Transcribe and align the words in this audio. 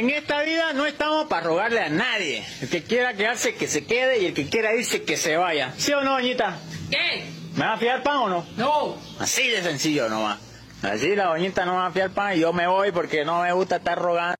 En 0.00 0.08
esta 0.08 0.40
vida 0.44 0.72
no 0.72 0.86
estamos 0.86 1.26
para 1.26 1.42
rogarle 1.46 1.78
a 1.80 1.90
nadie. 1.90 2.42
El 2.62 2.70
que 2.70 2.82
quiera 2.82 3.12
quedarse, 3.12 3.54
que 3.54 3.68
se 3.68 3.84
quede 3.84 4.22
y 4.22 4.24
el 4.24 4.32
que 4.32 4.48
quiera 4.48 4.74
irse, 4.74 5.02
que 5.02 5.18
se 5.18 5.36
vaya. 5.36 5.74
¿Sí 5.76 5.92
o 5.92 6.00
no, 6.00 6.12
doñita? 6.12 6.56
¿Qué? 6.90 7.26
¿Me 7.54 7.66
va 7.66 7.74
a 7.74 7.76
fiar 7.76 8.02
pan 8.02 8.16
o 8.16 8.28
no? 8.30 8.46
No. 8.56 8.96
Así 9.18 9.46
de 9.48 9.60
sencillo 9.62 10.08
nomás. 10.08 10.38
Así 10.82 11.14
la 11.14 11.26
doñita 11.26 11.66
no 11.66 11.72
me 11.72 11.78
va 11.80 11.86
a 11.88 11.90
fiar 11.90 12.08
pan 12.12 12.34
y 12.34 12.40
yo 12.40 12.50
me 12.54 12.66
voy 12.66 12.92
porque 12.92 13.26
no 13.26 13.42
me 13.42 13.52
gusta 13.52 13.76
estar 13.76 13.98
rogando. 13.98 14.36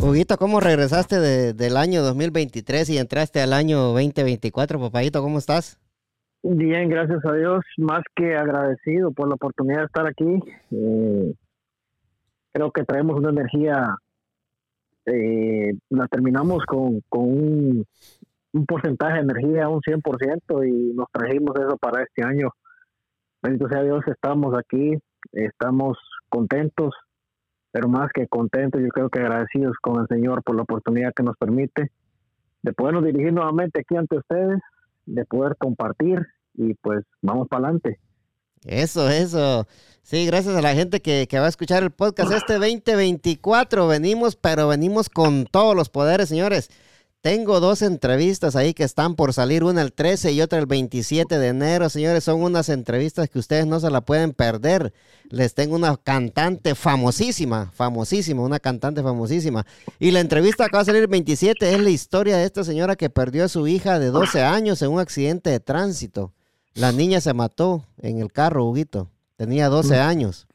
Huguito, 0.00 0.38
¿cómo 0.38 0.60
regresaste 0.60 1.18
de- 1.18 1.52
del 1.52 1.76
año 1.76 2.04
2023 2.04 2.90
y 2.90 2.98
entraste 2.98 3.40
al 3.40 3.54
año 3.54 3.80
2024? 3.92 4.78
Papadito, 4.78 5.20
¿cómo 5.20 5.40
estás? 5.40 5.78
Bien, 6.42 6.88
gracias 6.88 7.24
a 7.24 7.32
Dios, 7.32 7.64
más 7.78 8.02
que 8.14 8.36
agradecido 8.36 9.10
por 9.10 9.28
la 9.28 9.34
oportunidad 9.34 9.80
de 9.80 9.84
estar 9.86 10.06
aquí. 10.06 10.40
Eh, 10.70 11.34
creo 12.52 12.70
que 12.70 12.84
traemos 12.84 13.18
una 13.18 13.30
energía, 13.30 13.96
eh, 15.06 15.72
la 15.90 16.06
terminamos 16.06 16.64
con, 16.64 17.00
con 17.08 17.22
un, 17.22 17.84
un 18.52 18.66
porcentaje 18.66 19.14
de 19.14 19.20
energía, 19.20 19.68
un 19.68 19.80
100%, 19.80 20.68
y 20.68 20.94
nos 20.94 21.10
trajimos 21.10 21.58
eso 21.58 21.76
para 21.76 22.04
este 22.04 22.24
año. 22.24 22.50
Bendito 23.42 23.68
sea 23.68 23.82
Dios, 23.82 24.04
estamos 24.06 24.56
aquí, 24.56 24.96
estamos 25.32 25.98
contentos, 26.28 26.94
pero 27.72 27.88
más 27.88 28.10
que 28.14 28.28
contentos, 28.28 28.80
yo 28.80 28.88
creo 28.88 29.10
que 29.10 29.18
agradecidos 29.18 29.76
con 29.82 30.02
el 30.02 30.06
Señor 30.06 30.44
por 30.44 30.54
la 30.54 30.62
oportunidad 30.62 31.12
que 31.14 31.24
nos 31.24 31.36
permite 31.36 31.90
de 32.62 32.72
podernos 32.72 33.04
dirigir 33.04 33.32
nuevamente 33.32 33.80
aquí 33.80 33.96
ante 33.96 34.18
ustedes 34.18 34.60
de 35.08 35.24
poder 35.24 35.56
compartir 35.56 36.26
y 36.58 36.74
pues 36.74 37.04
vamos 37.22 37.48
para 37.48 37.64
adelante. 37.64 37.98
Eso, 38.64 39.08
eso. 39.08 39.66
Sí, 40.02 40.26
gracias 40.26 40.56
a 40.56 40.62
la 40.62 40.74
gente 40.74 41.00
que, 41.00 41.26
que 41.28 41.38
va 41.38 41.46
a 41.46 41.50
escuchar 41.50 41.82
el 41.82 41.90
podcast 41.90 42.32
este 42.32 42.54
2024. 42.54 43.86
Venimos, 43.86 44.36
pero 44.36 44.68
venimos 44.68 45.08
con 45.08 45.46
todos 45.46 45.76
los 45.76 45.88
poderes, 45.88 46.28
señores. 46.28 46.70
Tengo 47.20 47.58
dos 47.58 47.82
entrevistas 47.82 48.54
ahí 48.54 48.74
que 48.74 48.84
están 48.84 49.16
por 49.16 49.32
salir, 49.32 49.64
una 49.64 49.82
el 49.82 49.92
13 49.92 50.30
y 50.32 50.40
otra 50.40 50.60
el 50.60 50.66
27 50.66 51.38
de 51.38 51.48
enero, 51.48 51.88
señores. 51.88 52.22
Son 52.22 52.40
unas 52.40 52.68
entrevistas 52.68 53.28
que 53.28 53.40
ustedes 53.40 53.66
no 53.66 53.80
se 53.80 53.90
la 53.90 54.02
pueden 54.02 54.32
perder. 54.32 54.92
Les 55.28 55.52
tengo 55.52 55.74
una 55.74 55.96
cantante 55.96 56.76
famosísima, 56.76 57.72
famosísima, 57.74 58.42
una 58.42 58.60
cantante 58.60 59.02
famosísima. 59.02 59.66
Y 59.98 60.12
la 60.12 60.20
entrevista 60.20 60.68
que 60.68 60.76
va 60.76 60.82
a 60.82 60.84
salir 60.84 61.02
el 61.02 61.08
27 61.08 61.74
es 61.74 61.80
la 61.80 61.90
historia 61.90 62.36
de 62.36 62.44
esta 62.44 62.62
señora 62.62 62.94
que 62.94 63.10
perdió 63.10 63.44
a 63.44 63.48
su 63.48 63.66
hija 63.66 63.98
de 63.98 64.10
12 64.10 64.42
años 64.42 64.80
en 64.82 64.92
un 64.92 65.00
accidente 65.00 65.50
de 65.50 65.58
tránsito. 65.58 66.32
La 66.78 66.92
niña 66.92 67.20
se 67.20 67.34
mató 67.34 67.84
en 68.00 68.20
el 68.20 68.32
carro, 68.32 68.64
Huguito. 68.64 69.10
Tenía 69.36 69.68
12 69.68 69.98
años. 69.98 70.46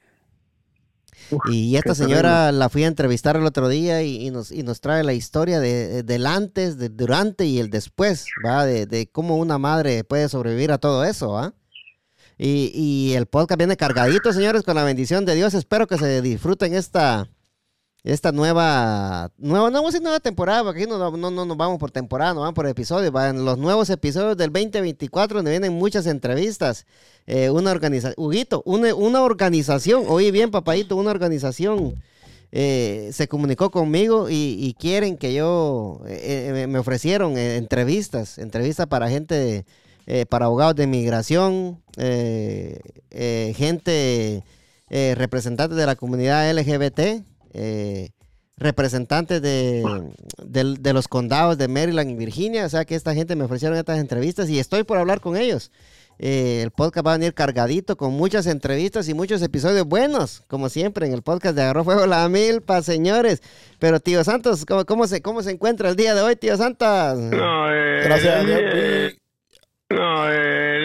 Uf, 1.31 1.41
Y 1.51 1.75
esta 1.75 1.95
señora 1.95 2.51
la 2.51 2.69
fui 2.69 2.85
a 2.85 2.87
entrevistar 2.87 3.35
el 3.35 3.45
otro 3.45 3.67
día 3.67 4.01
y, 4.03 4.27
y 4.27 4.31
nos, 4.31 4.51
y 4.51 4.63
nos 4.63 4.79
trae 4.79 5.03
la 5.03 5.13
historia 5.13 5.59
de, 5.59 6.03
del 6.03 6.25
antes, 6.25 6.77
del 6.77 6.95
durante 6.95 7.45
y 7.45 7.59
el 7.59 7.69
después, 7.69 8.25
¿va? 8.45 8.65
De, 8.65 8.85
de 8.85 9.07
cómo 9.07 9.37
una 9.37 9.57
madre 9.57 10.03
puede 10.05 10.29
sobrevivir 10.29 10.71
a 10.71 10.77
todo 10.77 11.03
eso, 11.03 11.31
¿va? 11.31 11.53
Y, 12.37 12.71
y 12.73 13.13
el 13.13 13.25
podcast 13.25 13.57
viene 13.57 13.77
cargadito, 13.77 14.31
señores, 14.31 14.63
con 14.63 14.75
la 14.75 14.83
bendición 14.83 15.25
de 15.25 15.35
Dios. 15.35 15.53
Espero 15.53 15.87
que 15.87 15.97
se 15.97 16.21
disfruten 16.21 16.73
esta, 16.73 17.29
esta 18.03 18.31
nueva, 18.31 19.31
nueva, 19.37 19.69
no 19.69 19.81
vamos 19.81 20.01
nueva 20.01 20.19
temporada, 20.19 20.63
porque 20.63 20.83
aquí 20.83 20.89
no, 20.89 20.97
no, 20.97 21.31
no 21.31 21.45
nos 21.45 21.57
vamos 21.57 21.79
por 21.79 21.91
temporada, 21.91 22.33
no 22.33 22.41
vamos 22.41 22.55
por 22.55 22.67
episodios, 22.67 23.11
van 23.11 23.45
los 23.45 23.57
nuevos 23.57 23.89
episodios 23.89 24.35
del 24.35 24.51
2024 24.51 25.37
donde 25.37 25.51
vienen 25.51 25.73
muchas 25.73 26.05
entrevistas. 26.05 26.85
Eh, 27.27 27.49
una 27.49 27.71
organización, 27.71 28.15
Huguito, 28.17 28.61
una, 28.65 28.93
una 28.93 29.21
organización, 29.21 30.03
oye 30.07 30.31
bien, 30.31 30.51
papadito, 30.51 30.97
una 30.97 31.11
organización 31.11 31.95
eh, 32.55 33.09
se 33.13 33.27
comunicó 33.27 33.71
conmigo 33.71 34.27
y, 34.29 34.75
quieren 34.79 35.17
que 35.17 35.33
yo, 35.33 36.01
eh, 36.07 36.51
eh, 36.55 36.67
me 36.67 36.77
ofrecieron 36.77 37.35
eh, 37.35 37.57
entrevistas, 37.57 38.37
entrevistas 38.37 38.85
para 38.85 39.09
gente, 39.09 39.65
para 40.29 40.45
abogados 40.45 40.75
de 40.75 40.85
migración, 40.85 41.81
gente, 43.15 44.43
representantes 44.89 45.75
de 45.75 45.85
la 45.87 45.95
comunidad 45.95 46.51
LGBT, 46.53 47.23
eh, 47.53 48.09
representantes 48.57 49.41
de, 49.41 49.83
de 50.45 50.93
los 50.93 51.07
condados 51.07 51.57
de 51.57 51.67
Maryland 51.67 52.11
y 52.11 52.15
Virginia, 52.15 52.65
o 52.65 52.69
sea 52.69 52.85
que 52.85 52.95
esta 52.95 53.13
gente 53.13 53.35
me 53.35 53.43
ofrecieron 53.45 53.77
estas 53.77 53.99
entrevistas 53.99 54.49
y 54.49 54.59
estoy 54.59 54.83
por 54.83 54.97
hablar 54.97 55.21
con 55.21 55.35
ellos. 55.37 55.71
Eh, 56.19 56.61
el 56.61 56.69
podcast 56.69 57.07
va 57.07 57.13
a 57.15 57.17
venir 57.17 57.33
cargadito 57.33 57.97
con 57.97 58.13
muchas 58.13 58.45
entrevistas 58.45 59.09
y 59.09 59.15
muchos 59.15 59.41
episodios 59.41 59.87
buenos, 59.87 60.43
como 60.47 60.69
siempre 60.69 61.07
en 61.07 61.13
el 61.13 61.23
podcast 61.23 61.55
de 61.55 61.63
Agarró 61.63 61.83
Fuego 61.83 62.05
la 62.05 62.29
Milpa, 62.29 62.83
señores. 62.83 63.41
Pero 63.79 63.99
tío 63.99 64.23
Santos, 64.23 64.63
¿cómo, 64.65 64.85
cómo 64.85 65.07
se, 65.07 65.23
¿cómo 65.23 65.41
se 65.41 65.49
encuentra 65.51 65.89
el 65.89 65.95
día 65.95 66.13
de 66.13 66.21
hoy, 66.21 66.35
tío 66.35 66.55
Santos? 66.55 67.17
No, 67.17 67.73
eh, 67.73 68.01
Gracias 68.03 68.35
a 68.35 68.43
Dios. 68.43 68.59
eh, 68.63 69.15
No, 69.89 70.31
eh, 70.31 70.79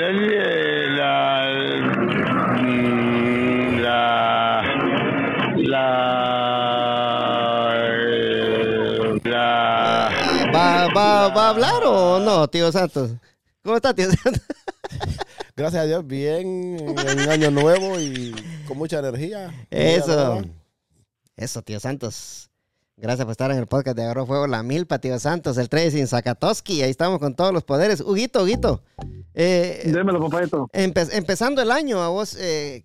¿Va, 10.98 11.28
va, 11.28 11.34
¿Va 11.34 11.46
a 11.46 11.50
hablar 11.50 11.82
o 11.84 12.18
no, 12.20 12.48
tío 12.48 12.70
Santos? 12.72 13.12
¿Cómo 13.62 13.76
está, 13.76 13.94
tío 13.94 14.10
Santos? 14.10 14.42
Gracias 15.56 15.82
a 15.82 15.86
Dios, 15.86 16.06
bien, 16.06 16.78
en 16.78 16.88
un 17.20 17.28
año 17.28 17.50
nuevo 17.50 17.98
y 18.00 18.34
con 18.66 18.78
mucha 18.78 18.98
energía. 19.00 19.52
Eso. 19.70 20.42
Eso, 21.36 21.62
tío 21.62 21.78
Santos. 21.80 22.50
Gracias 22.96 23.24
por 23.24 23.30
estar 23.32 23.50
en 23.52 23.58
el 23.58 23.66
podcast 23.68 23.96
de 23.96 24.02
Agarró 24.02 24.26
Fuego 24.26 24.48
la 24.48 24.62
Milpa, 24.64 24.98
tío 24.98 25.16
Santos, 25.20 25.56
el 25.58 25.68
Tracing 25.68 26.08
Zakatoski. 26.08 26.82
Ahí 26.82 26.90
estamos 26.90 27.20
con 27.20 27.34
todos 27.36 27.52
los 27.52 27.62
poderes. 27.62 28.00
Huguito, 28.00 28.42
Huguito. 28.42 28.82
eh, 29.34 29.82
Démelo, 29.84 30.20
papayito. 30.20 30.68
empe- 30.72 31.08
empezando 31.12 31.62
el 31.62 31.70
año, 31.70 32.02
a 32.02 32.08
vos, 32.08 32.34
eh, 32.40 32.84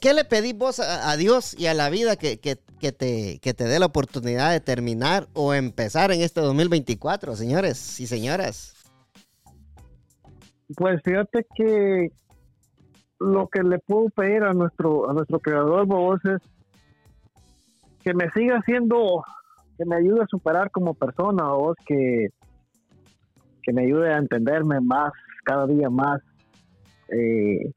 ¿qué, 0.00 0.14
le 0.14 0.24
pedís 0.24 0.56
vos 0.56 0.80
a, 0.80 1.10
a 1.10 1.16
Dios 1.16 1.54
y 1.58 1.66
a 1.66 1.74
la 1.74 1.90
vida 1.90 2.16
que, 2.16 2.38
que- 2.38 2.58
que 2.78 2.92
te, 2.92 3.38
que 3.40 3.54
te 3.54 3.64
dé 3.64 3.78
la 3.78 3.86
oportunidad 3.86 4.50
de 4.52 4.60
terminar 4.60 5.28
o 5.32 5.54
empezar 5.54 6.12
en 6.12 6.20
este 6.20 6.42
2024, 6.42 7.34
señores 7.34 7.98
y 8.00 8.06
señoras? 8.06 8.74
Pues 10.76 11.00
fíjate 11.02 11.46
que 11.54 12.10
lo 13.18 13.48
que 13.48 13.62
le 13.62 13.78
puedo 13.78 14.08
pedir 14.10 14.42
a 14.42 14.52
nuestro 14.52 15.08
a 15.08 15.14
nuestro 15.14 15.38
creador 15.38 15.86
vos 15.86 16.20
es 16.24 16.42
que 18.04 18.12
me 18.14 18.30
siga 18.32 18.56
haciendo, 18.58 19.24
que 19.78 19.84
me 19.86 19.96
ayude 19.96 20.22
a 20.22 20.26
superar 20.28 20.70
como 20.70 20.92
persona, 20.94 21.44
vos 21.48 21.76
que 21.86 22.28
que 23.62 23.72
me 23.72 23.84
ayude 23.84 24.12
a 24.12 24.18
entenderme 24.18 24.80
más, 24.80 25.12
cada 25.44 25.66
día 25.66 25.88
más 25.88 26.20
eh, 27.08 27.72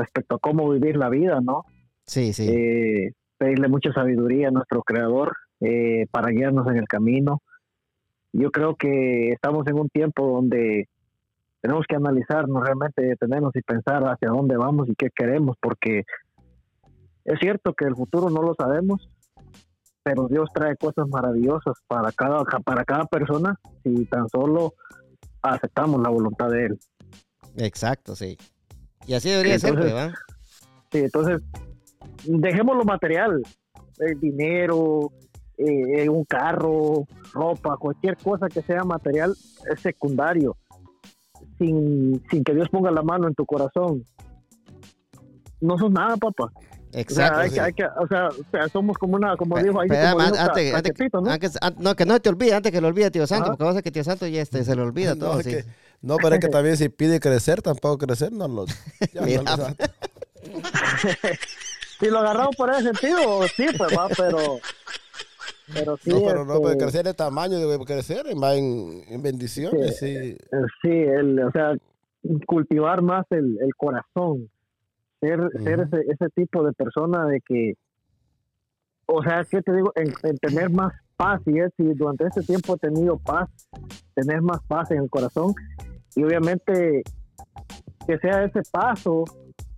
respecto 0.00 0.36
a 0.36 0.38
cómo 0.38 0.68
vivir 0.70 0.96
la 0.96 1.08
vida, 1.08 1.40
¿no? 1.40 1.64
Sí, 2.06 2.32
sí. 2.32 2.48
eh, 2.48 3.12
pedirle 3.38 3.68
mucha 3.68 3.92
sabiduría 3.92 4.48
a 4.48 4.50
nuestro 4.50 4.82
creador 4.82 5.36
eh, 5.60 6.06
para 6.10 6.30
guiarnos 6.30 6.66
en 6.68 6.76
el 6.76 6.88
camino. 6.88 7.42
Yo 8.32 8.50
creo 8.50 8.76
que 8.76 9.32
estamos 9.32 9.66
en 9.66 9.78
un 9.78 9.88
tiempo 9.88 10.26
donde 10.26 10.88
tenemos 11.60 11.84
que 11.88 11.96
analizarnos 11.96 12.62
realmente, 12.62 13.02
detenernos 13.02 13.54
y 13.54 13.62
pensar 13.62 14.02
hacia 14.04 14.28
dónde 14.28 14.56
vamos 14.56 14.88
y 14.88 14.94
qué 14.94 15.08
queremos, 15.14 15.56
porque 15.60 16.04
es 17.24 17.38
cierto 17.38 17.74
que 17.74 17.84
el 17.84 17.94
futuro 17.94 18.30
no 18.30 18.42
lo 18.42 18.54
sabemos, 18.54 19.08
pero 20.02 20.26
Dios 20.28 20.48
trae 20.54 20.76
cosas 20.76 21.08
maravillosas 21.08 21.76
para 21.86 22.12
cada, 22.12 22.44
para 22.44 22.84
cada 22.84 23.04
persona 23.04 23.58
si 23.82 24.06
tan 24.06 24.28
solo 24.28 24.74
aceptamos 25.42 26.00
la 26.00 26.08
voluntad 26.08 26.48
de 26.48 26.66
Él. 26.66 26.78
Exacto, 27.56 28.16
sí. 28.16 28.36
Y 29.10 29.14
así 29.14 29.28
debería 29.28 29.58
ser, 29.58 29.70
Entonces, 29.70 29.92
¿verdad? 29.92 30.12
Sí, 30.92 30.98
entonces, 30.98 31.40
dejemos 32.26 32.76
lo 32.76 32.84
material, 32.84 33.42
el 33.98 34.20
dinero, 34.20 35.10
eh, 35.58 36.08
un 36.08 36.24
carro, 36.24 37.08
ropa, 37.32 37.76
cualquier 37.76 38.16
cosa 38.16 38.46
que 38.46 38.62
sea 38.62 38.84
material 38.84 39.34
es 39.68 39.80
secundario, 39.80 40.56
sin, 41.58 42.22
sin 42.30 42.44
que 42.44 42.54
Dios 42.54 42.68
ponga 42.68 42.92
la 42.92 43.02
mano 43.02 43.26
en 43.26 43.34
tu 43.34 43.44
corazón. 43.44 44.04
No 45.60 45.76
sos 45.76 45.90
nada, 45.90 46.16
papá. 46.16 46.44
O 46.44 46.92
sea, 46.92 47.00
Exacto. 47.00 47.38
hay 47.40 47.48
sí. 47.48 47.54
que, 47.56 47.60
hay 47.62 47.72
que- 47.72 47.84
o 47.84 48.06
sea, 48.06 48.68
somos 48.72 48.96
como 48.96 49.16
una, 49.16 49.36
como 49.36 49.58
dijo 49.58 49.80
ahí, 49.80 49.88
como 49.88 49.98
antes- 50.00 50.08
dijo 50.08 50.16
Ca- 50.18 50.24
antes- 50.24 50.40
antes- 50.40 50.72
Cachetito, 50.72 51.20
¿no? 51.20 51.30
antes- 51.32 51.58
an- 51.60 51.74
no, 51.80 51.96
que 51.96 52.06
no 52.06 52.20
te 52.20 52.28
olvide, 52.28 52.54
antes 52.54 52.70
que 52.70 52.80
lo 52.80 52.86
olvide 52.86 53.10
tío 53.10 53.26
Santo, 53.26 53.46
Ajá. 53.46 53.56
porque 53.56 53.70
sabés 53.72 53.82
que 53.82 53.90
tío 53.90 54.04
Santo 54.04 54.26
ya 54.28 54.40
este, 54.40 54.62
se 54.62 54.76
le 54.76 54.82
olvida 54.82 55.14
todo. 55.18 55.40
Es 55.40 55.46
sí. 55.46 55.50
que- 55.50 55.64
no, 56.02 56.16
pero 56.16 56.34
es 56.36 56.40
que 56.40 56.48
también 56.50 56.76
si 56.76 56.88
pide 56.88 57.20
crecer, 57.20 57.62
tampoco 57.62 57.98
crecer, 57.98 58.32
no 58.32 58.48
lo. 58.48 58.66
ya 58.66 59.20
no 59.20 59.26
Mira. 59.26 59.42
lo 59.42 59.48
sabe. 59.48 59.76
Si 62.00 62.06
lo 62.08 62.20
agarramos 62.20 62.56
por 62.56 62.70
ese 62.70 62.84
sentido, 62.84 63.42
sí, 63.54 63.66
pues 63.76 63.94
va, 63.94 64.08
pero, 64.16 64.58
pero 65.74 65.98
sí, 65.98 66.08
no, 66.08 66.22
pero 66.24 66.44
no, 66.46 66.52
este, 66.54 66.62
puede 66.62 66.78
crecer 66.78 67.04
de 67.04 67.12
tamaño, 67.12 67.58
debe 67.58 67.84
crecer 67.84 68.24
más 68.36 68.56
en, 68.56 69.02
en 69.06 69.22
bendiciones, 69.22 69.98
sí. 69.98 70.06
Eh, 70.16 70.38
Sí, 70.80 70.88
el, 70.88 71.38
o 71.40 71.50
sea, 71.50 71.74
cultivar 72.46 73.02
más 73.02 73.26
el, 73.28 73.58
el 73.60 73.74
corazón. 73.76 74.48
ser, 75.20 75.40
ser 75.62 75.80
ese, 75.80 76.00
ese 76.10 76.28
tipo 76.34 76.64
de 76.64 76.72
persona 76.72 77.26
de 77.26 77.42
que, 77.42 77.74
o 79.04 79.22
sea, 79.22 79.44
¿qué 79.44 79.60
te 79.60 79.74
digo? 79.74 79.92
En, 79.96 80.14
en 80.22 80.38
tener 80.38 80.70
más 80.70 80.94
paz 81.18 81.42
y 81.44 81.58
es, 81.58 81.70
y 81.76 81.84
durante 81.92 82.24
este 82.28 82.40
tiempo 82.44 82.76
he 82.76 82.78
tenido 82.78 83.18
paz, 83.18 83.50
tener 84.14 84.40
más 84.40 84.60
paz 84.66 84.90
en 84.90 85.02
el 85.02 85.10
corazón 85.10 85.52
y 86.16 86.24
obviamente 86.24 87.02
que 88.06 88.18
sea 88.18 88.44
ese 88.44 88.62
paso 88.70 89.24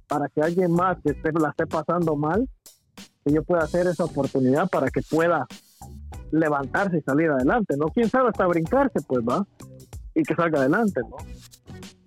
para 0.06 0.28
que 0.28 0.40
alguien 0.40 0.72
más 0.72 0.98
que 1.02 1.12
esté, 1.12 1.32
la 1.32 1.50
esté 1.50 1.66
pasando 1.66 2.16
mal, 2.16 2.48
que 3.24 3.32
yo 3.32 3.42
pueda 3.42 3.62
hacer 3.62 3.86
esa 3.86 4.04
oportunidad 4.04 4.68
para 4.68 4.88
que 4.90 5.00
pueda 5.02 5.46
levantarse 6.30 6.98
y 6.98 7.02
salir 7.02 7.30
adelante, 7.30 7.76
¿no? 7.76 7.86
Quién 7.86 8.08
sabe 8.08 8.28
hasta 8.28 8.46
brincarse, 8.46 9.00
pues 9.06 9.22
va, 9.22 9.46
y 10.14 10.22
que 10.22 10.34
salga 10.34 10.60
adelante, 10.60 11.00
¿no? 11.08 11.16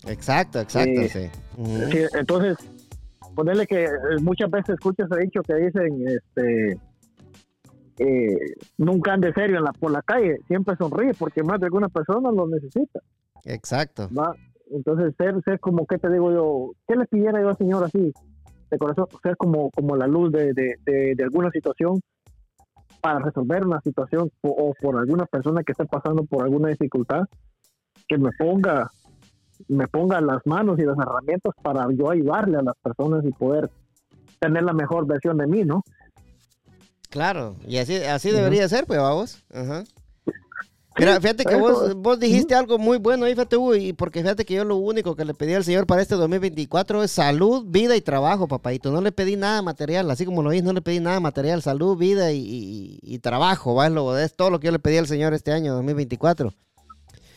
Exacto, 0.10 0.60
exacto, 0.60 1.02
Sí. 1.02 1.10
sí. 1.10 2.00
Entonces, 2.14 2.58
ponerle 3.36 3.68
que 3.68 3.86
eh, 3.86 3.90
muchas 4.22 4.50
veces 4.50 4.76
escuchas 4.76 5.08
dicho 5.22 5.42
que 5.42 5.56
dicen, 5.56 6.06
este, 6.08 6.80
eh, 8.00 8.54
nunca 8.78 9.14
ande 9.14 9.34
serio 9.34 9.58
en 9.58 9.64
la, 9.64 9.74
por 9.74 9.92
la 9.92 10.02
calle, 10.02 10.38
siempre 10.48 10.76
sonríe 10.78 11.14
porque 11.14 11.44
más 11.44 11.60
de 11.60 11.68
alguna 11.68 11.90
persona 11.90 12.32
lo 12.32 12.48
necesita, 12.48 13.00
Exacto. 13.46 14.10
¿va? 14.18 14.36
Entonces, 14.72 15.14
ser, 15.18 15.36
ser 15.44 15.60
como, 15.60 15.86
¿qué 15.86 15.98
te 15.98 16.12
digo 16.12 16.32
yo? 16.32 16.72
¿Qué 16.88 16.96
le 16.96 17.06
pidiera 17.06 17.40
yo 17.42 17.50
al 17.50 17.58
Señor 17.58 17.84
así? 17.84 18.12
De 18.70 18.78
corazón, 18.78 19.06
ser 19.22 19.38
como, 19.38 19.70
como 19.72 19.96
la 19.96 20.08
luz 20.08 20.32
de, 20.32 20.54
de, 20.54 20.76
de, 20.86 21.16
de 21.16 21.24
alguna 21.24 21.52
situación 21.52 22.02
para 23.02 23.20
resolver 23.20 23.66
una 23.66 23.80
situación 23.82 24.32
o, 24.42 24.50
o 24.50 24.74
por 24.82 24.98
alguna 24.98 25.26
persona 25.26 25.64
que 25.64 25.74
esté 25.74 25.86
pasando 25.86 26.26
por 26.26 26.44
alguna 26.44 26.70
dificultad, 26.70 27.22
que 28.08 28.18
me 28.18 28.32
ponga 28.38 28.90
me 29.68 29.88
ponga 29.88 30.20
las 30.22 30.46
manos 30.46 30.80
y 30.80 30.84
las 30.84 30.98
herramientas 30.98 31.54
para 31.62 31.88
yo 31.94 32.10
ayudarle 32.10 32.58
a 32.58 32.62
las 32.62 32.76
personas 32.82 33.24
y 33.26 33.32
poder 33.32 33.70
tener 34.40 34.64
la 34.64 34.74
mejor 34.74 35.08
versión 35.08 35.38
de 35.38 35.48
mí, 35.48 35.64
¿no? 35.64 35.84
Claro, 37.10 37.56
y 37.66 37.78
así, 37.78 37.96
así 37.96 38.32
debería 38.32 38.68
ser, 38.68 38.86
pues, 38.86 39.00
vamos. 39.00 39.46
Ajá. 39.54 39.84
Mira, 40.98 41.20
fíjate 41.20 41.44
que 41.44 41.56
vos, 41.56 41.94
vos 41.98 42.20
dijiste 42.20 42.56
algo 42.56 42.78
muy 42.78 42.98
bueno 43.00 43.26
ahí, 43.26 43.34
fíjate, 43.34 43.58
y 43.80 43.92
porque 43.94 44.22
fíjate 44.22 44.46
que 44.46 44.54
yo 44.54 44.64
lo 44.64 44.78
único 44.78 45.16
que 45.16 45.26
le 45.26 45.34
pedí 45.34 45.54
al 45.54 45.64
Señor 45.66 45.86
para 45.86 46.02
este 46.02 46.16
2024 46.16 47.04
es 47.04 47.12
salud, 47.12 47.66
vida 47.68 47.98
y 47.98 48.02
trabajo, 48.02 48.48
papadito. 48.48 48.92
No 48.92 49.02
le 49.02 49.12
pedí 49.12 49.36
nada 49.36 49.62
material, 49.62 50.10
así 50.10 50.26
como 50.26 50.42
lo 50.42 50.52
oís, 50.52 50.64
no 50.64 50.72
le 50.72 50.82
pedí 50.82 51.02
nada 51.02 51.20
material, 51.20 51.62
salud, 51.62 51.98
vida 51.98 52.32
y, 52.32 52.38
y- 52.40 53.00
y 53.02 53.20
trabajo, 53.20 53.76
¿va? 53.76 53.88
Es, 53.88 53.92
lo, 53.94 54.18
es 54.18 54.36
todo 54.36 54.50
lo 54.50 54.60
que 54.60 54.68
yo 54.68 54.72
le 54.72 54.80
pedí 54.80 54.98
al 54.98 55.08
Señor 55.08 55.34
este 55.34 55.52
año 55.52 55.74
2024. 55.74 56.52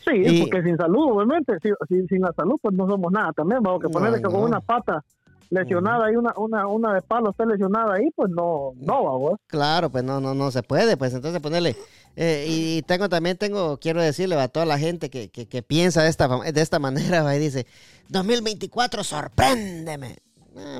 Sí, 0.04 0.12
Y- 0.24 0.40
porque 0.42 0.62
sin 0.62 0.76
salud, 0.76 1.10
obviamente, 1.12 1.54
si- 1.62 1.70
sin, 1.88 2.06
sin 2.06 2.20
la 2.22 2.32
salud, 2.36 2.56
pues 2.62 2.74
no 2.76 2.86
somos 2.86 3.10
nada 3.12 3.32
también, 3.32 3.60
vamos, 3.62 3.80
que 3.80 3.88
No, 3.88 3.92
ponerle 3.92 4.18
que 4.18 4.22
con 4.24 4.34
no. 4.34 4.46
una 4.46 4.60
pata 4.60 5.04
lesionada 5.50 6.10
y 6.12 6.16
una, 6.16 6.32
una, 6.36 6.66
una 6.66 6.94
de 6.94 7.02
palo 7.02 7.30
esté 7.30 7.46
lesionada 7.46 7.94
ahí, 7.94 8.10
pues 8.14 8.30
no, 8.30 8.72
no, 8.76 9.04
vamos. 9.04 9.40
Claro, 9.46 9.90
pues 9.90 10.04
no, 10.04 10.20
no, 10.20 10.34
no 10.34 10.50
se 10.50 10.62
puede, 10.62 10.96
pues 10.96 11.14
entonces 11.14 11.40
ponerle. 11.40 11.76
eh, 12.16 12.46
y 12.48 12.82
tengo 12.82 13.08
también, 13.08 13.36
tengo, 13.36 13.78
quiero 13.78 14.02
decirle 14.02 14.34
a 14.36 14.48
toda 14.48 14.66
la 14.66 14.78
gente 14.78 15.08
que, 15.10 15.28
que, 15.30 15.46
que 15.46 15.62
piensa 15.62 16.02
de 16.02 16.08
esta, 16.10 16.28
de 16.28 16.60
esta 16.60 16.78
manera, 16.80 17.22
va, 17.22 17.34
y 17.36 17.38
dice, 17.38 17.66
2024, 18.08 19.04
sorpréndeme. 19.04 20.16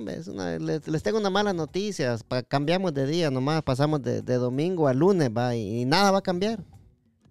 Es 0.09 0.27
una- 0.27 0.59
les, 0.59 0.89
les 0.89 1.03
tengo 1.05 1.19
una 1.19 1.31
mala 1.31 1.53
noticia, 1.53 2.17
pa- 2.27 2.43
cambiamos 2.43 2.93
de 2.95 3.07
día 3.07 3.31
nomás, 3.31 3.63
pasamos 3.63 4.03
de, 4.03 4.23
de 4.23 4.35
domingo 4.35 4.89
a 4.89 4.93
lunes, 4.95 5.31
va, 5.31 5.55
y, 5.55 5.83
y 5.83 5.85
nada 5.85 6.11
va 6.11 6.19
a 6.19 6.23
cambiar, 6.23 6.59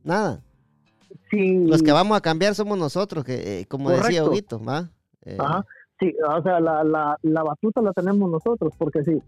nada. 0.04 0.42
Sí, 1.30 1.56
Los 1.66 1.84
que 1.84 1.92
vamos 1.92 2.18
a 2.18 2.22
cambiar 2.22 2.56
somos 2.56 2.78
nosotros, 2.78 3.26
que 3.26 3.60
eh, 3.62 3.66
como 3.66 3.90
decía. 3.90 4.24
Huguito, 4.24 4.64
va. 4.64 4.90
Eh, 5.26 5.38
Ajá. 5.40 5.66
Sí, 6.00 6.14
o 6.28 6.42
sea, 6.44 6.60
la, 6.60 6.84
la, 6.84 7.18
la 7.24 7.44
batuta 7.44 7.82
la 7.82 7.92
tenemos 7.92 8.30
nosotros, 8.30 8.72
porque 8.78 9.04
si, 9.04 9.20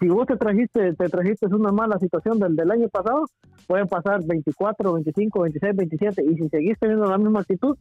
si 0.00 0.08
vos 0.08 0.26
te 0.26 0.36
trajiste, 0.36 0.92
te 0.94 1.08
trajiste 1.08 1.46
una 1.46 1.70
mala 1.70 1.98
situación 1.98 2.38
del, 2.40 2.56
del 2.56 2.70
año 2.70 2.88
pasado, 2.88 3.24
pueden 3.66 3.86
pasar 3.86 4.22
24, 4.24 4.92
25, 4.94 5.40
26, 5.42 5.76
27, 5.76 6.24
y 6.24 6.34
si 6.36 6.48
seguís 6.48 6.78
teniendo 6.80 7.06
la 7.08 7.18
misma 7.18 7.40
actitud, 7.40 7.76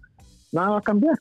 nada 0.51 0.69
va 0.71 0.77
a 0.77 0.81
cambiar. 0.81 1.15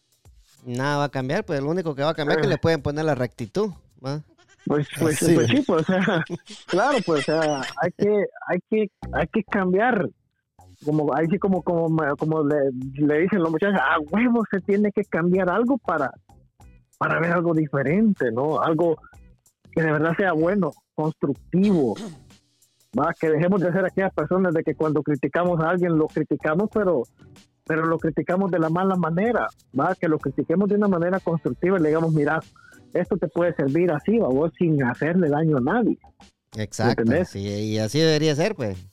Nada 0.66 0.98
va 0.98 1.04
a 1.04 1.08
cambiar, 1.08 1.44
pues 1.44 1.60
lo 1.62 1.70
único 1.70 1.94
que 1.94 2.02
va 2.02 2.10
a 2.10 2.14
cambiar 2.14 2.38
es 2.38 2.42
que 2.42 2.48
le 2.50 2.58
pueden 2.58 2.82
poner 2.82 3.04
la 3.04 3.14
rectitud, 3.14 3.70
va. 4.04 4.20
Pues, 4.66 4.86
pues, 4.98 5.18
Sí. 5.18 5.34
pues 5.34 5.48
sí, 5.48 5.64
pues, 5.66 5.82
o 5.82 5.84
sea, 5.92 6.24
claro, 6.66 6.98
pues, 7.04 7.28
o 7.28 7.32
sea, 7.32 7.62
hay 7.80 7.90
que, 7.96 8.26
hay 8.46 8.58
que, 8.70 8.90
hay 9.12 9.26
que 9.28 9.42
cambiar. 9.44 10.08
Como, 10.84 11.14
ahí 11.14 11.26
sí 11.30 11.38
como, 11.38 11.62
como, 11.62 11.96
como 12.16 12.42
le, 12.44 12.56
le 12.94 13.20
dicen 13.20 13.40
los 13.40 13.50
muchachos, 13.50 13.78
a 13.80 14.00
huevo 14.00 14.42
se 14.50 14.60
tiene 14.60 14.90
que 14.92 15.04
cambiar 15.04 15.48
algo 15.48 15.78
para, 15.78 16.10
para 16.98 17.20
ver 17.20 17.32
algo 17.32 17.54
diferente, 17.54 18.32
¿no? 18.32 18.60
Algo 18.60 18.96
que 19.74 19.82
de 19.82 19.92
verdad 19.92 20.12
sea 20.16 20.32
bueno, 20.32 20.72
constructivo. 20.94 21.94
Va, 22.98 23.14
que 23.18 23.30
dejemos 23.30 23.60
de 23.60 23.72
ser 23.72 23.86
aquellas 23.86 24.12
personas 24.12 24.52
de 24.52 24.62
que 24.62 24.74
cuando 24.74 25.02
criticamos 25.02 25.58
a 25.60 25.70
alguien 25.70 25.96
lo 25.96 26.08
criticamos, 26.08 26.68
pero 26.72 27.04
pero 27.64 27.86
lo 27.86 27.98
criticamos 27.98 28.50
de 28.50 28.58
la 28.58 28.68
mala 28.68 28.96
manera, 28.96 29.46
va, 29.78 29.94
que 29.94 30.08
lo 30.08 30.18
critiquemos 30.18 30.68
de 30.68 30.74
una 30.74 30.88
manera 30.88 31.20
constructiva 31.20 31.78
y 31.78 31.82
le 31.82 31.88
digamos, 31.88 32.12
mira, 32.12 32.40
esto 32.92 33.16
te 33.16 33.28
puede 33.28 33.54
servir 33.54 33.90
así, 33.92 34.18
va, 34.18 34.28
vos 34.28 34.52
sin 34.58 34.82
hacerle 34.82 35.28
daño 35.28 35.58
a 35.58 35.60
nadie. 35.60 35.98
Exacto, 36.56 37.04
sí, 37.24 37.40
y 37.40 37.78
así 37.78 38.00
debería 38.00 38.34
ser, 38.34 38.54
pues. 38.54 38.91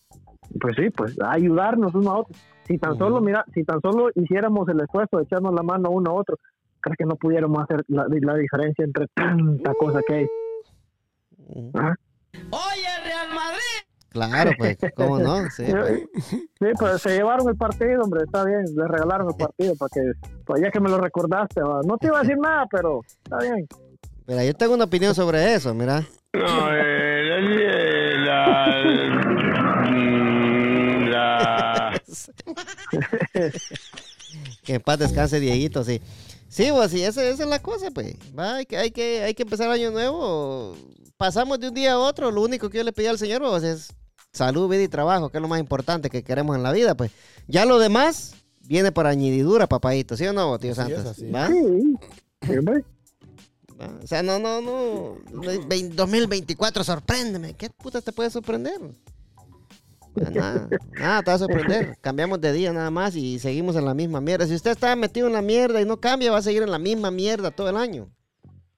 Pues 0.59 0.75
sí, 0.75 0.89
pues 0.89 1.15
ayudarnos 1.21 1.93
uno 1.93 2.11
a 2.11 2.19
otro. 2.19 2.35
Si 2.67 2.77
tan 2.77 2.91
Ujú. 2.91 2.99
solo, 2.99 3.21
mira, 3.21 3.43
si 3.53 3.63
tan 3.63 3.81
solo 3.81 4.09
hiciéramos 4.15 4.67
el 4.69 4.79
esfuerzo 4.81 5.17
de 5.17 5.23
echarnos 5.23 5.53
la 5.53 5.63
mano 5.63 5.89
uno 5.89 6.11
a 6.11 6.13
otro, 6.13 6.37
creo 6.79 6.95
que 6.97 7.05
no 7.05 7.15
pudiéramos 7.15 7.63
hacer 7.63 7.83
la, 7.87 8.05
la 8.07 8.35
diferencia 8.35 8.85
entre 8.85 9.07
tanta 9.13 9.73
cosa 9.73 10.01
que 10.07 10.13
hay. 10.13 10.27
Ujú. 11.47 11.71
Ajá. 11.73 11.95
Claro, 14.09 14.51
pues, 14.57 14.77
¿cómo 14.95 15.19
no? 15.19 15.35
Sí, 15.49 15.65
pues. 15.71 16.03
Sí, 16.59 16.65
pues 16.77 17.01
se 17.01 17.15
llevaron 17.15 17.47
el 17.47 17.55
partido, 17.55 18.03
hombre, 18.03 18.23
está 18.25 18.43
bien, 18.43 18.65
le 18.75 18.85
regalaron 18.85 19.29
el 19.29 19.35
partido 19.35 19.75
para 19.77 19.89
que, 19.93 20.11
pues 20.43 20.61
ya 20.61 20.69
que 20.69 20.81
me 20.81 20.89
lo 20.89 20.97
recordaste, 20.97 21.61
va. 21.61 21.81
no 21.85 21.97
te 21.97 22.07
iba 22.07 22.17
a 22.17 22.21
decir 22.21 22.37
nada, 22.37 22.65
pero 22.69 22.99
está 23.23 23.37
bien. 23.39 23.65
Mira, 24.27 24.43
yo 24.43 24.53
tengo 24.53 24.73
una 24.73 24.83
opinión 24.83 25.15
sobre 25.15 25.53
eso, 25.53 25.73
mira. 25.73 26.01
No, 26.33 26.73
eh, 26.73 27.78
Que 34.63 34.75
en 34.75 34.81
paz 34.81 34.99
descanse 34.99 35.39
Dieguito, 35.39 35.83
sí. 35.83 36.01
Sí, 36.47 36.67
pues 36.71 36.91
sí, 36.91 37.03
esa, 37.03 37.23
esa 37.23 37.43
es 37.43 37.49
la 37.49 37.61
cosa, 37.61 37.91
pues. 37.91 38.15
Va, 38.37 38.55
hay, 38.55 38.65
que, 38.65 38.77
hay, 38.77 38.91
que, 38.91 39.23
hay 39.23 39.33
que 39.33 39.43
empezar 39.43 39.69
año 39.69 39.91
nuevo. 39.91 40.75
Pasamos 41.17 41.59
de 41.59 41.69
un 41.69 41.73
día 41.73 41.93
a 41.93 41.99
otro. 41.99 42.31
Lo 42.31 42.41
único 42.41 42.69
que 42.69 42.77
yo 42.77 42.83
le 42.83 42.91
pedí 42.91 43.07
al 43.07 43.17
Señor 43.17 43.41
pues, 43.41 43.63
es 43.63 43.87
salud, 44.31 44.69
vida 44.69 44.83
y 44.83 44.87
trabajo, 44.87 45.29
que 45.29 45.37
es 45.37 45.41
lo 45.41 45.47
más 45.47 45.59
importante 45.59 46.09
que 46.09 46.23
queremos 46.23 46.55
en 46.55 46.63
la 46.63 46.71
vida, 46.71 46.95
pues. 46.95 47.11
Ya 47.47 47.65
lo 47.65 47.79
demás 47.79 48.35
viene 48.61 48.91
por 48.91 49.07
añadidura, 49.07 49.67
papadito, 49.67 50.15
¿sí 50.15 50.25
o 50.27 50.33
no, 50.33 50.57
tío 50.59 50.75
Santos? 50.75 51.05
así 51.05 51.25
es. 51.25 51.33
¿Va? 51.33 51.47
Sí, 51.47 51.95
sí. 52.45 52.53
¿Va? 53.79 53.99
O 54.03 54.07
sea, 54.07 54.23
no, 54.23 54.39
no, 54.39 54.61
no. 54.61 55.17
Ve- 55.67 55.89
2024, 55.89 56.83
sorpréndeme. 56.83 57.53
¿Qué 57.53 57.69
puta 57.69 58.01
te 58.01 58.11
puede 58.11 58.29
sorprender? 58.29 58.79
Ya, 60.33 60.41
Nada, 60.41 60.67
nada 60.99 61.23
te 61.23 61.31
va 61.31 61.35
a 61.35 61.39
sorprender. 61.39 61.97
Cambiamos 62.01 62.39
de 62.41 62.51
día 62.53 62.73
nada 62.73 62.91
más 62.91 63.15
y 63.15 63.39
seguimos 63.39 63.75
en 63.75 63.85
la 63.85 63.93
misma 63.93 64.21
mierda. 64.21 64.45
Si 64.45 64.55
usted 64.55 64.71
está 64.71 64.95
metido 64.95 65.27
en 65.27 65.33
la 65.33 65.41
mierda 65.41 65.81
y 65.81 65.85
no 65.85 65.99
cambia, 65.99 66.31
va 66.31 66.37
a 66.37 66.41
seguir 66.41 66.63
en 66.63 66.71
la 66.71 66.79
misma 66.79 67.11
mierda 67.11 67.51
todo 67.51 67.69
el 67.69 67.77
año. 67.77 68.09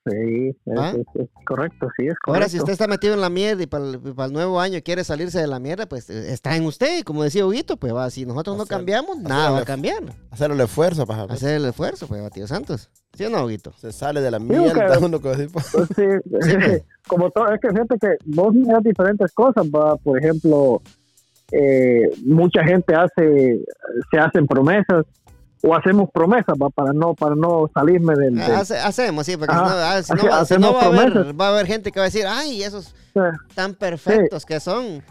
Sí, 0.04 0.48
es, 0.48 0.56
¿Ah? 0.76 0.94
es- 0.98 1.20
es 1.22 1.28
correcto, 1.46 1.86
sí, 1.96 2.06
es 2.08 2.14
correcto. 2.18 2.32
Ahora, 2.34 2.48
si 2.48 2.58
usted 2.58 2.72
está 2.72 2.88
metido 2.88 3.14
en 3.14 3.20
la 3.20 3.30
mierda 3.30 3.62
y 3.62 3.66
para 3.68 3.84
el, 3.88 4.00
para 4.00 4.26
el 4.26 4.32
nuevo 4.32 4.58
año 4.60 4.80
quiere 4.84 5.04
salirse 5.04 5.38
de 5.38 5.46
la 5.46 5.60
mierda, 5.60 5.86
pues 5.86 6.10
eh, 6.10 6.32
está 6.32 6.56
en 6.56 6.64
usted. 6.66 6.98
Y 6.98 7.02
como 7.04 7.22
decía 7.22 7.46
Huguito, 7.46 7.76
pues 7.76 7.94
va, 7.94 8.10
si 8.10 8.26
nosotros 8.26 8.56
no 8.56 8.66
cambiamos, 8.66 9.16
nada 9.18 9.50
va 9.52 9.58
a 9.60 9.64
cambiar. 9.64 10.02
Hacer 10.32 10.50
el 10.50 10.60
esfuerzo 10.60 11.06
para 11.06 11.22
Hacer 11.32 11.54
el 11.54 11.66
esfuerzo, 11.66 12.08
pues 12.08 12.20
va, 12.20 12.30
tío 12.30 12.48
Santos. 12.48 12.90
¿Sí 13.16 13.24
o 13.26 13.30
no, 13.30 13.44
Huguito? 13.44 13.72
Se 13.78 13.92
sale 13.92 14.20
de 14.20 14.30
la 14.32 14.40
mierda 14.40 14.98
uno 15.00 15.20
pues. 15.20 15.48
Pues 15.52 15.68
sí, 15.94 16.02
pues. 16.30 16.82
como 17.06 17.30
todo, 17.30 17.52
es 17.52 17.60
que 17.60 17.68
fíjate 17.68 17.96
que 18.00 18.08
vos 18.24 18.52
miras 18.54 18.82
diferentes 18.82 19.30
cosas, 19.32 19.66
va, 19.68 19.94
por 19.98 20.18
ejemplo, 20.18 20.82
eh, 21.52 22.08
mucha 22.24 22.64
gente 22.64 22.94
hace, 22.94 23.60
se 24.10 24.18
hacen 24.18 24.46
promesas 24.46 25.04
o 25.64 25.76
hacemos 25.76 26.08
promesas, 26.12 26.56
va, 26.60 26.70
para 26.70 26.92
no, 26.92 27.14
para 27.14 27.36
no 27.36 27.70
salirme 27.72 28.14
del, 28.16 28.34
del- 28.34 28.50
hace- 28.52 28.78
hacemos, 28.78 29.24
sí, 29.26 29.36
porque 29.36 29.54
Ajá. 29.54 30.02
si 30.02 30.12
no, 30.14 30.22
ah, 30.24 30.28
va- 30.38 30.44
si 30.44 30.54
no 30.58 30.74
va, 30.74 30.80
a 30.82 30.86
haber, 30.86 31.40
va 31.40 31.46
a 31.46 31.50
haber 31.50 31.66
gente 31.66 31.92
que 31.92 32.00
va 32.00 32.04
a 32.06 32.08
decir, 32.08 32.24
ay, 32.26 32.62
esos 32.64 32.96
tan 33.54 33.74
perfectos 33.74 34.44
que 34.44 34.58
son, 34.58 34.84
Sí, 34.84 35.02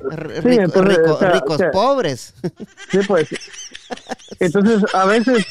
rico- 0.42 0.62
entonces, 0.64 0.98
rico- 0.98 1.14
o 1.14 1.18
sea, 1.20 1.32
ricos 1.32 1.56
o 1.56 1.58
sea, 1.58 1.72
pobres. 1.72 2.34
Sí, 2.90 3.00
pues. 3.08 3.30
Entonces, 4.42 4.84
a 4.94 5.06
veces, 5.06 5.46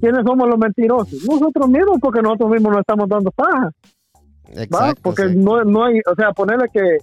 ¿quiénes 0.00 0.24
somos 0.26 0.48
los 0.48 0.58
mentirosos? 0.58 1.24
Nosotros 1.24 1.68
mismos, 1.68 1.98
porque 2.00 2.20
nosotros 2.20 2.50
mismos 2.50 2.72
nos 2.72 2.80
estamos 2.80 3.08
dando 3.08 3.30
paja. 3.30 3.70
Exacto, 4.52 5.00
Porque 5.02 5.28
sí. 5.28 5.34
no, 5.36 5.64
no 5.64 5.84
hay, 5.84 6.00
o 6.00 6.14
sea, 6.14 6.32
ponerle 6.32 6.66
que 6.72 6.98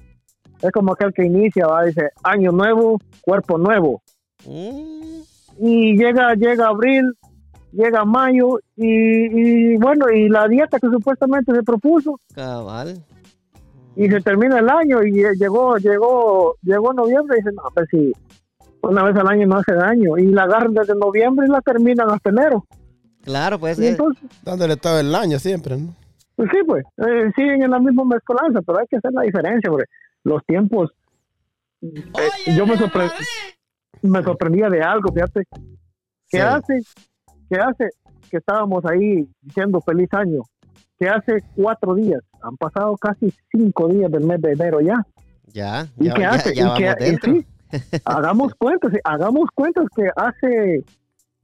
es 0.64 0.72
como 0.72 0.94
aquel 0.94 1.14
que 1.14 1.26
inicia, 1.26 1.68
va, 1.68 1.84
dice, 1.84 2.10
año 2.24 2.52
nuevo, 2.52 3.00
cuerpo 3.22 3.58
nuevo. 3.58 4.02
Mm, 4.48 5.22
Y 5.60 5.96
llega, 5.98 6.34
llega 6.36 6.68
abril 6.68 7.14
llega 7.72 8.06
mayo 8.06 8.60
y, 8.76 8.86
y 8.86 9.78
bueno, 9.78 10.06
y 10.12 10.30
la 10.30 10.48
dieta 10.48 10.78
que 10.80 10.88
supuestamente 10.90 11.52
se 11.54 11.64
propuso 11.64 12.20
Cabal. 12.36 13.04
y 13.96 14.08
se 14.08 14.22
termina 14.22 14.60
el 14.60 14.70
año 14.70 15.02
y 15.04 15.12
llegó, 15.40 15.78
llegó, 15.78 16.56
llegó 16.62 16.94
noviembre 16.94 17.38
y 17.38 17.40
dicen, 17.42 17.56
no, 17.56 17.64
pues 17.74 17.88
si 17.90 18.12
una 18.84 19.04
vez 19.04 19.16
al 19.16 19.28
año 19.28 19.48
no 19.48 19.58
hace 19.58 19.74
daño 19.74 20.18
y 20.20 20.28
la 20.28 20.44
agarran 20.44 20.74
desde 20.76 20.94
noviembre 20.96 21.48
y 21.48 21.52
la 21.52 21.62
terminan 21.62 22.12
hasta 22.12 22.30
enero. 22.30 22.64
Claro, 23.24 23.58
pues. 23.58 23.80
Y 23.80 23.86
eh, 23.86 23.90
entonces, 23.90 24.24
Dándole 24.44 24.78
todo 24.78 25.00
el 25.00 25.14
año 25.16 25.40
siempre, 25.40 25.76
¿no? 25.78 25.96
pues 26.36 26.50
sí, 26.52 26.58
pues, 26.68 26.84
eh, 26.98 27.32
siguen 27.36 27.64
en 27.64 27.72
la 27.72 27.80
misma 27.80 28.04
mezcolanza, 28.06 28.62
pero 28.62 28.80
hay 28.80 28.86
que 28.88 28.98
hacer 28.98 29.12
la 29.14 29.22
diferencia, 29.24 29.70
porque 29.72 29.86
los 30.24 30.44
tiempos, 30.46 30.92
eh, 31.82 32.56
yo 32.58 32.66
me, 32.66 32.76
sorpre- 32.78 33.12
me 34.02 34.24
sorprendía 34.24 34.70
de 34.70 34.82
algo, 34.82 35.12
fíjate, 35.14 35.44
Sí. 36.28 36.38
hace, 36.40 36.82
que 37.50 37.58
hace 37.60 37.90
que 38.32 38.38
estábamos 38.38 38.84
ahí 38.86 39.28
diciendo 39.42 39.80
feliz 39.82 40.10
año, 40.14 40.42
que 40.98 41.08
hace 41.08 41.44
cuatro 41.56 41.94
días, 41.96 42.22
han 42.42 42.58
pasado 42.58 42.96
casi 42.98 43.32
cinco 43.52 43.88
días 43.90 44.12
del 44.12 44.26
mes 44.26 44.42
de 44.42 44.54
enero 44.54 44.82
ya, 44.82 45.06
ya, 45.54 45.88
¿y 46.00 46.06
ya, 46.06 46.14
qué 46.16 46.22
ya- 46.22 46.30
hace? 46.32 46.56
ya 46.56 46.68
¿Y 46.68 46.78
qué- 46.78 46.96
dentro. 47.06 47.34
sí, 47.34 47.46
hagamos 48.06 48.54
cuentas, 48.58 48.92
hagamos 49.04 49.50
cuentas 49.54 49.86
que 49.96 50.10
hace 50.16 50.84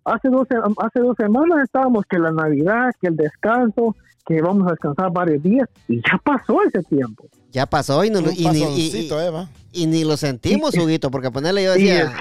hace 0.05 0.29
dos, 0.29 0.48
hace 0.79 1.00
dos 1.01 1.15
semanas 1.17 1.59
estábamos 1.63 2.03
que 2.09 2.17
la 2.17 2.31
Navidad, 2.31 2.89
que 3.00 3.07
el 3.09 3.15
descanso, 3.15 3.95
que 4.25 4.41
vamos 4.41 4.65
a 4.67 4.71
descansar 4.71 5.12
varios 5.12 5.43
días 5.43 5.67
y 5.88 5.98
ya 5.98 6.17
pasó 6.24 6.63
ese 6.63 6.81
tiempo. 6.83 7.25
Ya 7.51 7.65
pasó 7.65 8.03
y, 8.06 8.10
no, 8.12 8.20
Un 8.20 8.32
y, 8.36 8.46
ni, 8.48 8.60
y- 8.88 9.10
Eva. 9.12 9.50
y 9.72 9.88
ni 9.88 10.03
lo 10.03 10.18
sentimos, 10.18 10.74
Huguito, 10.77 11.10
porque 11.10 11.32
ponerle 11.32 11.63
yo 11.63 11.74
decía, 11.74 12.13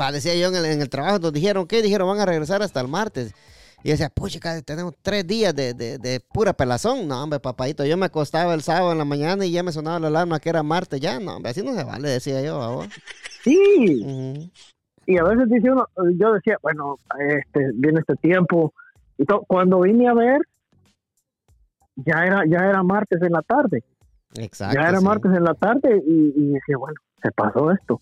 va, 0.00 0.12
decía 0.12 0.34
yo 0.36 0.48
en 0.48 0.54
el, 0.56 0.64
en 0.66 0.80
el 0.80 0.88
trabajo, 0.88 1.18
nos 1.18 1.32
dijeron, 1.32 1.66
¿qué? 1.66 1.82
Dijeron, 1.82 2.06
van 2.08 2.20
a 2.20 2.26
regresar 2.26 2.62
hasta 2.62 2.80
el 2.80 2.86
martes. 2.88 3.34
Y 3.82 3.88
yo 3.88 3.92
decía, 3.92 4.08
pucha, 4.08 4.38
tenemos 4.62 4.94
tres 5.02 5.26
días 5.26 5.54
de, 5.54 5.72
de, 5.74 5.98
de 5.98 6.20
pura 6.20 6.52
pelazón. 6.52 7.06
No, 7.08 7.22
hombre, 7.22 7.38
papadito, 7.40 7.84
yo 7.84 7.96
me 7.96 8.06
acostaba 8.06 8.54
el 8.54 8.62
sábado 8.62 8.90
en 8.92 8.98
la 8.98 9.04
mañana 9.04 9.44
y 9.46 9.50
ya 9.52 9.62
me 9.62 9.72
sonaba 9.72 9.98
la 10.00 10.08
alarma 10.08 10.40
que 10.40 10.48
era 10.48 10.62
martes. 10.64 11.00
Ya, 11.00 11.18
no, 11.20 11.36
hombre, 11.36 11.50
así 11.50 11.62
no 11.62 11.74
se 11.74 11.84
vale, 11.84 12.08
decía 12.08 12.42
yo. 12.42 12.82
Sí, 13.44 14.50
y 15.06 15.16
a 15.18 15.22
veces 15.24 15.48
dice 15.48 15.70
uno, 15.70 15.86
yo 16.18 16.32
decía, 16.34 16.56
bueno, 16.62 16.96
este 17.18 17.70
viene 17.74 18.00
este 18.00 18.14
tiempo 18.16 18.72
y 19.16 19.24
cuando 19.46 19.80
vine 19.80 20.08
a 20.08 20.14
ver 20.14 20.40
ya 21.96 22.24
era 22.24 22.42
ya 22.46 22.58
era 22.58 22.82
martes 22.82 23.20
en 23.22 23.32
la 23.32 23.42
tarde, 23.42 23.82
Exacto. 24.36 24.74
ya 24.80 24.88
era 24.88 24.98
sí. 24.98 25.04
martes 25.04 25.32
en 25.34 25.44
la 25.44 25.54
tarde 25.54 26.02
y, 26.06 26.32
y 26.36 26.46
decía, 26.52 26.76
bueno, 26.78 26.96
se 27.22 27.30
pasó 27.32 27.70
esto. 27.72 28.00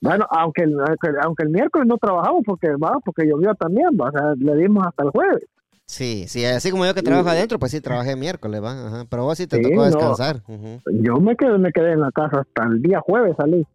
Bueno, 0.00 0.26
aunque 0.30 0.64
el, 0.64 0.76
aunque 1.22 1.44
el 1.44 1.48
miércoles 1.50 1.88
no 1.88 1.96
trabajamos 1.96 2.42
porque 2.44 2.68
va, 2.76 2.98
porque 3.04 3.26
llovió 3.26 3.54
también, 3.54 3.88
va, 3.98 4.08
o 4.08 4.12
sea, 4.12 4.34
le 4.36 4.54
dimos 4.56 4.86
hasta 4.86 5.02
el 5.04 5.10
jueves. 5.10 5.44
Sí, 5.86 6.24
sí, 6.28 6.44
así 6.44 6.70
como 6.70 6.86
yo 6.86 6.94
que 6.94 7.02
trabajo 7.02 7.28
adentro, 7.28 7.58
pues 7.58 7.72
sí, 7.72 7.80
trabajé 7.80 8.16
miércoles, 8.16 8.62
va. 8.62 8.86
Ajá. 8.86 9.04
Pero 9.08 9.24
vos 9.24 9.36
sí 9.36 9.46
te 9.46 9.56
Sí, 9.56 9.62
tocó 9.62 9.76
no. 9.76 9.84
descansar. 9.84 10.42
Yo 10.86 11.16
me 11.20 11.36
quedé, 11.36 11.58
me 11.58 11.72
quedé 11.72 11.92
en 11.92 12.00
la 12.00 12.10
casa 12.10 12.40
hasta 12.40 12.64
el 12.64 12.80
día 12.82 13.00
jueves 13.00 13.34
salí, 13.36 13.66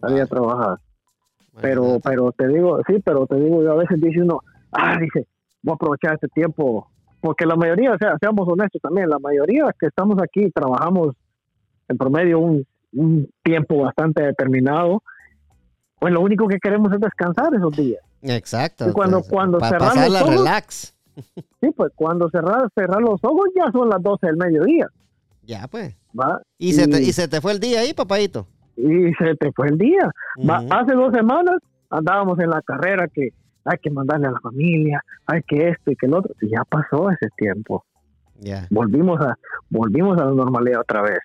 salí 0.00 0.20
a 0.20 0.26
trabajar. 0.26 0.78
Pero, 1.60 1.98
pero 2.02 2.32
te 2.32 2.46
digo, 2.48 2.78
sí, 2.86 2.96
pero 3.04 3.26
te 3.26 3.36
digo, 3.36 3.62
yo 3.62 3.72
a 3.72 3.76
veces 3.76 4.00
dice 4.00 4.22
uno, 4.22 4.40
ah, 4.72 4.98
dice, 4.98 5.26
voy 5.62 5.72
a 5.72 5.74
aprovechar 5.74 6.14
este 6.14 6.28
tiempo, 6.28 6.89
porque 7.20 7.46
la 7.46 7.56
mayoría, 7.56 7.92
o 7.92 7.98
sea, 7.98 8.16
seamos 8.20 8.46
honestos 8.48 8.80
también, 8.82 9.08
la 9.08 9.18
mayoría 9.18 9.64
que 9.78 9.86
estamos 9.86 10.16
aquí 10.22 10.50
trabajamos 10.50 11.14
en 11.88 11.96
promedio 11.98 12.38
un, 12.38 12.66
un 12.92 13.28
tiempo 13.42 13.82
bastante 13.82 14.22
determinado, 14.22 15.02
pues 15.98 16.12
lo 16.12 16.20
único 16.20 16.46
que 16.48 16.58
queremos 16.58 16.92
es 16.92 17.00
descansar 17.00 17.54
esos 17.54 17.76
días. 17.76 18.00
Exacto. 18.22 18.88
Y 18.88 18.92
cuando- 18.92 19.22
cuando 19.22 19.58
para 19.58 19.70
cerramos 19.70 19.94
pasarla 19.94 20.20
todo- 20.20 20.30
relax. 20.30 20.94
Sí, 21.60 21.70
pues 21.76 21.92
cuando 21.94 22.30
cerrar, 22.30 22.68
cerrar 22.74 23.02
los 23.02 23.20
ojos 23.22 23.48
ya 23.54 23.70
son 23.72 23.88
las 23.90 24.02
12 24.02 24.26
del 24.28 24.36
mediodía, 24.36 24.86
Ya, 25.42 25.66
pues. 25.68 25.94
¿va? 26.18 26.40
¿Y, 26.56 26.72
se 26.72 26.86
te, 26.88 27.02
Y- 27.02 27.08
¿Y 27.08 27.12
se 27.12 27.28
te 27.28 27.40
fue 27.40 27.52
el 27.52 27.60
día 27.60 27.80
ahí, 27.80 27.92
papadito? 27.92 28.46
Y 28.76 29.12
se 29.18 29.34
te 29.38 29.52
fue 29.52 29.68
el 29.68 29.76
día. 29.76 30.10
Va- 30.48 30.64
hace 30.70 30.94
dos 30.94 31.12
semanas 31.12 31.56
andábamos 31.90 32.38
en 32.38 32.48
la 32.50 32.62
carrera 32.62 33.08
que 33.08 33.30
hay 33.64 33.78
que 33.78 33.90
mandarle 33.90 34.28
a 34.28 34.32
la 34.32 34.40
familia, 34.40 35.02
hay 35.26 35.42
que 35.42 35.68
esto 35.68 35.90
y 35.90 35.96
que 35.96 36.06
el 36.06 36.14
otro. 36.14 36.34
Y 36.40 36.50
ya 36.50 36.64
pasó 36.64 37.10
ese 37.10 37.28
tiempo. 37.36 37.84
Ya. 38.38 38.66
Volvimos 38.70 39.20
a 39.20 39.36
volvimos 39.68 40.18
a 40.18 40.24
la 40.24 40.30
normalidad 40.32 40.80
otra 40.80 41.02
vez. 41.02 41.18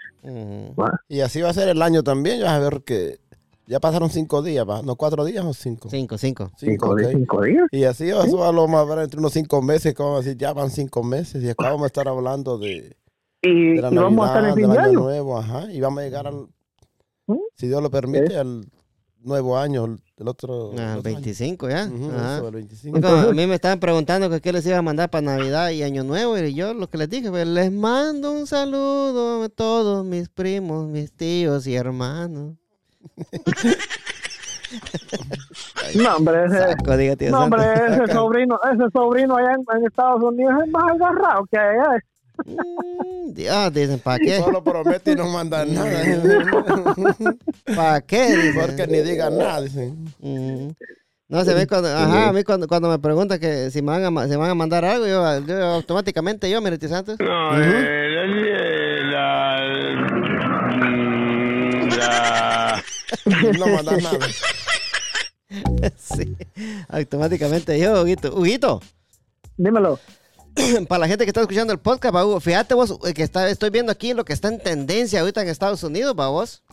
¿va? 0.78 1.00
Y 1.08 1.22
así 1.22 1.42
va 1.42 1.50
a 1.50 1.54
ser 1.54 1.70
el 1.70 1.82
año 1.82 2.04
también. 2.04 2.40
Ya 2.40 2.46
vas 2.46 2.56
a 2.56 2.60
ver 2.70 2.84
que 2.84 3.20
ya 3.68 3.80
pasaron 3.80 4.10
cinco 4.10 4.44
días, 4.44 4.68
¿va? 4.68 4.82
¿No 4.84 4.96
cuatro 4.96 5.26
días 5.26 5.44
o 5.44 5.54
cinco? 5.54 5.90
Cinco, 5.90 6.18
cinco. 6.18 6.52
Cinco, 6.58 6.96
Cinco, 6.98 7.10
cinco 7.10 7.42
días. 7.42 7.68
Y 7.72 7.84
así 7.86 8.10
eso 8.10 8.44
a 8.46 8.52
lo 8.52 8.68
más 8.68 8.88
ver 8.88 9.00
entre 9.00 9.20
unos 9.20 9.34
cinco 9.34 9.62
meses, 9.62 9.96
vamos 9.98 10.16
a 10.16 10.24
decir, 10.24 10.38
ya 10.38 10.54
van 10.54 10.70
cinco 10.70 11.04
meses 11.04 11.44
y 11.44 11.50
acá 11.50 11.70
vamos 11.70 11.84
a 11.84 11.88
estar 11.88 12.08
hablando 12.08 12.58
de, 12.60 12.96
Y, 13.42 13.76
de 13.76 13.82
la 13.82 13.92
y 13.92 13.96
vamos 13.96 14.26
a 14.26 14.28
estar 14.28 14.50
en 14.50 14.56
del 14.56 14.72
año 14.72 14.80
año. 14.82 15.00
nuevo, 15.00 15.38
ajá, 15.40 15.72
y 15.72 15.80
vamos 15.82 16.00
a 16.02 16.04
llegar 16.04 16.28
al, 16.28 16.48
¿Mm? 17.28 17.38
si 17.56 17.68
Dios 17.68 17.82
lo 17.82 17.90
permite, 17.90 18.38
al 18.38 18.66
nuevo 19.26 19.58
año, 19.58 19.98
el 20.18 20.28
otro, 20.28 20.72
Ah, 20.78 20.94
el 20.94 21.00
otro 21.00 21.10
año. 21.10 21.20
25 21.22 21.70
ya. 21.70 21.84
Ajá. 21.84 22.38
eso, 22.38 22.48
el 22.48 22.54
25. 22.56 23.02
Como 23.02 23.16
a 23.16 23.34
mí 23.34 23.48
me 23.48 23.56
estaban 23.56 23.80
preguntando 23.80 24.30
que 24.30 24.40
qué 24.42 24.54
les 24.54 24.66
iba 24.66 24.78
a 24.78 24.82
mandar 24.82 25.10
para 25.10 25.22
Navidad 25.24 25.72
y 25.72 25.84
Año 25.84 26.04
Nuevo 26.04 26.38
y 26.38 26.54
yo 26.54 26.74
lo 26.74 26.90
que 26.90 26.98
les 26.98 27.10
dije 27.10 27.30
fue, 27.30 27.44
les 27.46 27.72
mando 27.72 28.32
un 28.32 28.48
saludo 28.48 29.44
a 29.44 29.50
todos 29.50 30.06
mis 30.06 30.30
primos, 30.30 30.88
mis 30.88 31.12
tíos 31.12 31.68
y 31.68 31.76
hermanos. 31.76 32.54
No, 35.96 36.18
hombre, 36.18 36.46
ese, 36.46 36.58
Saco, 36.58 36.98
diga, 36.98 37.16
tío 37.16 37.32
no, 37.32 37.42
Santo. 37.42 37.56
hombre, 37.56 37.74
ese 37.88 38.14
sobrino, 38.14 38.60
ese 38.74 38.84
sobrino 38.92 39.36
allá 39.38 39.54
en, 39.54 39.78
en 39.80 39.86
Estados 39.86 40.22
Unidos 40.24 40.54
es 40.66 40.72
más 40.72 40.84
agarrado 40.92 41.46
que 41.50 41.58
allá. 41.58 42.00
Mm, 42.46 43.34
Dios, 43.34 43.74
dicen, 43.74 44.00
¿para 44.00 44.20
qué? 44.20 44.40
Solo 44.40 44.64
promete 44.64 45.12
y 45.12 45.16
no 45.16 45.28
manda 45.30 45.66
nada. 45.66 46.04
¿Para 47.76 48.02
qué? 48.02 48.36
Dicen. 48.36 48.62
Porque 48.62 48.88
ni 48.88 49.02
diga 49.02 49.30
nada, 49.30 49.62
dicen. 49.62 50.14
Mm. 50.20 50.70
No, 51.28 51.44
se 51.44 51.56
ve 51.56 51.66
cuando, 51.66 51.88
ajá, 51.88 52.30
a 52.30 52.34
mí 52.34 52.44
cuando, 52.44 52.68
cuando 52.68 52.88
me 52.88 53.00
preguntan 53.00 53.40
que 53.40 53.72
si 53.72 53.82
me 53.82 54.00
van 54.00 54.18
a, 54.18 54.28
si 54.28 54.36
van 54.36 54.52
a 54.52 54.56
mandar 54.56 54.86
algo, 54.86 55.08
yo, 55.08 55.40
yo 55.40 55.66
automáticamente 55.66 56.48
yo, 56.50 56.62
mire, 56.62 56.78
Santos. 56.88 57.18
No, 57.20 57.60
eh, 57.60 58.10
la, 59.12 59.62
la, 61.90 62.84
No 63.58 63.68
manda 63.68 63.98
nada. 63.98 64.28
sí, 65.98 66.36
automáticamente 66.90 67.80
yo, 67.80 68.04
Huguito. 68.04 68.36
Huguito, 68.36 68.82
Dímelo. 69.58 70.00
para 70.88 71.00
la 71.00 71.08
gente 71.08 71.26
que 71.26 71.30
está 71.30 71.42
escuchando 71.42 71.74
el 71.74 71.80
podcast, 71.80 72.14
Hugo, 72.16 72.40
fíjate 72.40 72.74
vos 72.74 72.98
eh, 73.06 73.14
que 73.14 73.24
está, 73.24 73.50
estoy 73.50 73.70
viendo 73.70 73.92
aquí 73.92 74.14
lo 74.14 74.26
que 74.26 74.34
está 74.34 74.48
en 74.48 74.60
tendencia 74.60 75.20
ahorita 75.22 75.42
en 75.42 75.50
Estados 75.50 75.84
Unidos, 75.84 76.16
va 76.18 76.30
vos. 76.30 76.64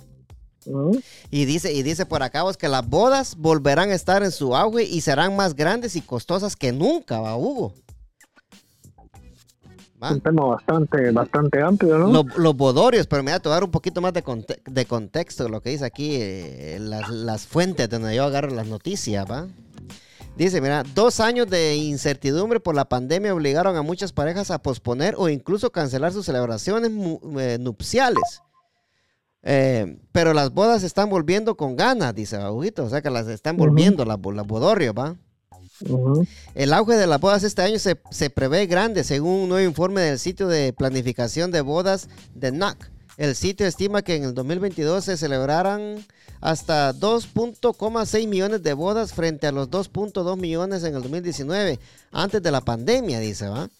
Ujú. 0.64 1.00
Y 1.30 1.44
dice, 1.44 1.72
y 1.72 1.82
dice 1.82 2.06
por 2.06 2.22
acá 2.22 2.44
vos 2.44 2.56
que 2.56 2.68
las 2.68 2.86
bodas 2.88 3.36
volverán 3.36 3.90
a 3.90 3.94
estar 3.94 4.22
en 4.22 4.30
su 4.30 4.54
auge 4.54 4.84
y 4.84 5.00
serán 5.00 5.34
más 5.34 5.54
grandes 5.56 5.96
y 5.96 6.00
costosas 6.00 6.54
que 6.54 6.70
nunca, 6.72 7.20
va 7.20 7.36
Hugo. 7.36 7.74
Va. 10.00 10.12
Un 10.12 10.20
tema 10.20 10.44
bastante, 10.44 11.10
bastante 11.12 11.60
amplio, 11.62 11.96
¿no? 11.96 12.08
Los, 12.12 12.36
los 12.36 12.56
bodorios, 12.56 13.06
pero 13.06 13.22
me 13.22 13.30
voy 13.30 13.40
a 13.44 13.48
dar 13.48 13.62
un 13.62 13.70
poquito 13.70 14.00
más 14.00 14.12
de, 14.12 14.24
conte- 14.24 14.60
de 14.64 14.84
contexto 14.84 15.44
de 15.44 15.50
lo 15.50 15.60
que 15.60 15.70
dice 15.70 15.84
aquí, 15.84 16.16
eh, 16.20 16.78
las, 16.80 17.08
las 17.08 17.46
fuentes 17.46 17.88
donde 17.88 18.14
yo 18.16 18.24
agarro 18.24 18.50
las 18.50 18.66
noticias, 18.66 19.24
¿va? 19.30 19.46
Dice, 20.36 20.60
mira, 20.62 20.82
dos 20.94 21.20
años 21.20 21.48
de 21.48 21.76
incertidumbre 21.76 22.58
por 22.58 22.74
la 22.74 22.88
pandemia 22.88 23.34
obligaron 23.34 23.76
a 23.76 23.82
muchas 23.82 24.12
parejas 24.12 24.50
a 24.50 24.62
posponer 24.62 25.14
o 25.18 25.28
incluso 25.28 25.70
cancelar 25.70 26.12
sus 26.12 26.24
celebraciones 26.24 26.90
eh, 27.38 27.58
nupciales. 27.60 28.40
Eh, 29.42 29.98
pero 30.12 30.32
las 30.32 30.52
bodas 30.52 30.80
se 30.80 30.86
están 30.86 31.10
volviendo 31.10 31.56
con 31.56 31.76
ganas, 31.76 32.14
dice 32.14 32.38
Bajujito, 32.38 32.84
o 32.84 32.88
sea 32.88 33.02
que 33.02 33.10
las 33.10 33.26
están 33.26 33.56
volviendo, 33.56 34.04
las, 34.04 34.18
las 34.24 34.46
bodorios, 34.46 34.94
¿va? 34.96 35.16
El 36.54 36.72
auge 36.72 36.94
de 36.94 37.06
las 37.06 37.20
bodas 37.20 37.42
este 37.42 37.62
año 37.62 37.78
se, 37.78 38.00
se 38.10 38.30
prevé 38.30 38.66
grande, 38.66 39.02
según 39.04 39.40
un 39.40 39.48
nuevo 39.48 39.68
informe 39.68 40.00
del 40.00 40.18
sitio 40.18 40.46
de 40.46 40.72
planificación 40.72 41.50
de 41.50 41.60
bodas 41.60 42.08
de 42.34 42.52
NAC. 42.52 42.90
El 43.16 43.34
sitio 43.34 43.66
estima 43.66 44.02
que 44.02 44.14
en 44.14 44.24
el 44.24 44.34
2022 44.34 45.04
se 45.04 45.16
celebrarán 45.16 46.04
hasta 46.42 46.92
2.6 46.92 48.26
millones 48.28 48.62
de 48.64 48.74
bodas 48.74 49.14
frente 49.14 49.46
a 49.46 49.52
los 49.52 49.70
2.2 49.70 50.36
millones 50.36 50.82
en 50.82 50.96
el 50.96 51.02
2019, 51.02 51.78
antes 52.10 52.42
de 52.42 52.50
la 52.50 52.60
pandemia, 52.60 53.20
dice, 53.20 53.48
¿va? 53.48 53.70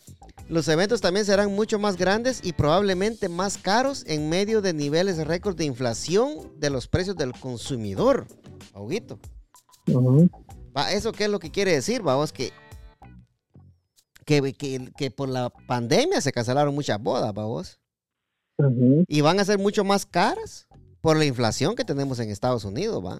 Los 0.48 0.68
eventos 0.68 1.00
también 1.00 1.26
serán 1.26 1.52
mucho 1.52 1.80
más 1.80 1.96
grandes 1.96 2.40
y 2.42 2.52
probablemente 2.52 3.28
más 3.28 3.58
caros 3.58 4.04
en 4.06 4.28
medio 4.28 4.62
de 4.62 4.72
niveles 4.72 5.18
récord 5.26 5.56
de 5.56 5.64
inflación 5.64 6.52
de 6.58 6.70
los 6.70 6.86
precios 6.86 7.16
del 7.16 7.32
consumidor. 7.32 8.28
Va, 10.76 10.92
¿Eso 10.92 11.10
qué 11.10 11.24
es 11.24 11.30
lo 11.30 11.40
que 11.40 11.50
quiere 11.50 11.72
decir, 11.72 12.00
vamos? 12.00 12.32
Que, 12.32 12.52
que, 14.24 14.52
que, 14.52 14.92
que 14.96 15.10
por 15.10 15.28
la 15.28 15.50
pandemia 15.50 16.20
se 16.20 16.32
cancelaron 16.32 16.74
muchas 16.74 17.02
bodas, 17.02 17.34
vamos. 17.34 17.80
Ujú. 18.58 19.04
Y 19.08 19.20
van 19.20 19.40
a 19.40 19.44
ser 19.44 19.58
mucho 19.58 19.82
más 19.82 20.06
caras 20.06 20.68
por 21.02 21.16
la 21.18 21.26
inflación 21.26 21.74
que 21.76 21.84
tenemos 21.84 22.18
en 22.20 22.30
Estados 22.30 22.64
Unidos, 22.64 23.04
va. 23.04 23.18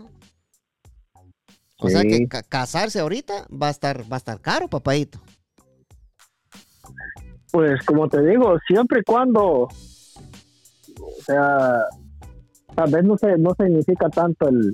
O 1.79 1.89
sea 1.89 2.03
que 2.03 2.29
ca- 2.29 2.43
casarse 2.45 3.01
ahorita 3.01 3.47
va 3.51 3.67
a 3.67 3.71
estar, 3.71 4.03
va 4.11 4.17
a 4.17 4.19
estar 4.19 4.41
caro, 4.41 4.69
papadito. 4.69 5.21
Pues 7.51 7.85
como 7.85 8.09
te 8.09 8.23
digo, 8.25 8.57
siempre 8.67 9.01
y 9.01 9.03
cuando, 9.03 9.45
o 9.65 9.69
sea, 11.27 11.75
tal 12.75 12.91
vez 12.91 13.05
no 13.05 13.19
se, 13.19 13.37
no 13.37 13.51
significa 13.59 14.09
tanto 14.09 14.49
el, 14.49 14.73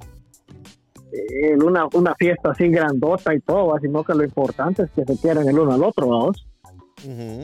el 1.42 1.62
una, 1.62 1.86
una 1.94 2.14
fiesta 2.14 2.50
así 2.52 2.68
grandota 2.68 3.34
y 3.34 3.40
todo, 3.40 3.74
sino 3.80 4.04
que 4.04 4.14
lo 4.14 4.22
importante 4.22 4.82
es 4.82 4.90
que 4.90 5.04
se 5.04 5.20
quieran 5.20 5.48
el 5.48 5.58
uno 5.58 5.72
al 5.72 5.82
otro, 5.82 6.08
vamos. 6.08 6.46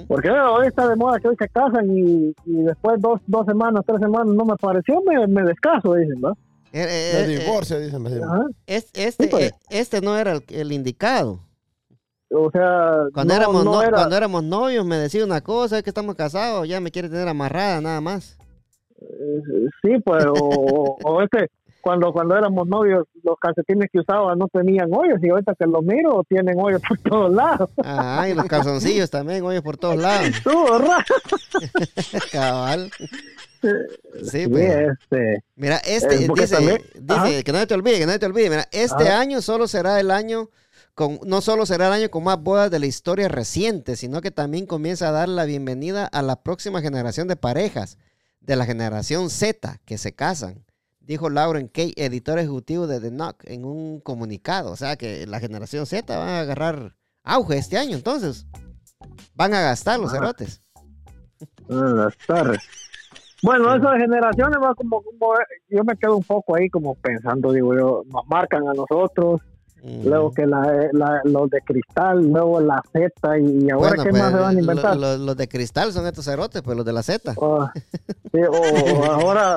Porque 0.09 0.31
hoy 0.31 0.67
está 0.67 0.89
de 0.89 0.97
moda 0.97 1.19
que 1.21 1.29
hoy 1.29 1.37
se 1.39 1.49
casan 1.49 1.91
y, 1.97 2.35
y 2.45 2.63
después 2.63 3.01
dos, 3.01 3.21
dos 3.27 3.47
semanas, 3.47 3.83
tres 3.87 4.01
semanas 4.01 4.35
no 4.35 4.45
me 4.45 4.57
pareció, 4.57 5.01
me, 5.03 5.27
me 5.27 5.43
descaso, 5.43 5.95
dicen, 5.95 6.21
¿no? 6.21 6.33
Eh, 6.73 6.83
eh, 6.83 7.17
De 7.27 7.35
eh, 7.35 7.39
divorcio, 7.39 7.79
dicen. 7.79 8.03
me 8.03 8.11
dicen. 8.11 8.29
Es- 8.67 8.91
este, 8.95 9.25
Sí, 9.25 9.29
pues. 9.31 9.45
eh, 9.45 9.55
este 9.71 10.01
no 10.01 10.17
era 10.19 10.33
el, 10.33 10.43
el 10.49 10.73
indicado. 10.73 11.39
O 12.37 12.51
sea, 12.51 13.05
Cuando, 13.13 13.33
no, 13.35 13.41
éramos 13.41 13.65
no 13.65 13.73
no- 13.75 13.83
era- 13.83 13.93
cuando 13.97 14.17
éramos 14.17 14.43
novios 14.43 14.85
me 14.85 14.97
decía 14.97 15.25
una 15.25 15.41
cosa, 15.41 15.77
es 15.79 15.85
que 15.85 15.91
estamos 15.91 16.17
casados, 16.17 16.67
ya 16.67 16.81
me 16.81 16.91
quiere 16.91 17.09
tener 17.09 17.29
amarrada 17.29 17.81
nada 17.81 18.01
más. 18.01 18.37
Eh, 19.01 19.41
Sí, 19.83 19.91
pues, 20.05 20.25
o, 20.27 20.97
o 21.05 21.23
es 21.23 21.29
que 21.31 21.47
cuando, 21.85 22.13
cuando 22.15 22.35
éramos 22.37 22.67
novios, 22.67 23.07
los 23.23 23.37
calcetines 23.39 23.91
que 23.93 24.01
usaba 24.01 24.35
no 24.35 24.49
tenían 24.49 24.89
hoyos 24.93 25.19
y 25.23 25.29
ahorita 25.29 25.55
que 25.59 25.67
los 25.67 25.83
miro 25.85 26.25
tienen 26.29 26.55
hoyos 26.59 26.81
por 26.89 26.99
todos 26.99 27.33
lados. 27.33 27.69
Ajá, 27.85 28.29
y 28.31 28.35
los 28.35 28.47
calzoncillos 28.47 29.11
también, 29.11 29.45
oye, 29.45 29.61
por 29.61 29.77
todos 29.77 29.97
lados. 29.99 30.27
Estuvo 30.35 30.79
raro. 30.79 31.05
Cabal. 32.33 32.91
Sí, 34.31 34.47
pues. 34.49 34.89
este, 35.01 35.45
Mira, 35.57 35.77
este 35.79 36.15
Eh, 36.17 36.29
dice, 36.35 36.55
también- 36.57 36.83
dice 36.95 37.45
que 37.45 37.53
nadie 37.53 37.67
te 37.67 37.75
olvide, 37.75 37.99
que 37.99 38.07
nadie 38.07 38.19
te 38.19 38.27
olvide. 38.27 38.51
Mira, 38.51 38.69
este 38.73 39.09
Ajá. 39.09 39.21
año 39.21 39.41
solo 39.43 39.69
será 39.69 40.01
el 40.01 40.11
año 40.11 40.49
con, 40.95 41.19
no 41.27 41.41
solo 41.41 41.67
será 41.67 41.89
el 41.89 41.93
año 41.95 42.11
con 42.11 42.25
más 42.25 42.41
bodas 42.43 42.71
de 42.71 42.79
la 42.79 42.87
historia 42.87 43.29
reciente, 43.29 43.97
sino 43.97 44.21
que 44.21 44.31
también 44.31 44.67
comienza 44.67 45.09
a 45.09 45.13
dar 45.13 45.29
la 45.29 45.45
bienvenida 45.45 46.07
a 46.07 46.23
la 46.23 46.43
próxima 46.43 46.81
generación 46.83 47.27
de 47.29 47.37
parejas 47.37 47.99
de 48.41 48.57
la 48.57 48.65
generación 48.67 49.31
Z 49.31 49.81
que 49.87 49.99
se 49.99 50.13
casan, 50.15 50.64
dijo 51.07 51.31
Lauren 51.31 51.69
Kay, 51.69 51.93
editor 51.97 52.39
ejecutivo 52.39 52.87
de 52.87 53.01
The 53.01 53.11
Knock, 53.11 53.45
en 53.45 53.65
un 53.65 54.01
comunicado. 54.01 54.71
O 54.73 54.77
sea 54.77 54.97
que 54.97 55.27
la 55.27 55.41
generación 55.41 55.87
Z 55.87 56.17
va 56.17 56.39
a 56.39 56.41
agarrar 56.41 56.97
auge 57.23 57.59
este 57.59 57.79
año, 57.79 57.97
entonces 57.97 58.47
van 59.35 59.55
a 59.55 59.61
gastar 59.61 59.99
los 59.99 60.11
Ajá. 60.13 60.21
cerotes. 60.21 60.63
buenas 61.69 62.17
tardes. 62.27 62.59
Bueno, 63.43 63.75
esas 63.75 63.99
generaciones 63.99 64.59
va 64.63 64.75
como, 64.75 65.03
como, 65.03 65.35
yo 65.69 65.85
me 65.85 65.95
quedo 65.97 66.17
un 66.17 66.25
poco 66.25 66.57
ahí 66.57 66.71
como 66.71 66.95
pensando, 66.95 67.53
digo 67.53 67.75
yo, 67.75 68.03
nos 68.07 68.27
marcan 68.27 68.67
a 68.67 68.73
nosotros, 68.73 69.43
Luego 70.05 70.31
que 70.33 70.47
la, 70.47 70.89
la- 70.93 71.21
los 71.25 71.51
de 71.51 71.61
cristal, 71.61 72.27
luego 72.33 72.59
la 72.61 72.83
Z 72.91 73.11
y, 73.39 73.71
ahora 73.71 73.89
Bueno, 73.89 74.03
qué 74.05 74.11
pues, 74.11 74.23
más 74.23 74.33
se 74.33 74.39
van 74.39 74.57
a 74.57 74.61
inventar. 74.61 74.97
lo- 74.97 75.17
lo- 75.19 75.25
los 75.27 75.37
de 75.37 75.47
cristal 75.47 75.93
son 75.93 76.07
estos 76.07 76.25
cerotes, 76.25 76.63
pues 76.63 76.75
los 76.77 76.87
de 76.87 76.93
la 76.95 77.03
Z. 77.03 77.35
Ah, 77.41 77.71
sí, 78.33 78.39
o, 78.49 78.51
o 78.51 79.05
ahora, 79.05 79.57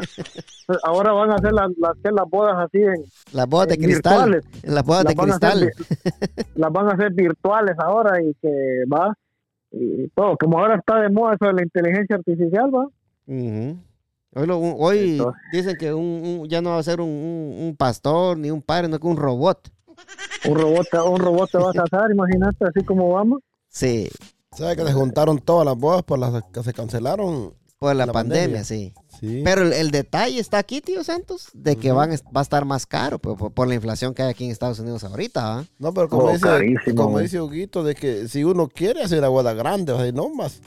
ahora 0.84 1.12
van 1.14 1.32
a 1.32 1.36
hacer 1.36 1.54
las, 1.54 1.70
las, 1.78 2.30
bodas 2.30 2.56
así 2.58 2.78
en, 2.80 3.06
Las 3.32 3.48
bodas 3.48 3.70
de 3.70 3.76
Eh, 3.76 3.78
cristal. 3.78 4.32
virtuales. 4.34 4.46
En 4.64 4.76
las 4.76 4.84
bodas 4.84 5.04
de 5.06 5.10
las 5.10 5.16
van, 5.16 5.32
a 5.32 5.36
hacer, 5.36 5.74
cristal. 5.74 6.48
las 6.56 6.72
van 6.74 6.88
a 6.88 6.92
hacer 6.92 7.14
virtuales 7.14 7.76
ahora 7.80 8.22
y 8.22 8.34
que 8.42 8.84
va 8.94 9.14
y 9.72 10.08
todo 10.10 10.36
como 10.38 10.60
ahora 10.60 10.76
está 10.76 11.00
de 11.02 11.10
moda 11.10 11.36
eso 11.36 11.46
de 11.46 11.54
la 11.54 11.64
inteligencia 11.64 12.16
artificial 12.18 12.70
va 12.74 12.86
Ujú. 13.28 13.78
Hoy, 14.36 14.46
lo- 14.46 14.60
hoy 14.60 15.12
Entonces- 15.12 15.42
dicen 15.54 15.78
que 15.78 15.94
un, 15.94 16.04
un- 16.42 16.48
ya 16.50 16.62
no 16.62 16.72
va 16.72 16.80
a 16.80 16.84
ser 16.84 17.00
un, 17.02 17.10
un- 17.10 17.58
un 17.68 17.76
pastor 17.78 18.38
ni 18.38 18.52
un 18.52 18.62
padre, 18.62 18.88
no 18.90 19.00
que 19.00 19.08
un 19.08 19.16
robot. 19.18 19.70
Un 20.46 20.56
robot 20.56 20.88
te- 20.89 21.00
un 21.01 21.20
robot 21.20 21.51
te 21.51 21.58
va 21.58 21.70
a 21.70 21.74
casar 21.84 22.12
imagínate 22.12 22.66
así 22.66 22.84
como 22.86 23.10
vamos 23.12 23.42
Sí, 23.70 24.08
¿Sabes 24.56 24.75
que 24.77 24.86
se 24.86 24.94
juntaron 24.94 25.39
todas 25.39 25.66
las 25.66 25.77
bodas 25.77 26.01
por 26.04 26.18
las 26.18 26.42
que 26.51 26.63
se 26.63 26.74
cancelaron? 26.74 27.54
por 27.80 27.96
la, 27.96 28.08
La 28.08 28.12
pandemia, 28.13 28.60
pandemia. 28.60 28.63
sí. 28.63 28.92
Sí. 29.20 29.42
Pero 29.46 29.62
el, 29.62 29.74
el 29.74 29.92
detalle 29.92 30.39
está 30.39 30.58
aquí, 30.58 30.82
tío 30.82 31.04
Santos, 31.04 31.50
de 31.54 31.75
que 31.75 31.92
van, 31.92 32.12
a- 32.12 32.16
va 32.36 32.39
a 32.39 32.42
estar 32.42 32.66
más 32.66 32.88
caro 32.88 33.19
pues, 33.19 33.38
por, 33.38 33.52
por 33.52 33.67
la 33.67 33.76
inflación 33.76 34.15
que 34.15 34.24
hay 34.24 34.30
aquí 34.32 34.45
en 34.45 34.52
Estados 34.52 34.80
Unidos 34.80 35.04
ahorita. 35.04 35.63
No, 35.78 35.93
pero 35.93 36.10
como 36.10 36.24
Oh, 36.24 36.32
dice, 36.32 36.41
carísimo, 36.41 36.95
como 37.04 37.19
dice 37.19 37.39
Huguito, 37.39 37.84
de 37.84 37.93
que 37.93 38.28
si 38.28 38.43
uno 38.43 38.67
quiere 38.67 39.04
hacer 39.04 39.19
una 39.19 39.28
boda 39.28 39.54
grande, 39.54 39.91
o 39.91 40.00
sea, 40.02 40.12
no 40.12 40.28
más, 40.30 40.60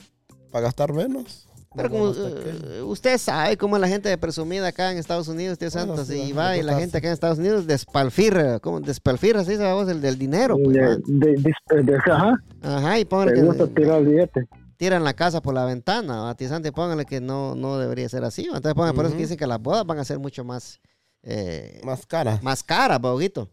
para 0.51 0.63
gastar 0.63 0.93
menos. 0.93 1.49
Pero 1.75 1.89
como 1.89 2.11
eh, 2.11 2.81
usted 2.83 3.17
sabe 3.17 3.55
cómo 3.55 3.77
es 3.77 3.81
la 3.81 3.87
gente 3.87 4.09
de 4.09 4.17
presumida 4.17 4.67
acá 4.67 4.91
en 4.91 4.97
Estados 4.97 5.27
Unidos, 5.29 5.57
tío 5.57 5.69
Bueno, 5.71 5.87
Santos, 5.95 6.07
sí, 6.07 6.21
y 6.21 6.31
va 6.33 6.57
y 6.57 6.63
la 6.63 6.77
gente 6.77 6.97
acá 6.97 7.07
en 7.07 7.13
Estados 7.13 7.39
Unidos 7.39 7.65
despalfirra, 7.65 8.59
como 8.59 8.81
despalfirra, 8.81 9.41
así 9.41 9.55
sabemos, 9.55 9.87
el 9.89 10.01
del 10.01 10.17
dinero. 10.17 10.57
Pues, 10.61 10.75
de, 10.75 10.81
¿va? 10.81 10.95
de- 10.97 11.35
de- 11.77 11.83
de- 11.83 11.95
ajá, 11.95 12.33
Ajá, 12.61 12.99
y 12.99 13.05
póngale 13.05 13.41
gusta 13.41 13.67
que 13.67 13.73
tirar 13.81 13.99
el 14.01 14.07
billete 14.07 14.47
tiran 14.75 15.03
la 15.03 15.13
casa 15.13 15.41
por 15.43 15.53
la 15.53 15.63
ventana, 15.63 16.23
¿va? 16.23 16.33
Tizante, 16.35 16.71
póngale 16.71 17.05
que 17.05 17.21
no, 17.21 17.53
no 17.53 17.77
debería 17.77 18.09
ser 18.09 18.23
así. 18.23 18.45
Entonces 18.45 18.73
póngale, 18.73 18.95
por 18.95 19.05
eso 19.05 19.13
que 19.15 19.21
dicen 19.21 19.37
que 19.37 19.45
las 19.45 19.61
bodas 19.61 19.85
van 19.85 19.99
a 19.99 20.03
ser 20.03 20.17
mucho 20.17 20.43
más, 20.43 20.81
eh, 21.21 21.79
Más 21.85 22.05
cara. 22.07 22.39
más 22.41 22.63
caras, 22.63 22.99
Boguito. 22.99 23.47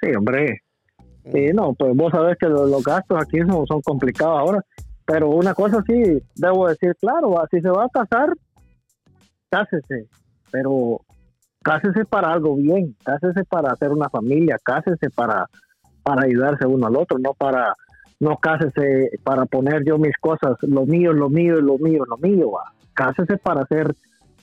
sí 0.00 0.08
hombre 0.16 0.62
sí 1.30 1.48
no 1.52 1.74
pues 1.74 1.94
vos 1.94 2.10
sabés 2.10 2.38
que 2.40 2.46
los, 2.46 2.68
los 2.70 2.82
gastos 2.82 3.18
aquí 3.20 3.38
son, 3.40 3.66
son 3.66 3.82
complicados 3.82 4.38
ahora 4.38 4.64
pero 5.10 5.28
una 5.30 5.54
cosa 5.54 5.82
sí 5.88 6.22
debo 6.36 6.68
decir 6.68 6.94
claro 7.00 7.32
va, 7.32 7.46
si 7.50 7.60
se 7.60 7.68
va 7.68 7.84
a 7.84 7.88
casar 7.88 8.32
cásese 9.50 10.06
pero 10.52 11.00
cásese 11.62 12.04
para 12.04 12.32
algo 12.32 12.54
bien 12.54 12.94
cásese 13.04 13.44
para 13.44 13.72
hacer 13.72 13.90
una 13.90 14.08
familia 14.08 14.56
cásese 14.62 15.10
para 15.10 15.46
para 16.04 16.26
ayudarse 16.26 16.64
uno 16.64 16.86
al 16.86 16.96
otro 16.96 17.18
no 17.18 17.34
para 17.34 17.74
no 18.20 18.36
cásese 18.36 19.10
para 19.24 19.46
poner 19.46 19.84
yo 19.84 19.98
mis 19.98 20.16
cosas 20.20 20.56
lo 20.62 20.86
mío 20.86 21.12
lo 21.12 21.28
mío 21.28 21.60
lo 21.60 21.76
mío 21.78 22.04
lo 22.06 22.16
mío 22.18 22.52
va. 22.52 22.72
cásese 22.94 23.36
para 23.36 23.62
hacer 23.62 23.92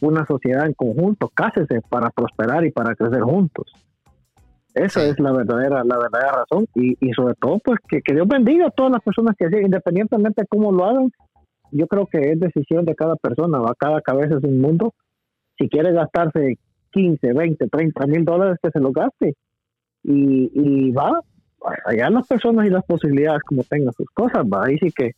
una 0.02 0.26
sociedad 0.26 0.66
en 0.66 0.74
conjunto 0.74 1.30
cásese 1.34 1.82
para 1.88 2.10
prosperar 2.10 2.66
y 2.66 2.72
para 2.72 2.94
crecer 2.94 3.22
juntos 3.22 3.72
esa 4.86 5.02
Sí. 5.02 5.10
es 5.10 5.20
la 5.20 5.32
verdadera 5.32 5.84
la 5.84 5.98
verdadera 5.98 6.32
razón 6.44 6.68
y, 6.76 6.98
y 7.00 7.12
sobre 7.14 7.36
todo 7.36 7.60
pues 7.64 7.80
que, 7.90 8.02
que 8.02 8.14
Dios 8.14 8.28
bendiga 8.28 8.68
a 8.68 8.72
todas 8.72 8.92
las 8.92 9.02
personas 9.02 9.36
que 9.38 9.48
sí, 9.50 9.56
independientemente 9.64 10.42
de 10.44 10.48
cómo 10.48 10.72
lo 10.72 10.86
hagan 10.86 11.12
yo 11.72 11.88
creo 11.88 12.06
que 12.06 12.32
es 12.32 12.40
decisión 12.40 12.86
de 12.86 12.96
cada 12.96 13.16
persona 13.18 13.60
va 13.60 13.74
cada 13.78 14.02
cabeza 14.02 14.38
es 14.38 14.44
un 14.44 14.60
mundo 14.62 14.94
si 15.58 15.68
quiere 15.70 15.92
gastarse 15.92 16.58
15, 16.92 17.34
20, 17.34 17.68
30 17.68 18.08
mil 18.08 18.24
dólares 18.26 18.58
que 18.62 18.72
se 18.72 18.80
lo 18.80 18.92
gaste 18.92 19.36
y, 20.04 20.52
y 20.54 20.92
va 20.92 21.20
allá 21.86 22.10
las 22.10 22.28
personas 22.28 22.66
y 22.66 22.70
las 22.70 22.86
posibilidades 22.86 23.42
como 23.44 23.64
tengan 23.64 23.94
sus 23.94 24.08
cosas 24.14 24.46
va 24.46 24.66
ahí 24.66 24.78
sí 24.80 24.92
que 24.96 25.12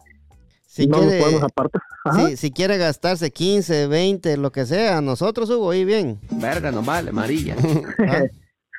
Si, 0.66 0.88
no 0.88 1.00
quiere, 1.00 1.20
podemos 1.20 1.44
apartar 1.44 1.82
Ajá. 2.06 2.28
si, 2.28 2.38
si 2.38 2.52
quiere 2.52 2.78
gastarse 2.78 3.30
15, 3.32 3.88
20, 3.88 4.38
lo 4.38 4.52
que 4.52 4.66
sea, 4.66 5.02
nosotros, 5.02 5.50
Hugo, 5.50 5.72
ahí 5.72 5.84
bien. 5.84 6.20
Verga, 6.32 6.72
no 6.72 6.82
vale, 6.84 7.10
amarilla. 7.10 7.56
¿va? 8.00 8.24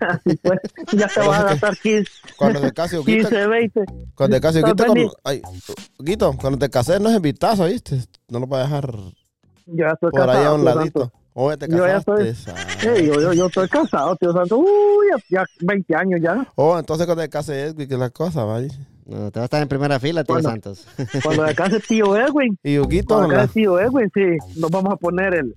Así 0.08 0.36
pues, 0.42 0.58
ya 0.92 1.08
te 1.08 1.20
vas 1.20 1.40
a 1.40 1.42
gastar 1.44 1.76
15, 1.78 2.10
Cuando 2.36 2.60
te 2.60 2.72
case 2.72 2.98
Huguito, 2.98 3.28
15 3.28 3.46
20 3.46 3.84
cuando 4.14 4.36
te 4.36 4.40
case 4.40 4.60
Tal 4.62 4.70
Huguito, 4.70 4.84
vez 4.84 4.92
cuando, 4.92 5.16
ay, 5.24 5.42
Huguito, 5.98 6.32
cuando 6.40 6.58
te 6.58 6.70
cases 6.70 7.00
no 7.00 7.08
es 7.10 7.16
invitazo, 7.16 7.64
¿viste? 7.66 8.00
No 8.28 8.40
lo 8.40 8.46
vas 8.46 8.60
a 8.60 8.64
dejar 8.64 8.94
ya 9.66 9.88
estoy 9.88 10.10
por 10.10 10.22
ahí 10.22 10.28
a 10.28 10.34
casado 10.34 10.54
un 10.56 10.64
ladito. 10.64 11.00
Santo. 11.00 11.16
Oye, 11.32 11.56
te 11.56 11.68
Yo 11.68 11.86
ya 11.86 11.96
ah. 11.96 12.56
Sí, 12.80 13.06
yo, 13.06 13.20
yo, 13.20 13.32
yo 13.32 13.46
estoy 13.46 13.68
casado 13.68 14.16
tío 14.16 14.32
santo 14.32 14.58
uy 14.58 15.06
ya, 15.30 15.38
ya 15.42 15.46
20 15.60 15.94
años 15.94 16.20
ya 16.20 16.46
Oh, 16.56 16.76
entonces 16.78 17.06
cuando 17.06 17.22
te 17.22 17.28
cases 17.28 17.72
Edwin, 17.72 17.86
que 17.86 17.94
es 17.94 18.00
la 18.00 18.10
cosa, 18.10 18.44
¿vale? 18.44 18.68
No, 19.06 19.30
te 19.30 19.38
va 19.38 19.44
a 19.44 19.46
estar 19.46 19.62
en 19.62 19.68
primera 19.68 19.98
fila, 20.00 20.24
tío 20.24 20.34
Bueno. 20.34 20.50
Santos. 20.50 20.86
cuando 21.22 21.46
se 21.46 21.54
case 21.56 21.80
tío 21.80 22.16
Edwin 22.16 22.58
Y 22.62 22.78
Huguito, 22.78 23.14
cuando 23.14 23.28
se 23.30 23.36
la- 23.36 23.42
case 23.42 23.54
tío 23.54 23.78
Edwin 23.78 24.10
sí 24.12 24.20
nos 24.60 24.70
vamos 24.70 24.92
a 24.92 24.96
poner 24.96 25.34
el 25.34 25.54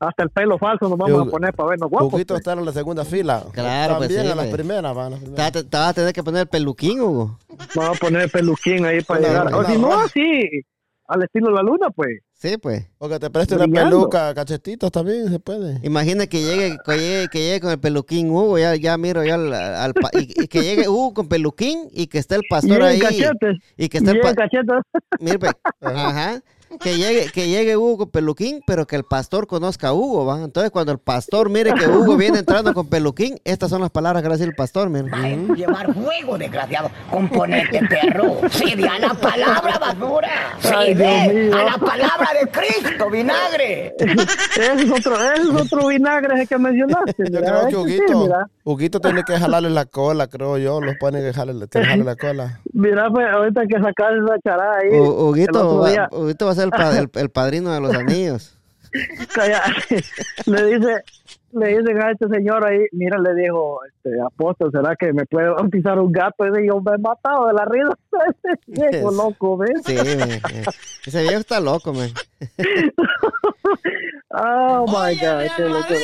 hasta 0.00 0.22
el 0.22 0.30
pelo 0.30 0.58
falso 0.58 0.88
nos 0.88 0.96
vamos 0.98 1.26
a 1.26 1.30
poner 1.30 1.52
para 1.54 1.70
vernos 1.70 1.90
guapos 1.90 2.12
Huguito 2.14 2.34
pues. 2.34 2.40
está 2.40 2.52
en 2.52 2.64
la 2.64 2.72
segunda 2.72 3.04
fila. 3.04 3.44
Claro, 3.52 3.96
pues 3.96 4.08
También 4.08 4.26
sí, 4.26 4.32
a 4.32 4.34
las 4.36 4.46
pues. 4.46 4.56
primeras, 4.56 4.94
van. 4.94 5.12
Te, 5.14 5.18
primeras. 5.20 5.36
vas 5.52 5.56
a- 5.64 5.68
te 5.68 5.76
vas 5.76 5.88
a 5.88 5.94
tener 5.94 6.12
que 6.12 6.22
poner 6.22 6.46
peluquín, 6.48 7.00
Hugo. 7.00 7.38
vamos 7.74 7.96
a 7.96 8.00
poner 8.00 8.22
el 8.22 8.30
peluquín 8.30 8.84
ahí 8.86 9.02
para 9.02 9.20
Una- 9.20 9.28
llegar 9.28 9.54
o 9.54 9.64
si 9.64 9.78
no 9.78 9.92
así 10.00 10.22
al 11.08 11.22
estilo 11.22 11.50
la 11.50 11.62
luna 11.62 11.88
pues 11.90 12.20
Sí, 12.34 12.56
pues. 12.56 12.86
O 12.98 13.08
que 13.08 13.18
te 13.18 13.30
preste 13.30 13.56
una 13.56 13.66
peluca, 13.66 14.32
cachetitos 14.32 14.92
también 14.92 15.28
se 15.28 15.40
puede. 15.40 15.80
Imagina 15.82 16.28
que 16.28 16.40
llegue, 16.40 16.76
que 16.86 16.96
llegue, 16.96 17.28
que 17.32 17.38
llegue 17.40 17.60
con 17.60 17.70
el 17.72 17.80
peluquín 17.80 18.30
Hugo, 18.30 18.58
ya, 18.60 18.76
ya 18.76 18.96
miro 18.96 19.24
ya 19.24 19.34
al, 19.34 19.52
al 19.52 19.92
pa- 19.94 20.10
y, 20.12 20.44
y 20.44 20.46
que 20.46 20.62
llegue 20.62 20.88
Hugo 20.88 21.14
con 21.14 21.26
peluquín 21.28 21.88
y 21.92 22.06
que 22.06 22.18
esté 22.18 22.36
el 22.36 22.42
pastor 22.48 22.78
y 22.78 22.84
ahí. 22.84 22.98
cachetes 23.00 23.56
Y 23.76 23.88
que 23.88 23.98
y 23.98 23.98
esté 23.98 24.10
el 24.12 24.16
en 24.18 24.22
pa- 24.22 24.34
cachetes 24.34 24.76
Mire, 25.18 25.38
pues, 25.40 25.52
ajá. 25.82 26.40
Que 26.80 26.96
llegue, 26.96 27.30
que 27.32 27.48
llegue 27.48 27.76
Hugo 27.76 27.98
con 27.98 28.10
peluquín, 28.10 28.60
pero 28.66 28.86
que 28.86 28.96
el 28.96 29.04
pastor 29.04 29.46
conozca 29.46 29.88
a 29.88 29.92
Hugo, 29.92 30.26
¿va? 30.26 30.42
Entonces, 30.42 30.70
cuando 30.70 30.92
el 30.92 30.98
pastor 30.98 31.48
mire 31.50 31.72
que 31.74 31.86
Hugo 31.86 32.16
viene 32.16 32.40
entrando 32.40 32.74
con 32.74 32.88
peluquín, 32.88 33.40
estas 33.44 33.70
son 33.70 33.80
las 33.80 33.90
palabras 33.90 34.22
que 34.22 34.28
va 34.28 34.34
a 34.34 34.36
decir 34.36 34.50
el 34.50 34.56
pastor, 34.56 34.90
mira. 34.90 35.08
Va 35.10 35.24
a 35.24 35.56
llevar 35.56 35.94
fuego, 35.94 36.38
desgraciado. 36.38 36.90
Componente, 37.10 37.80
perro. 37.88 38.40
Cede 38.50 38.86
a 38.86 38.98
la 38.98 39.14
palabra, 39.14 39.78
basura. 39.78 40.30
Cede 40.60 41.32
mío. 41.34 41.56
a 41.56 41.64
la 41.64 41.78
palabra 41.78 42.28
de 42.40 42.50
Cristo, 42.50 43.10
vinagre. 43.10 43.94
Ese 43.98 44.72
es 44.82 44.90
otro, 44.90 45.16
ese 45.16 45.42
es 45.42 45.48
otro 45.48 45.88
vinagre 45.88 46.34
ese 46.36 46.46
que 46.46 46.58
mencionaste. 46.58 47.24
Yo 47.30 47.40
creo 47.40 47.60
que 47.60 47.68
ese 47.68 47.70
sí, 47.70 47.76
Huguito. 47.76 48.28
Huguito 48.64 49.00
tiene 49.00 49.22
que 49.24 49.38
jalarle 49.38 49.70
la 49.70 49.86
cola, 49.86 50.26
creo 50.26 50.58
yo. 50.58 50.80
Los 50.80 50.96
pone 50.96 51.20
que 51.20 51.32
jalarle, 51.32 51.66
que 51.68 51.80
jalarle 51.80 52.04
la 52.04 52.16
cola. 52.16 52.60
Mira, 52.72 53.10
pues, 53.10 53.26
ahorita 53.26 53.62
que 53.66 53.80
sacar 53.80 54.12
esa 54.16 54.38
charada 54.44 54.78
ahí. 54.78 54.98
Huguito, 54.98 55.78
va, 55.78 56.08
Huguito 56.12 56.46
va 56.46 56.52
a 56.52 56.54
ser 56.58 56.66
el, 56.66 56.70
pa- 56.70 56.98
el- 56.98 57.10
el 57.14 57.30
padrino 57.30 57.72
de 57.72 57.80
los 57.80 57.94
anillos. 57.94 58.54
Le 60.46 60.64
dice, 60.64 61.02
le 61.52 61.68
dicen 61.78 62.02
a 62.02 62.10
este 62.10 62.26
señor 62.28 62.64
ahí, 62.64 62.78
mira, 62.92 63.18
le 63.18 63.34
dijo, 63.34 63.80
este, 63.84 64.18
apóstol, 64.20 64.70
¿será 64.72 64.96
que 64.96 65.12
me 65.12 65.26
puede 65.26 65.48
bautizar 65.50 65.98
un 65.98 66.10
gato? 66.10 66.46
Y 66.46 66.66
yo 66.68 66.80
me 66.80 66.94
he 66.94 66.98
matado 66.98 67.46
de 67.48 67.52
la 67.52 67.64
risa. 67.66 67.90
Ese 68.72 68.88
viejo 68.90 69.10
loco, 69.10 69.56
¿ves? 69.58 69.82
Sí, 69.84 69.94
me- 69.94 70.40
ese 71.06 71.22
viejo 71.22 71.38
está 71.40 71.60
loco, 71.60 71.92
man. 71.92 72.10
Oh 74.30 74.84
my 74.86 75.16
God, 75.16 75.46
qué 75.56 75.64
loco. 75.64 75.94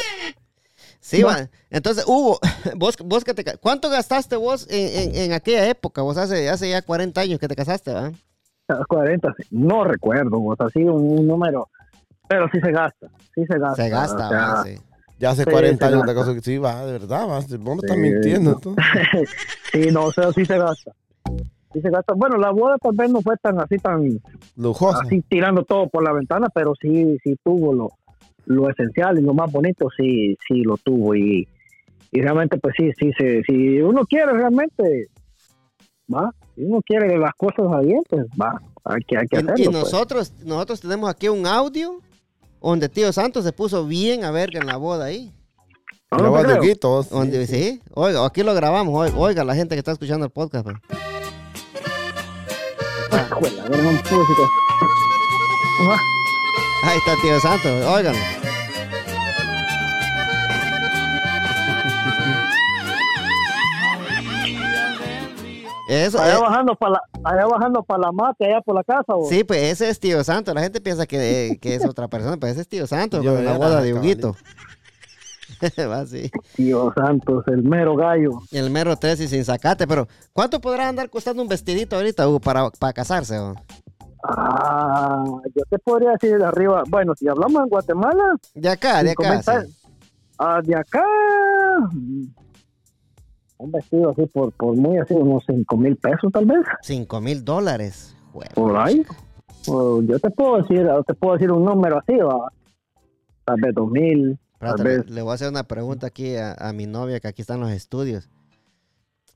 Sí, 1.00 1.22
va. 1.22 1.48
Entonces, 1.70 2.04
Hugo, 2.06 2.38
vos, 2.76 2.96
vos 3.04 3.24
que 3.24 3.34
te, 3.34 3.58
¿cuánto 3.58 3.90
gastaste 3.90 4.36
vos 4.36 4.66
en, 4.70 5.10
en- 5.10 5.14
en 5.16 5.32
aquella 5.32 5.68
época? 5.68 6.02
Vos 6.02 6.16
hace, 6.16 6.48
hace 6.48 6.70
ya 6.70 6.80
40 6.82 7.20
años 7.20 7.38
que 7.38 7.48
te 7.48 7.54
casaste, 7.56 7.92
¿va? 7.92 8.12
A 8.68 8.74
los 8.74 8.86
40, 8.86 9.34
sí. 9.36 9.42
no 9.50 9.84
recuerdo, 9.84 10.38
o 10.42 10.56
sea, 10.56 10.68
sí, 10.70 10.82
un, 10.82 11.18
un 11.20 11.26
número, 11.26 11.68
pero 12.28 12.48
sí 12.52 12.58
se 12.60 12.72
gasta, 12.72 13.08
sí 13.34 13.44
se 13.46 13.58
gasta. 13.58 13.82
Se 13.82 13.90
gasta, 13.90 14.26
o 14.26 14.28
sea, 14.30 14.38
¿va? 14.54 14.62
Sí. 14.64 14.76
Ya 15.18 15.30
hace 15.30 15.44
Sí, 15.44 15.50
40 15.50 15.86
se 15.88 15.94
años 15.94 16.06
de 16.06 16.14
cosa 16.14 16.34
que 16.34 16.40
sí, 16.40 16.58
va, 16.58 16.84
de 16.86 16.92
verdad, 16.92 17.28
va. 17.28 17.38
Vos 17.40 17.48
no 17.58 17.74
estás 17.74 17.96
Sí. 17.96 18.00
mintiendo. 18.02 18.60
sí, 19.72 19.88
no, 19.92 20.06
o 20.06 20.12
sea, 20.12 20.32
sí 20.32 20.44
se 20.44 20.58
gasta. 20.58 20.92
Sí 21.72 21.80
se 21.80 21.90
gasta. 21.90 22.14
Bueno, 22.14 22.36
la 22.36 22.50
boda 22.50 22.76
tal 22.78 22.92
vez 22.96 23.10
no 23.10 23.20
fue 23.20 23.36
tan 23.36 23.60
así, 23.60 23.76
tan 23.78 24.08
Lujosa. 24.56 25.00
así 25.04 25.20
tirando 25.28 25.62
todo 25.64 25.88
por 25.88 26.02
la 26.02 26.12
ventana, 26.12 26.48
pero 26.54 26.72
sí, 26.80 27.16
sí 27.22 27.36
tuvo 27.44 27.72
lo, 27.74 27.88
lo 28.46 28.70
esencial 28.70 29.18
y 29.18 29.22
lo 29.22 29.34
más 29.34 29.52
bonito, 29.52 29.88
sí, 29.96 30.36
sí 30.48 30.62
lo 30.62 30.76
tuvo 30.78 31.14
y, 31.14 31.46
y 32.12 32.20
realmente, 32.20 32.58
pues 32.58 32.74
sí, 32.76 32.90
sí, 32.98 33.10
se, 33.18 33.42
si 33.42 33.80
uno 33.82 34.04
quiere 34.06 34.32
realmente, 34.32 35.08
va, 36.12 36.30
si 36.54 36.64
uno 36.64 36.80
quiere 36.86 37.18
las 37.18 37.32
cosas 37.36 37.72
a 37.72 37.80
bien, 37.80 38.02
pues 38.08 38.26
va, 38.40 38.60
hay 38.84 39.02
que, 39.06 39.18
hay 39.18 39.26
que 39.26 39.36
hacerlo. 39.36 39.54
Y, 39.56 39.64
pues. 39.64 39.76
nosotros, 39.76 40.32
nosotros 40.44 40.80
tenemos 40.80 41.10
aquí 41.10 41.28
un 41.28 41.46
audio 41.46 42.00
donde 42.60 42.88
Tío 42.88 43.12
Santos 43.12 43.44
se 43.44 43.52
puso 43.52 43.86
bien 43.86 44.24
a 44.24 44.30
verga 44.30 44.60
en 44.60 44.66
la 44.66 44.76
boda 44.76 45.06
ahí. 45.06 45.32
No, 46.10 46.18
La 46.18 46.42
no 46.42 47.46
sí. 47.46 47.80
Oiga, 47.92 48.24
aquí 48.24 48.42
lo 48.42 48.54
grabamos, 48.54 48.94
oiga, 48.94 49.18
oiga 49.18 49.44
la 49.44 49.54
gente 49.54 49.74
que 49.74 49.80
está 49.80 49.92
escuchando 49.92 50.24
el 50.24 50.30
podcast. 50.32 50.64
pues. 50.64 50.76
Ajá. 55.80 56.00
Ahí 56.84 56.98
está 56.98 57.20
Tío 57.20 57.40
Santos, 57.40 57.84
oigan. 57.86 58.14
Eso, 65.88 66.18
Allá 66.18 66.36
eh, 66.36 66.40
bajando 66.40 66.74
para 66.76 66.92
la, 66.92 67.00
allá 67.24 67.46
bajando 67.46 67.82
para 67.82 68.00
la 68.00 68.12
mate, 68.12 68.46
allá 68.46 68.60
por 68.62 68.74
la 68.74 68.84
casa, 68.84 69.14
vos. 69.14 69.28
sí, 69.28 69.44
pues 69.44 69.62
ese 69.62 69.90
es 69.90 70.00
Tío 70.00 70.24
Santos. 70.24 70.54
La 70.54 70.62
gente 70.62 70.80
piensa 70.80 71.06
que, 71.06 71.58
que 71.60 71.74
es 71.74 71.84
otra 71.84 72.08
persona, 72.08 72.36
pero 72.38 72.50
ese 72.52 72.62
es 72.62 72.68
Tío 72.68 72.86
Santos, 72.86 73.22
Yo 73.24 73.34
con 73.34 73.44
la 73.44 73.56
boda 73.58 73.82
de. 73.82 73.92
Huguito. 73.94 74.34
Va, 75.78 76.04
sí. 76.06 76.30
Dios 76.58 76.92
santos, 76.96 77.44
el 77.48 77.62
mero 77.62 77.96
gallo. 77.96 78.30
El 78.50 78.70
mero 78.70 78.96
3 78.96 79.20
y 79.20 79.28
sin 79.28 79.44
sacate, 79.44 79.86
pero 79.86 80.08
¿cuánto 80.32 80.60
podrá 80.60 80.88
andar 80.88 81.08
costando 81.10 81.42
un 81.42 81.48
vestidito 81.48 81.96
ahorita, 81.96 82.26
Hugo, 82.28 82.40
para, 82.40 82.68
para 82.70 82.92
casarse? 82.92 83.38
Ah, 84.26 85.22
yo 85.54 85.62
te 85.70 85.78
podría 85.78 86.12
decir 86.12 86.38
de 86.38 86.44
arriba, 86.44 86.82
bueno, 86.88 87.12
si 87.16 87.28
hablamos 87.28 87.62
en 87.62 87.68
Guatemala, 87.68 88.36
De 88.54 88.68
acá, 88.70 89.02
de 89.02 89.10
acá. 89.12 89.42
sí. 89.42 89.74
ah, 90.38 90.60
de 90.62 90.76
acá, 90.76 91.04
un 93.58 93.72
vestido 93.72 94.10
así 94.10 94.26
por, 94.26 94.52
por 94.52 94.76
muy 94.76 94.98
así, 94.98 95.14
unos 95.14 95.44
cinco 95.46 95.76
mil 95.76 95.96
pesos 95.96 96.32
tal 96.32 96.46
vez, 96.46 96.66
Cinco 96.82 97.20
mil 97.20 97.44
dólares. 97.44 98.16
Por 98.54 98.76
ahí. 98.76 99.04
O 99.66 100.02
yo 100.02 100.18
te 100.18 100.30
puedo 100.30 100.62
decir, 100.62 100.86
te 101.06 101.14
puedo 101.14 101.34
decir 101.34 101.50
un 101.52 101.64
número 101.64 101.98
así, 101.98 102.16
va. 102.16 102.52
Tal 103.44 103.60
vez 103.60 103.74
dos 103.74 103.90
mil, 103.90 104.38
tal 104.58 104.82
vez. 104.82 105.08
le 105.08 105.22
voy 105.22 105.30
a 105.30 105.34
hacer 105.34 105.48
una 105.48 105.64
pregunta 105.64 106.06
aquí 106.08 106.36
a, 106.36 106.54
a 106.54 106.72
mi 106.72 106.86
novia, 106.86 107.20
que 107.20 107.28
aquí 107.28 107.42
están 107.42 107.60
los 107.60 107.70
estudios. 107.70 108.28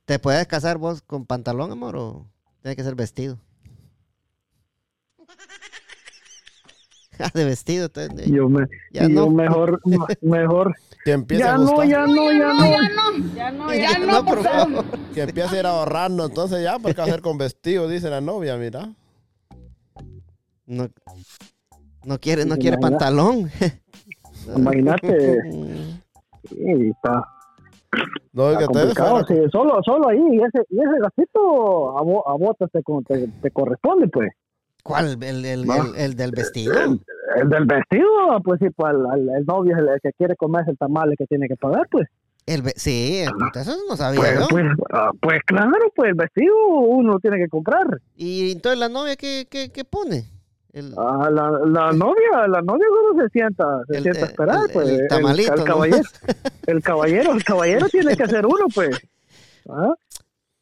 ¿Te 0.05 0.19
puedes 0.19 0.47
casar 0.47 0.79
vos 0.79 1.03
con 1.03 1.27
pantalón, 1.27 1.71
amor, 1.71 1.97
o 1.97 2.27
tiene 2.63 2.77
que 2.77 2.83
ser 2.83 2.95
vestido? 2.95 3.39
De 7.35 7.45
vestido. 7.45 7.89
Yo 8.27 8.49
me, 8.49 8.67
Ya 8.93 9.03
yo 9.03 9.09
no. 9.09 9.31
mejor, 9.31 9.81
mejor. 10.21 10.75
Que 11.05 11.13
empiece 11.13 11.43
Ya 11.45 11.55
a 11.55 11.59
no, 11.59 11.85
ya 11.85 12.07
no, 12.07 12.33
ya 12.33 12.53
no. 12.53 13.35
Ya 13.35 13.51
no, 13.53 13.73
Ya 13.75 13.93
ya 13.93 13.99
no, 13.99 14.07
no, 14.07 14.25
por 14.25 14.35
por 14.37 14.45
favor. 14.45 14.85
Que 15.15 15.23
empiece 15.23 15.57
a 15.57 15.61
ir 15.61 15.67
ahorrando. 15.67 16.27
Entonces 16.27 16.63
ya, 16.63 16.79
porque 16.79 17.01
hacer 17.01 17.21
con 17.23 17.39
vestido, 17.39 17.89
dice 17.89 18.11
la 18.11 18.21
novia, 18.21 18.57
mira. 18.57 18.89
No, 20.67 20.89
no 22.05 22.19
quiere, 22.19 22.45
no 22.45 22.57
quiere 22.57 22.77
imagina- 22.77 22.99
pantalón. 22.99 23.51
Imagínate, 24.57 25.43
sí, 26.49 26.91
está, 26.91 27.23
No, 28.33 28.51
está 28.51 28.59
que 28.61 28.67
te 28.67 28.73
complicado. 28.81 29.25
sí, 29.27 29.35
solo, 29.53 29.79
solo 29.85 30.09
ahí, 30.09 30.19
y 30.33 30.37
ese, 30.39 30.65
y 30.71 30.79
ese 30.81 30.99
gastito 31.03 31.99
a, 31.99 32.03
vo- 32.03 32.23
a 32.27 32.35
vos 32.37 32.57
te, 32.73 32.83
con- 32.83 33.05
te, 33.05 33.29
te 33.29 33.51
corresponde, 33.51 34.09
pues. 34.09 34.31
¿Cuál? 34.83 35.19
¿El, 35.23 35.45
el, 35.45 35.45
el- 35.71 35.95
el 35.97 36.15
del 36.17 36.31
vestido? 36.33 36.73
El 37.37 37.49
del 37.51 37.67
vestido, 37.67 38.07
pues 38.45 38.59
sí, 38.61 38.69
pues 38.71 38.95
el, 38.95 39.45
novio 39.47 39.77
es 39.77 39.83
el 39.83 39.89
que 40.03 40.13
quiere 40.15 40.35
comerse 40.37 40.71
el 40.71 40.79
tamal 40.79 41.15
que 41.19 41.27
tiene 41.27 41.47
que 41.49 41.57
pagar, 41.57 41.87
pues. 41.91 42.09
El 42.47 42.63
sí, 42.77 43.25
puta, 43.39 43.61
eso 43.61 43.77
no 43.87 43.95
sabía 43.97 44.21
Pues, 44.21 44.39
yo. 44.41 44.47
pues, 44.49 44.65
ah, 44.93 45.11
pues 45.21 45.41
claro, 45.45 45.73
pues 45.95 46.09
el 46.09 46.15
vestido 46.15 46.55
uno 46.69 47.13
lo 47.13 47.19
tiene 47.21 47.37
que 47.37 47.49
comprar. 47.49 47.87
Y 48.17 48.53
entonces 48.53 48.79
la 48.79 48.89
novia, 48.89 49.17
¿qué, 49.17 49.47
qué, 49.51 49.71
qué 49.71 49.85
pone? 49.85 50.25
El, 50.73 50.95
Ah, 50.97 51.29
la, 51.31 51.51
la 51.67 51.93
novia, 51.93 52.47
la 52.49 52.63
novia 52.63 52.87
solo 52.89 53.23
se 53.23 53.29
sienta, 53.31 53.65
se 53.89 53.97
El- 53.99 54.03
sienta 54.05 54.21
a 54.21 54.25
el- 54.25 54.31
esperar, 54.31 54.61
pues. 54.73 54.89
el 54.89 55.09
tamalito, 55.09 55.53
el, 55.53 55.59
¿no? 55.59 55.65
caballero, 55.67 56.03
el 56.67 56.83
caballero, 56.83 57.33
el 57.33 57.45
caballero 57.45 57.89
tiene 57.91 58.17
que 58.17 58.23
hacer 58.23 58.47
uno, 58.47 58.65
pues. 58.75 58.97
¿Ah? 59.69 59.93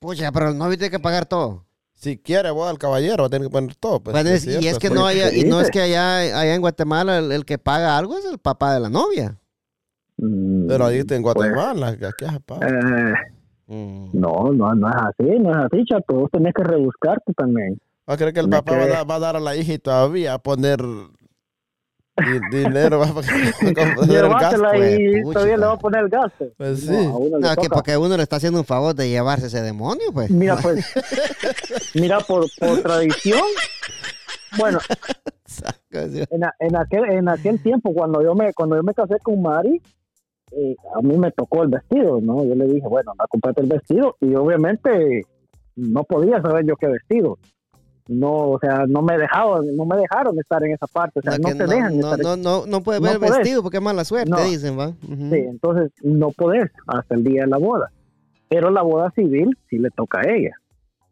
Pucha, 0.00 0.32
pero 0.32 0.48
el 0.48 0.58
novio 0.58 0.76
tiene 0.76 0.90
que 0.90 0.98
pagar 0.98 1.26
todo. 1.26 1.65
Si 1.98 2.18
quiere, 2.18 2.50
vos 2.50 2.68
al 2.70 2.76
caballero, 2.78 3.28
tiene 3.30 3.46
que 3.46 3.50
poner 3.50 3.74
todo. 3.74 4.00
Pues, 4.00 4.12
Bueno, 4.12 4.28
sí, 4.30 4.34
es- 4.36 4.46
y 4.46 4.50
cierto, 4.60 4.68
es 4.68 4.78
que 4.78 4.90
no 4.90 5.06
haya, 5.06 5.32
y 5.34 5.44
no 5.44 5.60
es 5.60 5.70
que 5.70 5.80
allá, 5.80 6.18
allá 6.18 6.54
en 6.54 6.60
Guatemala 6.60 7.18
el, 7.18 7.32
el 7.32 7.44
que 7.46 7.56
paga 7.58 7.96
algo 7.96 8.16
es 8.18 8.24
el 8.26 8.38
papá 8.38 8.74
de 8.74 8.80
la 8.80 8.90
novia. 8.90 9.38
Mm, 10.18 10.66
Pero 10.68 10.86
ahí 10.86 10.98
en 11.00 11.06
pues, 11.06 11.20
Guatemala, 11.22 11.96
que 11.96 12.06
aquí 12.06 12.24
es 12.26 12.32
papá. 12.40 12.66
eh, 12.66 13.14
Mm. 13.68 14.10
no, 14.12 14.52
no, 14.52 14.74
no 14.76 14.88
es 14.88 14.94
así, 14.94 15.38
no 15.40 15.50
es 15.50 15.56
así, 15.56 15.84
chato. 15.86 16.14
Vos 16.14 16.30
tenés 16.30 16.54
que 16.54 16.62
rebuscarte 16.62 17.32
también. 17.32 17.80
¿Va 18.08 18.14
a 18.14 18.16
creer 18.16 18.32
que 18.32 18.38
el 18.40 18.48
papá 18.48 18.76
va 18.76 18.84
a, 18.84 18.86
dar, 18.86 19.10
va 19.10 19.14
a 19.16 19.18
dar 19.18 19.36
a 19.36 19.40
la 19.40 19.56
hija 19.56 19.72
y 19.72 19.78
todavía 19.78 20.34
a 20.34 20.38
poner 20.38 20.78
di- 22.16 22.58
dinero 22.64 22.98
va, 22.98 23.06
para 23.12 23.72
gasto? 23.72 24.04
Llévatela 24.06 24.78
y 24.78 25.22
puchica. 25.22 25.32
todavía 25.32 25.56
le 25.56 25.66
va 25.66 25.72
a 25.72 25.78
poner 25.78 26.00
el 26.04 26.08
gasto. 26.08 26.46
Pues 26.56 26.84
No, 26.86 26.92
sí. 26.92 27.06
a 27.06 27.16
uno 27.16 27.38
le 27.38 27.48
No, 27.48 27.56
que 27.56 27.68
porque 27.68 27.96
uno 27.96 28.16
le 28.16 28.22
está 28.22 28.36
haciendo 28.36 28.58
un 28.58 28.64
favor 28.64 28.94
de 28.94 29.08
llevarse 29.08 29.46
ese 29.48 29.60
demonio, 29.62 30.12
pues. 30.12 30.30
Mira, 30.30 30.56
pues, 30.62 30.84
mira, 31.94 32.20
por, 32.20 32.46
por 32.58 32.80
tradición, 32.82 33.40
bueno, 34.58 34.78
en, 35.92 36.44
a- 36.44 36.54
en 36.60 36.76
aquel 36.76 37.04
en 37.10 37.28
aquel 37.28 37.62
tiempo 37.62 37.92
cuando 37.94 38.22
yo 38.22 38.34
me 38.34 38.52
cuando 38.52 38.76
yo 38.76 38.82
me 38.82 38.92
casé 38.94 39.18
con 39.22 39.40
Mari 39.40 39.80
eh, 40.52 40.76
a 40.94 41.00
mí 41.02 41.16
me 41.16 41.30
tocó 41.32 41.62
el 41.62 41.68
vestido 41.68 42.20
no 42.20 42.44
yo 42.44 42.54
le 42.54 42.66
dije 42.66 42.86
bueno 42.86 43.12
anda 43.12 43.24
comprate 43.28 43.60
el 43.62 43.68
vestido 43.68 44.16
y 44.20 44.34
obviamente 44.34 45.22
no 45.76 46.04
podía 46.04 46.40
saber 46.42 46.66
yo 46.66 46.76
qué 46.76 46.86
vestido 46.88 47.38
no 48.08 48.30
o 48.50 48.58
sea 48.60 48.84
no 48.86 49.02
me 49.02 49.18
dejaron 49.18 49.66
no 49.76 49.84
me 49.84 49.96
dejaron 49.96 50.38
estar 50.38 50.62
en 50.62 50.72
esa 50.72 50.86
parte 50.86 51.18
o 51.18 51.22
sea 51.22 51.38
no, 51.38 51.48
que 51.48 51.54
te 51.56 51.66
dejan 51.66 51.98
no, 51.98 52.14
estar 52.14 52.18
no, 52.24 52.36
no, 52.36 52.66
no 52.66 52.80
puede 52.82 53.00
no 53.00 53.06
ver 53.06 53.18
vestido 53.18 53.62
porque 53.62 53.78
es 53.78 53.82
mala 53.82 54.04
suerte, 54.04 54.30
No. 54.30 54.44
dicen, 54.44 54.78
¿va? 54.78 54.88
Ujú. 54.90 55.30
Sí, 55.30 55.38
entonces 55.38 55.90
no 56.04 56.28
podés 56.30 56.70
hasta 56.86 57.14
el 57.16 57.24
día 57.24 57.42
de 57.42 57.48
la 57.48 57.58
boda. 57.58 57.90
Pero 58.48 58.70
la 58.70 58.82
boda 58.82 59.10
civil 59.16 59.58
sí 59.68 59.78
le 59.78 59.90
toca 59.90 60.20
a 60.20 60.30
ella. 60.32 60.52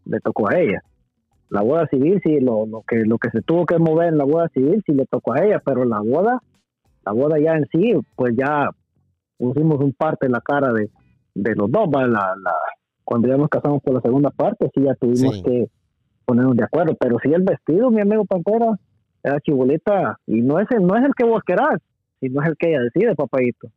Le 0.04 0.20
tocó 0.20 0.48
a 0.48 0.57
ella. 0.61 0.83
La 1.50 1.62
boda 1.62 1.87
civil 1.88 2.20
sí, 2.22 2.38
lo, 2.38 2.64
lo 2.66 2.83
que 2.87 2.98
lo 3.04 3.18
que 3.18 3.30
se 3.30 3.42
tuvo 3.42 3.66
que 3.66 3.76
mover 3.78 4.09
en 4.09 4.18
la 4.18 4.24
boda 4.24 4.48
civil 4.54 4.80
sí 4.87 4.92
le 4.92 5.04
tocó 5.07 5.33
a 5.33 5.44
ella, 5.44 5.61
pero 5.64 5.85
la 5.85 5.98
boda, 6.00 6.40
la 7.04 7.12
boda 7.12 7.38
ya 7.40 7.54
en 7.57 7.66
sí, 7.72 7.92
pues 8.14 8.35
ya 8.37 8.70
pusimos 9.37 9.80
un 9.80 9.92
parte 9.94 10.26
en 10.26 10.33
la 10.33 10.40
cara 10.40 10.72
de, 10.72 10.90
de 11.35 11.54
los 11.57 11.68
dos. 11.72 11.88
¿va? 11.88 12.02
La, 12.07 12.35
la, 12.40 12.54
cuando 13.02 13.26
ya 13.26 13.37
nos 13.37 13.48
casamos 13.48 13.83
por 13.83 13.94
la 13.94 14.00
segunda 14.00 14.30
parte, 14.30 14.70
sí 14.72 14.83
ya 14.83 14.94
tuvimos 14.94 15.35
Sí. 15.37 15.42
que 15.42 15.66
ponernos 16.24 16.56
de 16.56 16.64
acuerdo. 16.64 16.94
Pero 16.98 17.16
sí 17.22 17.32
el 17.32 17.42
vestido, 17.42 17.90
mi 17.90 18.00
amigo 18.00 18.24
Pantera, 18.24 18.78
esa 19.22 19.40
chibolita, 19.40 20.18
y 20.26 20.40
no 20.42 20.58
es, 20.60 20.66
el, 20.70 20.87
no 20.87 20.96
es 20.96 21.04
el 21.04 21.12
que 21.16 21.24
vos 21.24 21.42
querás, 21.46 21.80
sino 22.20 22.42
es 22.42 22.48
el 22.48 22.56
que 22.56 22.68
ella 22.70 22.80
decide, 22.80 23.14
papadito. 23.14 23.68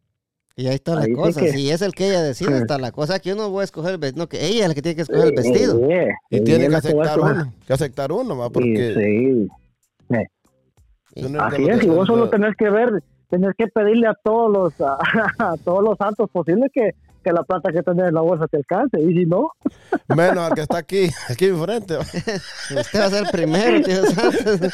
Y 0.55 0.67
ahí 0.67 0.75
está 0.75 0.95
la 0.95 1.01
Ahí 1.01 1.07
sí 1.09 1.13
cosa. 1.13 1.39
que- 1.41 1.51
Si 1.51 1.69
es 1.69 1.81
el 1.83 1.93
que 1.93 2.09
ella 2.09 2.23
decide, 2.23 2.51
Sí. 2.51 2.57
está 2.63 2.77
la 2.79 2.91
cosa 2.91 3.19
que 3.19 3.31
uno 3.33 3.51
va 3.53 3.61
a 3.61 3.63
escoger 3.63 3.91
el 3.91 3.97
vestido. 3.99 4.23
No, 4.23 4.27
que 4.29 4.43
ella 4.45 4.63
es 4.63 4.67
la 4.69 4.73
que 4.75 4.81
tiene 4.81 4.95
que 4.95 5.01
escoger 5.03 5.25
el 5.27 5.33
vestido. 5.33 5.89
Eh, 5.89 6.07
Y 6.31 6.37
eh, 6.37 6.41
tiene 6.41 6.63
que 6.65 6.69
la 6.69 6.75
a 6.77 6.79
aceptar 6.79 7.19
uno. 7.19 7.53
Que 7.67 7.73
aceptar 7.73 8.11
uno, 8.11 8.37
va, 8.37 8.49
porque 8.49 8.93
sí, 8.95 9.47
tú 11.21 11.29
no 11.29 11.41
así 11.41 11.63
es, 11.67 11.83
y 11.83 11.87
vos 11.87 12.05
solo 12.07 12.29
tenés 12.29 12.55
que 12.55 12.69
ver, 12.69 13.01
tenés 13.29 13.51
que 13.57 13.67
pedirle 13.67 14.07
a 14.07 14.13
todos 14.23 14.51
los, 14.51 14.73
a, 15.39 15.55
todos 15.63 15.83
los 15.83 15.97
santos 15.97 16.29
posibles 16.31 16.69
que, 16.73 16.91
que 17.27 17.33
la 17.33 17.43
plata 17.43 17.71
que 17.73 17.83
tenés 17.83 18.07
en 18.07 18.13
la 18.13 18.21
bolsa 18.21 18.47
te 18.47 18.55
alcance, 18.57 19.01
y 19.01 19.13
si 19.13 19.25
no, 19.25 19.49
Menos 20.15 20.37
al 20.37 20.53
que 20.53 20.61
está 20.61 20.77
aquí, 20.77 21.09
aquí 21.29 21.45
enfrente. 21.47 21.97
Usted 21.97 23.01
va 23.01 23.05
a 23.05 23.09
ser 23.09 23.25
el 23.25 23.31
primero, 23.31 23.81
tío 23.81 24.05
Santos. 24.05 24.61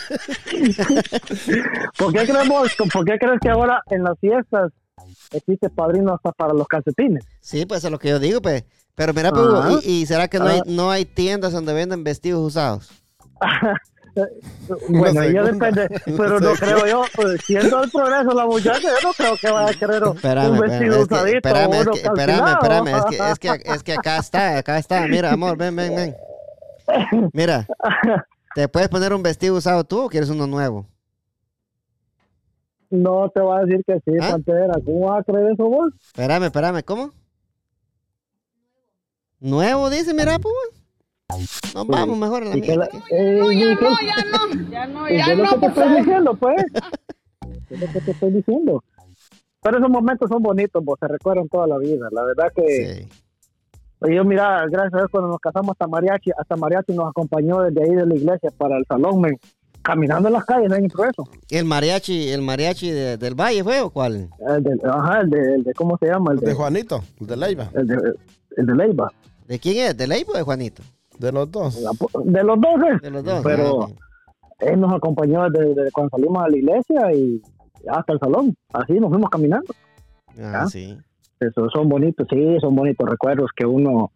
¿por 1.97 2.13
qué 2.13 2.25
creemos, 2.25 2.75
por 2.93 3.05
qué 3.05 3.17
crees 3.17 3.39
que 3.41 3.49
ahora 3.49 3.81
en 3.89 4.03
las 4.03 4.17
fiestas 4.19 4.71
existe 5.31 5.69
padrino 5.69 6.13
hasta 6.13 6.31
para 6.31 6.53
los 6.53 6.67
calcetines? 6.67 7.25
Sí, 7.41 7.65
pues 7.65 7.83
es 7.83 7.91
lo 7.91 7.99
que 7.99 8.09
yo 8.09 8.19
digo, 8.19 8.41
pues. 8.41 8.65
Pero 8.95 9.13
mira, 9.13 9.31
pues, 9.31 9.47
Ajá. 9.51 9.79
¿y, 9.83 10.01
y 10.01 10.05
será 10.05 10.27
que 10.27 10.37
no 10.37 10.45
hay, 10.45 10.59
Ah. 10.59 10.63
no 10.67 10.91
hay 10.91 11.05
tiendas 11.05 11.51
donde 11.51 11.73
venden 11.73 12.03
vestidos 12.03 12.45
usados? 12.45 12.91
Bueno, 14.89 15.23
ya 15.29 15.43
depende, 15.43 15.87
pero 16.05 16.39
no 16.39 16.53
creo 16.53 16.85
yo, 16.85 17.03
pues, 17.15 17.41
siendo 17.45 17.83
el 17.83 17.89
progreso 17.89 18.31
la 18.33 18.45
muchacha, 18.45 18.81
yo 18.81 19.07
no 19.07 19.13
creo 19.13 19.35
que 19.37 19.51
vaya 19.51 19.71
a 19.71 19.73
querer 19.73 20.03
un 20.03 20.59
vestido 20.59 21.01
usadito 21.01 21.37
espérame, 21.37 21.73
es 21.73 21.87
que, 21.87 21.99
espérame, 21.99 22.47
espérame, 22.47 22.87
es 22.87 23.05
que, 23.05 23.31
es, 23.31 23.39
que, 23.39 23.47
es 23.73 23.83
que 23.83 23.93
acá 23.93 24.17
está, 24.17 24.57
acá 24.57 24.77
está. 24.77 25.07
Mira, 25.07 25.31
amor, 25.31 25.57
ven, 25.57 25.75
ven, 25.75 25.95
ven. 25.95 26.15
Mira, 27.33 27.65
¿te 28.53 28.67
puedes 28.67 28.89
poner 28.89 29.13
un 29.13 29.23
vestido 29.23 29.55
usado 29.55 29.83
tú 29.83 30.01
o 30.01 30.09
quieres 30.09 30.29
uno 30.29 30.45
nuevo? 30.45 30.85
No 32.91 33.27
te 33.33 33.39
voy 33.41 33.57
a 33.57 33.65
decir 33.65 33.83
que 33.87 33.95
sí, 34.05 34.17
¿Ah? 34.21 34.31
Pantera. 34.31 34.73
¿Cómo 34.85 35.07
vas 35.07 35.21
a 35.21 35.23
creer 35.23 35.53
eso 35.53 35.63
vos? 35.63 35.91
Espérame, 35.99 36.43
espérame, 36.43 36.83
¿cómo? 36.83 37.11
¿Nuevo 39.39 39.89
dice, 39.89 40.13
mira, 40.13 40.37
pues? 40.37 40.82
Nos 41.73 41.87
vamos 41.87 42.17
mejor 42.17 42.43
a 42.43 42.45
la 42.47 42.57
¿Y 42.57 42.61
qué, 42.61 42.67
mierda. 42.77 42.85
eh, 43.09 43.39
qué- 43.49 43.57
ya 43.59 43.75
no, 43.75 44.69
ya 44.71 44.87
no, 44.87 45.05
qué 45.05 45.17
ya 45.17 45.25
es 45.31 45.37
lo 45.37 45.43
no, 45.45 45.49
que 45.51 45.57
te 45.59 45.65
estoy 45.67 45.97
diciendo, 45.97 46.33
pues? 46.35 46.63
¿Qué 47.67 47.73
es 47.75 47.79
lo 47.81 47.87
que 47.87 48.01
te 48.01 48.11
estoy 48.11 48.31
diciendo? 48.31 48.83
Pero 49.61 49.77
esos 49.77 49.89
momentos 49.89 50.29
son 50.29 50.43
bonitos, 50.43 50.83
vos 50.83 50.97
se 50.99 51.07
recuerdan 51.07 51.47
toda 51.47 51.65
la 51.67 51.77
vida. 51.77 52.07
La 52.11 52.23
verdad 52.25 52.51
que 52.55 53.07
Sí. 54.01 54.13
yo, 54.13 54.23
mira, 54.25 54.65
gracias 54.69 54.93
a 54.93 54.97
Dios, 54.97 55.09
cuando 55.11 55.29
nos 55.29 55.39
casamos 55.39 55.71
hasta 55.71 55.87
Mariachi, 55.87 56.31
hasta 56.37 56.55
Mariachi 56.55 56.93
nos 56.93 57.09
acompañó 57.09 57.61
desde 57.61 57.81
ahí 57.83 57.95
de 57.95 58.05
la 58.05 58.15
iglesia 58.15 58.51
para 58.57 58.77
el 58.77 58.85
salón, 58.85 59.21
men, 59.21 59.39
caminando 59.81 60.27
en 60.27 60.33
las 60.33 60.45
calles, 60.45 60.71
en 60.71 60.83
el 60.83 60.91
progreso. 60.91 61.27
¿El 61.49 61.65
mariachi, 61.65 62.29
el 62.29 62.41
mariachi 62.41 62.91
de- 62.91 63.17
del 63.17 63.33
Valle 63.35 63.63
fue 63.63 63.81
o 63.81 63.89
cuál? 63.89 64.29
El 64.47 64.63
de, 64.63 64.77
ajá, 64.83 65.21
el 65.21 65.29
de, 65.29 65.55
el 65.55 65.63
de, 65.63 65.73
¿cómo 65.73 65.97
se 65.97 66.07
llama? 66.07 66.33
El 66.33 66.39
De 66.39 66.47
de, 66.47 66.53
Juanito, 66.53 67.03
de 67.19 67.37
Leiva. 67.37 67.69
el 67.73 67.87
de, 67.87 67.95
el 68.57 68.65
de 68.65 68.75
Leiva. 68.75 69.09
¿De 69.47 69.59
quién 69.59 69.77
es? 69.87 69.97
¿De 69.97 70.07
Leipo 70.07 70.33
o 70.33 70.37
de 70.37 70.43
Juanito? 70.43 70.83
De 71.19 71.31
los 71.31 71.51
dos. 71.51 71.75
De 72.25 72.43
los 72.43 72.59
dos, 72.59 72.75
¿eh? 72.89 72.99
De 73.01 73.11
los 73.11 73.23
dos. 73.23 73.41
Pero- 73.43 73.83
ah. 73.83 73.89
Él 74.59 74.79
nos 74.79 74.93
acompañó 74.93 75.49
desde, 75.49 75.73
desde 75.73 75.91
cuando 75.91 76.11
salimos 76.11 76.43
a 76.43 76.47
la 76.47 76.55
iglesia 76.57 77.13
y 77.13 77.41
hasta 77.89 78.13
el 78.13 78.19
salón. 78.19 78.55
Así 78.71 78.93
nos 78.93 79.09
fuimos 79.09 79.29
caminando. 79.29 79.73
Ah, 80.39 80.61
¿Ah? 80.63 80.67
sí. 80.67 80.97
Eso, 81.39 81.69
son 81.69 81.89
bonitos, 81.89 82.25
sí, 82.29 82.57
son 82.61 82.73
bonitos 82.75 83.09
recuerdos 83.09 83.49
que 83.55 83.65
uno, 83.65 84.11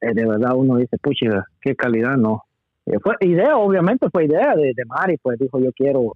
eh, 0.00 0.14
de 0.14 0.26
verdad, 0.26 0.54
uno 0.54 0.76
dice, 0.76 0.96
pucha, 0.98 1.44
qué 1.60 1.76
calidad, 1.76 2.16
¿no? 2.16 2.44
Eh, 2.86 2.98
fue 3.02 3.16
idea, 3.20 3.58
obviamente 3.58 4.08
fue 4.10 4.24
idea 4.24 4.54
de, 4.56 4.72
de 4.74 4.84
Mari, 4.86 5.18
pues 5.18 5.38
dijo, 5.38 5.58
yo 5.58 5.70
quiero 5.72 6.14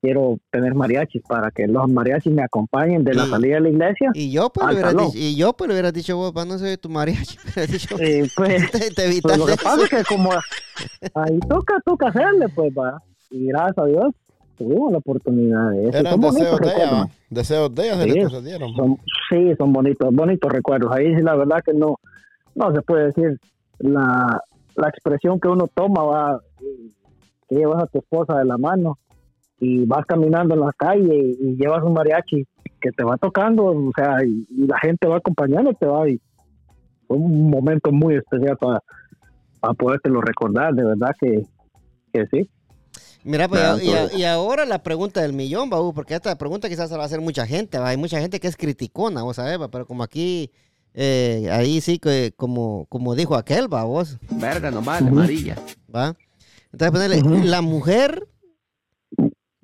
quiero 0.00 0.38
tener 0.50 0.74
mariachis 0.74 1.22
para 1.28 1.50
que 1.50 1.66
los 1.66 1.88
mariachis 1.90 2.32
me 2.32 2.42
acompañen 2.42 3.02
de 3.04 3.14
la 3.14 3.26
salida 3.26 3.54
de 3.56 3.60
la 3.62 3.68
iglesia. 3.70 4.10
Y 4.14 4.30
yo 4.30 4.50
pues 4.50 4.66
Al 4.66 4.74
le 4.74 4.74
hubiera 4.80 4.90
salón. 4.90 5.06
dicho, 5.12 5.18
y 5.18 5.36
yo 5.36 5.52
pues 5.54 5.68
le 5.68 5.74
hubiera 5.74 5.92
dicho 5.92 6.16
vos, 6.16 6.46
no 6.46 6.58
soy 6.58 6.76
tu 6.76 6.88
mariachi, 6.88 7.38
dicho, 7.70 7.96
Eh, 7.98 8.28
pues, 8.36 8.70
te, 8.70 8.78
te 8.90 8.94
pues, 8.94 8.98
evitas 9.06 9.38
lo 9.38 9.46
que 9.46 9.56
pasa 9.56 9.82
es 9.82 9.88
que 9.90 10.04
como 10.04 10.30
ahí 11.14 11.38
toca, 11.48 11.74
toca 11.84 12.08
hacerle, 12.08 12.48
pues 12.54 12.72
va. 12.72 13.02
Y 13.30 13.46
gracias 13.46 13.78
a 13.78 13.84
Dios 13.86 14.14
tuvimos 14.56 14.92
la 14.92 14.98
oportunidad 14.98 15.70
de 15.72 15.88
eso. 15.88 15.98
Eran 15.98 16.20
deseos 16.20 16.60
de 16.60 16.68
ella. 16.76 17.08
Deseos 17.28 17.74
de 17.74 17.84
ella 17.84 17.96
se 18.02 18.12
Sí. 18.12 18.20
concedieron. 18.20 18.70
va. 18.72 18.76
son, 18.76 18.98
sí, 19.30 19.54
son 19.58 19.72
bonitos, 19.72 20.14
bonitos 20.14 20.52
recuerdos. 20.52 20.92
Ahí 20.92 21.14
sí 21.14 21.22
la 21.22 21.34
verdad 21.34 21.62
que 21.64 21.74
no, 21.74 21.96
no 22.54 22.72
se 22.74 22.80
puede 22.82 23.06
decir 23.06 23.38
la, 23.80 24.40
la 24.76 24.88
expresión 24.88 25.40
que 25.40 25.48
uno 25.48 25.68
toma, 25.74 26.02
va, 26.04 26.40
que 27.48 27.56
llevas 27.56 27.82
a 27.82 27.86
tu 27.86 27.98
esposa 27.98 28.38
de 28.38 28.44
la 28.44 28.56
mano 28.56 28.98
y 29.58 29.84
vas 29.86 30.04
caminando 30.06 30.54
en 30.54 30.60
la 30.60 30.72
calle 30.76 31.14
y, 31.16 31.36
y 31.40 31.56
llevas 31.56 31.82
un 31.82 31.94
mariachi 31.94 32.46
que 32.80 32.92
te 32.92 33.04
va 33.04 33.16
tocando, 33.16 33.64
o 33.66 33.90
sea, 33.96 34.16
y, 34.24 34.46
y 34.50 34.66
la 34.66 34.78
gente 34.78 35.06
va 35.08 35.16
acompañándote, 35.16 35.86
va, 35.86 36.08
y 36.08 36.20
fue 37.06 37.16
un 37.16 37.50
momento 37.50 37.90
muy 37.92 38.16
especial 38.16 38.56
para, 38.58 38.80
para 39.60 39.74
podértelo 39.74 40.20
recordar, 40.20 40.74
de 40.74 40.84
verdad 40.84 41.10
que, 41.20 41.42
que 42.12 42.26
sí. 42.30 42.50
Mira, 43.24 43.48
pues, 43.48 43.60
Claro, 43.60 43.80
y, 43.82 43.90
a- 43.92 44.12
y 44.12 44.24
ahora 44.24 44.64
la 44.66 44.82
pregunta 44.82 45.20
del 45.22 45.32
millón, 45.32 45.68
Baú, 45.70 45.92
porque 45.92 46.14
esta 46.14 46.36
pregunta 46.36 46.68
quizás 46.68 46.88
se 46.88 46.94
la 46.94 46.98
va 46.98 47.04
a 47.04 47.06
hacer 47.06 47.20
mucha 47.20 47.46
gente, 47.46 47.78
¿va? 47.78 47.88
hay 47.88 47.96
mucha 47.96 48.20
gente 48.20 48.38
que 48.40 48.46
es 48.48 48.56
criticona, 48.56 49.22
vos 49.22 49.36
sabés, 49.36 49.60
va, 49.60 49.68
pero 49.68 49.86
como 49.86 50.02
aquí, 50.02 50.50
eh, 50.94 51.48
ahí 51.50 51.80
sí 51.80 51.98
que, 51.98 52.32
como, 52.36 52.86
como 52.88 53.14
dijo 53.14 53.34
aquel, 53.36 53.72
va, 53.72 53.84
vos, 53.84 54.18
Verga, 54.30 54.70
no 54.70 54.82
vale, 54.82 55.08
amarilla. 55.08 55.56
va. 55.94 56.14
Entonces 56.72 56.90
ponerle, 56.92 57.46
la 57.46 57.62
mujer, 57.62 58.28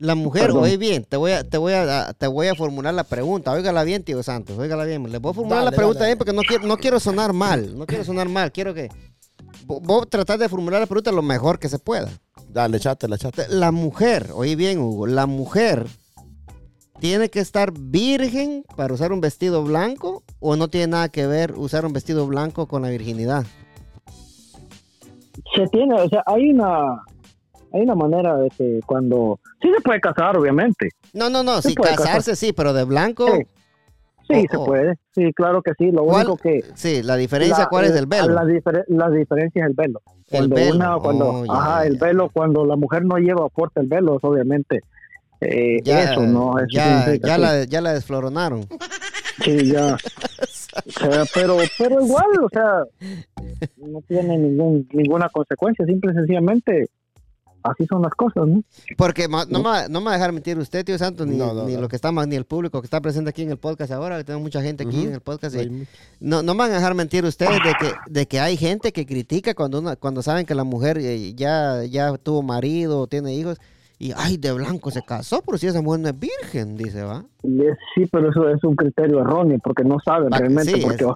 la 0.03 0.15
mujer, 0.15 0.47
Perdón. 0.47 0.65
oye 0.65 0.77
bien, 0.77 1.05
te 1.05 1.17
voy 1.17 1.33
a, 1.33 1.45
te 1.49 1.57
voy 1.59 1.73
a, 1.75 2.13
te 2.13 2.27
voy 2.27 2.49
a 2.49 2.55
formular 2.55 2.93
la 2.93 3.05
pregunta, 3.05 3.53
óigala 3.53 3.85
bien, 3.85 4.03
tío 4.03 4.23
Santos, 4.23 4.59
óigala 4.59 4.85
bien, 4.85 5.11
le 5.11 5.19
voy 5.19 5.31
a 5.31 5.35
formular 5.35 5.59
Dale, 5.61 5.71
la 5.71 5.77
pregunta 5.77 6.01
dale. 6.01 6.09
bien 6.11 6.19
porque 6.19 6.33
no 6.33 6.43
quiero, 6.43 6.67
no 6.67 6.77
quiero 6.77 6.99
sonar 7.01 7.33
mal, 7.33 7.79
no 7.79 7.87
quiero 7.87 8.05
sonar 8.05 8.29
mal, 8.29 8.51
quiero 8.53 8.75
que, 8.75 8.89
vo- 9.67 9.81
vos 9.81 10.09
tratás 10.11 10.39
de 10.41 10.49
formular 10.49 10.81
la 10.81 10.87
pregunta 10.87 11.13
lo 11.13 11.23
mejor 11.23 11.59
que 11.59 11.69
se 11.69 11.79
pueda. 11.79 12.11
Dale, 12.49 12.81
chátela, 12.81 13.17
chátela. 13.17 13.49
La 13.55 13.71
mujer, 13.73 14.31
oye 14.35 14.57
bien, 14.57 14.79
Hugo, 14.81 15.07
la 15.07 15.27
mujer 15.27 15.87
tiene 17.01 17.31
que 17.31 17.41
estar 17.41 17.73
virgen 17.73 18.65
para 18.77 18.95
usar 18.95 19.13
un 19.13 19.21
vestido 19.21 19.63
blanco 19.65 20.23
o 20.41 20.57
no 20.57 20.69
tiene 20.69 20.89
nada 20.89 21.09
que 21.11 21.27
ver 21.27 21.55
usar 21.57 21.87
un 21.87 21.93
vestido 21.93 22.27
blanco 22.27 22.67
con 22.67 22.83
la 22.83 22.89
virginidad. 22.91 23.45
se 25.57 25.67
tiene, 25.69 25.95
o 25.95 26.09
sea, 26.09 26.23
hay 26.27 26.51
una 26.51 27.03
hay 27.73 27.83
una 27.83 27.95
manera 27.95 28.37
de 28.37 28.49
que 28.51 28.81
cuando 28.87 29.39
sí 29.61 29.71
se 29.75 29.81
puede 29.83 30.01
casar, 30.01 30.37
obviamente. 30.37 30.91
No, 31.13 31.31
no, 31.31 31.43
no, 31.43 31.61
sí, 31.63 31.75
puede 31.75 31.95
casarse 31.97 32.37
sí, 32.37 32.53
pero 32.53 32.73
de 32.73 32.85
blanco, 32.85 33.27
Sí. 33.27 33.43
Sí, 34.29 34.45
Oh, 34.47 34.51
se 34.53 34.57
oh. 34.57 34.65
puede. 34.65 34.95
Sí, 35.15 35.33
claro 35.35 35.61
que 35.63 35.73
sí. 35.77 35.91
Lo 35.91 36.05
¿Cuál- 36.05 36.27
único 36.29 36.37
que 36.41 36.65
sí, 36.75 37.03
la 37.03 37.17
diferencia, 37.17 37.65
la- 37.65 37.69
¿cuál 37.69 37.87
es 37.87 37.93
del 37.95 38.07
velo? 38.07 38.29
La, 38.29 38.45
difer- 38.45 38.85
la 38.87 39.11
diferencia 39.11 39.65
es 39.65 39.69
el 39.71 39.75
velo. 39.75 40.01
El 40.31 40.39
Cuando 40.49 40.55
velo, 40.57 40.77
una, 40.77 40.97
cuando, 40.99 41.29
oh, 41.29 41.45
ya, 41.45 41.53
ajá, 41.53 41.87
el 41.87 41.97
velo, 41.99 42.31
cuando 42.33 42.65
la 42.65 42.77
mujer 42.77 43.05
no 43.05 43.17
lleva 43.17 43.49
fuerte 43.51 43.81
el 43.81 43.89
velo, 43.89 44.17
es 44.19 44.25
obviamente 44.25 44.81
eh, 45.41 45.81
ya, 45.83 46.05
eso, 46.13 46.21
¿no? 46.23 46.57
Eso 46.57 46.69
ya, 46.71 47.15
ya 47.17 47.37
la, 47.37 47.65
ya 47.65 47.81
la 47.81 47.93
desfloronaron. 47.95 48.65
Sí, 49.45 49.73
ya. 49.73 49.97
O 50.87 50.91
sea, 50.91 51.25
pero, 51.35 51.59
pero 51.77 52.03
igual, 52.03 52.25
o 52.43 52.49
sea, 52.49 52.85
no 53.77 54.01
tiene 54.09 54.39
ningún, 54.39 54.89
ninguna 54.93 55.29
consecuencia, 55.29 55.85
simple 55.85 56.13
y 56.13 56.15
sencillamente 56.15 56.89
así 57.65 57.87
son 57.87 58.03
las 58.03 58.13
cosas, 58.13 58.47
¿no? 58.47 58.63
Porque 58.97 59.29
ma- 59.29 59.45
no, 59.49 59.59
me, 59.59 59.65
va- 59.69 59.89
no 59.89 60.01
me 60.01 60.07
va 60.07 60.11
a 60.13 60.15
dejar 60.15 60.33
mentir 60.33 60.59
usted, 60.59 60.85
tío 60.85 60.99
Santos, 60.99 61.27
ni, 61.27 61.37
No, 61.37 61.53
no, 61.55 61.65
ni 61.65 61.75
no. 61.75 61.81
lo 61.83 61.89
que 61.89 61.97
está 61.97 62.13
más, 62.13 62.27
ni 62.29 62.37
el 62.37 62.45
público 62.45 62.81
que 62.81 62.87
está 62.87 63.01
presente 63.01 63.31
aquí 63.31 63.43
en 63.43 63.51
el 63.51 63.57
podcast 63.59 63.93
ahora, 63.93 64.19
que 64.19 64.25
tenemos 64.25 64.43
mucha 64.45 64.63
gente 64.63 64.85
aquí 64.85 65.05
en 65.05 65.13
el 65.15 65.21
podcast. 65.21 65.55
y- 65.57 65.71
mucho. 65.71 65.91
No, 66.21 66.43
no 66.43 66.55
me 66.55 66.59
van 66.61 66.71
a 66.73 66.75
dejar 66.75 66.95
mentir 66.95 67.25
ustedes 67.25 67.59
de 67.65 67.73
que, 67.81 67.93
de 68.11 68.27
que 68.27 68.41
hay 68.41 68.57
gente 68.57 68.93
que 68.93 69.07
critica 69.07 69.55
cuando 69.55 69.79
una, 69.81 69.97
cuando 69.97 70.23
saben 70.23 70.47
que 70.47 70.55
la 70.55 70.65
mujer 70.65 70.99
eh, 70.99 71.35
ya, 71.35 71.85
ya 71.85 72.17
tuvo 72.19 72.43
marido 72.43 73.01
o 73.01 73.07
tiene 73.07 73.35
hijos 73.35 73.59
y 73.99 74.13
ay 74.17 74.37
de 74.37 74.51
blanco 74.51 74.91
se 74.91 75.01
casó, 75.03 75.43
pero 75.47 75.59
si 75.59 75.69
esa 75.69 75.81
mujer 75.81 76.01
no 76.01 76.09
es 76.09 76.19
virgen, 76.19 76.77
dice, 76.77 77.03
va. 77.05 77.25
Sí, 77.95 78.05
pero 78.11 78.31
eso 78.31 78.49
es 78.49 78.63
un 78.65 78.75
criterio 78.75 79.21
erróneo 79.21 79.59
porque 79.63 79.85
no 79.85 79.99
saben 80.05 80.31
realmente, 80.33 80.73
sí, 80.75 80.81
porque, 80.83 81.05
es- 81.05 81.11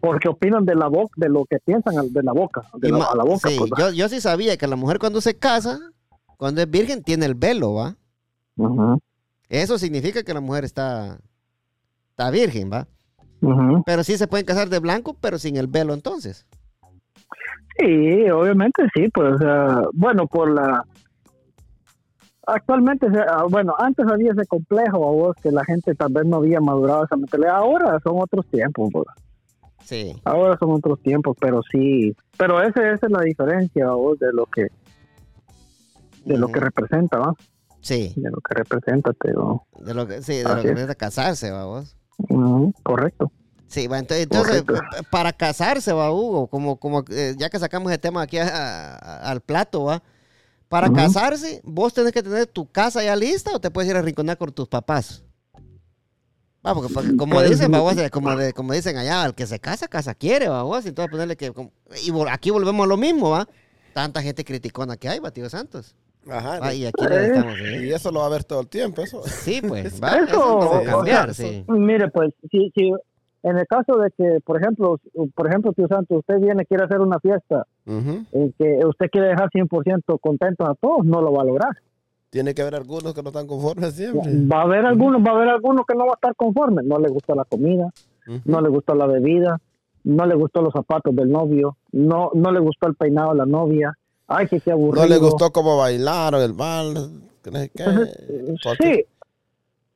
porque 0.00 0.28
opinan 0.28 0.64
de 0.64 0.74
la 0.74 0.88
boca, 0.88 1.12
de 1.16 1.28
lo 1.28 1.44
que 1.44 1.58
piensan 1.58 1.94
de 2.12 2.22
la 2.22 2.32
boca, 2.32 2.62
de 2.74 2.90
la, 2.90 3.04
a 3.04 3.16
la 3.16 3.24
boca. 3.24 3.48
sí, 3.48 3.56
pues, 3.58 3.70
yo, 3.78 3.90
yo 3.90 4.08
sí 4.08 4.20
sabía 4.20 4.56
que 4.56 4.66
la 4.66 4.76
mujer 4.76 4.98
cuando 4.98 5.20
se 5.20 5.36
casa, 5.36 5.78
cuando 6.36 6.62
es 6.62 6.70
virgen, 6.70 7.02
tiene 7.02 7.26
el 7.26 7.34
velo, 7.34 7.74
va. 7.74 7.96
Ujú, 8.56 9.00
Eso 9.48 9.78
significa 9.78 10.22
que 10.22 10.34
la 10.34 10.40
mujer 10.40 10.64
está, 10.64 11.18
está 12.10 12.30
virgen, 12.30 12.70
va. 12.72 12.86
ujú. 13.40 13.82
Pero 13.84 14.04
sí 14.04 14.16
se 14.16 14.26
pueden 14.26 14.46
casar 14.46 14.68
de 14.68 14.78
blanco, 14.78 15.14
pero 15.20 15.38
sin 15.38 15.56
el 15.56 15.66
velo 15.66 15.92
entonces. 15.94 16.46
Sí, 17.78 18.30
obviamente 18.30 18.84
sí, 18.94 19.08
pues, 19.12 19.38
sea, 19.38 19.82
bueno, 19.92 20.26
por 20.26 20.50
la... 20.50 20.84
Actualmente, 22.46 23.06
ah, 23.28 23.44
bueno, 23.48 23.74
antes 23.78 24.06
había 24.08 24.32
ese 24.32 24.44
complejo, 24.46 25.08
a 25.08 25.12
vos, 25.12 25.36
que 25.42 25.52
la 25.52 25.64
gente 25.64 25.94
tal 25.94 26.12
vez 26.12 26.24
no 26.26 26.38
había 26.38 26.60
madurado 26.60 27.04
esa 27.04 27.16
mentalidad. 27.16 27.56
Ahora 27.56 28.00
son 28.02 28.16
otros 28.18 28.44
tiempos, 28.46 28.90
pues. 28.92 29.06
Sí. 29.84 30.20
Ahora 30.24 30.56
son 30.58 30.70
otros 30.72 31.00
tiempos, 31.02 31.36
pero 31.40 31.60
sí. 31.72 32.14
Pero 32.38 32.60
ese, 32.62 32.92
esa 32.92 33.06
es 33.06 33.12
la 33.12 33.22
diferencia, 33.22 33.90
vos, 33.90 34.18
de 34.18 34.32
lo 34.32 34.46
que... 34.46 34.68
de 36.24 36.38
lo 36.38 36.48
que 36.48 36.60
representa, 36.60 37.18
¿va? 37.18 37.34
Sí, 37.80 38.12
De 38.16 38.30
lo 38.30 38.38
que 38.40 38.54
representa, 38.54 39.12
pero 39.14 39.64
de 39.78 39.94
lo 39.94 40.06
que, 40.06 40.22
sí, 40.22 40.34
de 40.36 40.44
lo 40.44 40.54
que 40.56 40.68
es. 40.68 40.74
necesita 40.74 40.94
casarse, 40.94 41.50
va 41.50 41.64
vos. 41.64 41.96
correcto. 42.82 43.32
Sí, 43.68 43.86
va, 43.86 43.98
entonces, 44.00 44.24
entonces, 44.24 44.64
para 45.10 45.32
casarse, 45.32 45.92
va, 45.92 46.12
Hugo, 46.12 46.48
como, 46.48 46.76
como 46.76 47.04
eh, 47.10 47.34
ya 47.38 47.48
que 47.48 47.58
sacamos 47.58 47.90
el 47.92 47.98
tema 48.00 48.22
aquí 48.22 48.36
a- 48.38 48.96
a- 48.96 49.30
al 49.30 49.40
plato, 49.40 49.84
va. 49.84 50.02
Para 50.68 50.88
casarse, 50.92 51.60
vos 51.64 51.92
tenés 51.94 52.12
que 52.12 52.22
tener 52.22 52.46
tu 52.46 52.66
casa 52.70 53.02
ya 53.02 53.16
lista 53.16 53.50
o 53.54 53.60
te 53.60 53.70
puedes 53.70 53.90
ir 53.90 53.96
a 53.96 54.02
rinconar 54.02 54.36
con 54.38 54.52
tus 54.52 54.68
papás. 54.68 55.24
Va, 56.66 56.74
porque, 56.74 56.92
porque 56.92 57.16
como 57.16 57.40
dicen, 57.42 57.72
va, 57.72 57.80
vos, 57.80 57.96
eh, 57.96 58.10
como, 58.10 58.36
de- 58.36 58.52
como 58.52 58.72
dicen 58.74 58.96
allá, 58.98 59.24
el 59.24 59.34
que 59.34 59.46
se 59.46 59.58
casa, 59.58 59.88
casa 59.88 60.14
quiere, 60.14 60.48
va, 60.48 60.62
vos. 60.62 60.84
Entonces 60.84 61.10
ponerle 61.10 61.36
que, 61.36 61.52
como- 61.52 61.72
y 62.04 62.10
vol- 62.10 62.28
aquí 62.30 62.50
volvemos 62.50 62.84
a 62.84 62.88
lo 62.88 62.96
mismo, 62.96 63.30
va. 63.30 63.48
Tanta 63.94 64.20
gente 64.22 64.44
criticona 64.44 64.96
que 64.96 65.08
hay, 65.08 65.18
va, 65.20 65.30
tío 65.30 65.48
Santos. 65.48 65.96
Ajá. 66.28 66.60
Va, 66.60 66.74
y 66.74 66.84
aquí 66.84 67.02
lo 67.02 67.16
estamos, 67.18 67.54
¿eh? 67.58 67.86
Y 67.86 67.92
eso 67.92 68.10
lo 68.12 68.20
va 68.20 68.26
a 68.26 68.30
ver 68.30 68.44
todo 68.44 68.60
el 68.60 68.68
tiempo, 68.68 69.00
eso. 69.02 69.22
Sí, 69.26 69.62
pues, 69.66 70.00
va, 70.02 70.16
Eso, 70.16 70.24
eso 70.26 70.38
no 70.60 70.70
va 70.70 70.76
a 70.76 70.80
o 70.80 70.84
cambiar, 70.84 71.34
sea, 71.34 71.48
sí. 71.48 71.64
Mire, 71.68 72.08
pues, 72.10 72.30
si, 72.50 72.70
si 72.76 72.92
en 73.42 73.56
el 73.56 73.66
caso 73.66 73.96
de 73.96 74.10
que, 74.10 74.38
por 74.44 74.60
ejemplo, 74.60 75.00
por 75.34 75.48
ejemplo, 75.48 75.72
tío 75.72 75.88
Santos, 75.88 76.18
usted 76.18 76.40
viene 76.40 76.66
quiere 76.66 76.84
hacer 76.84 77.00
una 77.00 77.18
fiesta 77.20 77.66
Ujú. 77.86 78.26
y 78.34 78.52
que 78.52 78.80
usted 78.86 79.06
quiere 79.10 79.28
dejar 79.28 79.48
100% 79.48 80.18
contentos 80.20 80.68
a 80.68 80.74
todos, 80.74 81.06
no 81.06 81.22
lo 81.22 81.32
va 81.32 81.42
a 81.42 81.46
lograr. 81.46 81.78
Tiene 82.30 82.54
que 82.54 82.62
haber 82.62 82.76
algunos 82.76 83.12
que 83.12 83.22
no 83.22 83.30
están 83.30 83.48
conformes 83.48 83.94
siempre. 83.94 84.30
Va 84.46 84.60
a 84.60 84.62
haber 84.62 84.86
algunos, 84.86 85.20
va 85.20 85.32
a 85.32 85.34
haber 85.34 85.48
algunos 85.48 85.84
que 85.84 85.94
no 85.94 86.06
va 86.06 86.12
a 86.12 86.14
estar 86.14 86.36
conformes. 86.36 86.84
No 86.84 86.98
le 86.98 87.08
gusta 87.08 87.34
la 87.34 87.44
comida, 87.44 87.92
no 88.44 88.60
le 88.60 88.68
gustó 88.68 88.94
la 88.94 89.06
bebida, 89.06 89.60
no 90.04 90.26
le 90.26 90.36
gustó 90.36 90.62
los 90.62 90.72
zapatos 90.72 91.14
del 91.14 91.28
novio, 91.28 91.76
no, 91.90 92.30
no 92.34 92.52
le 92.52 92.60
gustó 92.60 92.86
el 92.88 92.94
peinado 92.94 93.32
de 93.32 93.38
la 93.38 93.46
novia. 93.46 93.96
Ay, 94.28 94.46
que 94.46 94.60
qué 94.60 94.70
aburrido. 94.70 95.02
No 95.02 95.08
le 95.08 95.18
gustó 95.18 95.50
cómo 95.50 95.76
bailaron 95.76 96.40
el 96.40 96.52
bal. 96.52 97.10
Sí. 98.80 99.04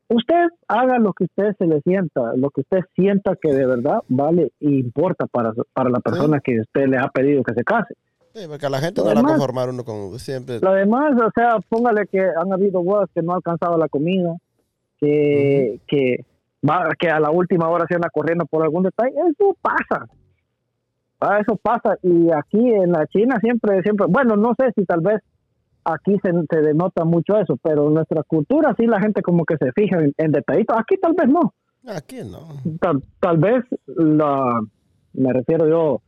Usted 0.08 0.48
haga 0.68 0.98
lo 0.98 1.12
que 1.12 1.24
usted 1.24 1.56
se 1.56 1.66
le 1.66 1.80
sienta, 1.82 2.34
lo 2.36 2.50
que 2.50 2.60
usted 2.62 2.80
sienta 2.94 3.36
que 3.40 3.52
de 3.52 3.64
verdad 3.64 4.00
vale 4.08 4.52
e 4.60 4.70
importa 4.70 5.26
para, 5.26 5.52
para 5.72 5.88
la 5.88 6.00
persona 6.00 6.40
que 6.40 6.60
usted 6.60 6.88
le 6.88 6.98
ha 6.98 7.08
pedido 7.08 7.42
que 7.42 7.54
se 7.54 7.64
case. 7.64 7.94
Sí, 8.34 8.46
porque 8.48 8.66
a 8.66 8.70
la 8.70 8.80
gente 8.80 9.00
no 9.00 9.06
Además- 9.06 9.24
la 9.24 9.38
conformar 9.38 9.68
uno 9.70 9.84
con 9.84 10.18
siempre. 10.18 10.58
Lo 10.60 10.72
demás, 10.72 11.12
o 11.14 11.30
sea, 11.34 11.56
póngale 11.68 12.06
que 12.06 12.20
han 12.20 12.52
habido 12.52 12.82
bodas 12.82 13.08
que 13.14 13.22
no 13.22 13.32
ha 13.32 13.36
alcanzado 13.36 13.78
la 13.78 13.88
comida, 13.88 14.34
que, 14.98 15.80
que, 15.86 16.24
va, 16.68 16.88
que 16.98 17.08
a 17.08 17.20
la 17.20 17.30
última 17.30 17.68
hora 17.68 17.86
se 17.88 17.94
anda 17.94 18.08
corriendo 18.12 18.44
por 18.46 18.62
algún 18.64 18.82
detalle. 18.82 19.14
Eso 19.30 19.56
pasa. 19.62 20.08
Ah, 21.20 21.38
eso 21.40 21.56
pasa. 21.56 21.96
Y 22.02 22.30
aquí 22.32 22.58
en 22.72 22.90
la 22.92 23.06
China 23.06 23.38
siempre, 23.40 23.82
siempre, 23.82 24.06
bueno, 24.08 24.36
no 24.36 24.52
sé 24.58 24.72
si 24.74 24.84
tal 24.84 25.00
vez 25.00 25.22
aquí 25.84 26.16
se, 26.22 26.32
se 26.50 26.60
denota 26.62 27.04
mucho 27.04 27.36
eso, 27.38 27.56
pero 27.62 27.86
en 27.88 27.94
nuestra 27.94 28.22
cultura 28.24 28.74
sí 28.78 28.86
la 28.86 29.00
gente 29.00 29.22
como 29.22 29.44
que 29.44 29.56
se 29.58 29.70
fija 29.72 29.98
en, 30.00 30.12
en 30.16 30.32
detallitos. 30.32 30.76
Aquí 30.78 30.96
tal 30.96 31.12
vez 31.14 31.28
no. 31.28 31.54
Aquí 31.86 32.16
no. 32.24 32.60
Tal, 32.80 33.02
tal 33.20 33.36
vez 33.38 33.64
la, 33.86 34.60
me 35.12 35.32
refiero 35.32 35.68
yo 35.68 36.00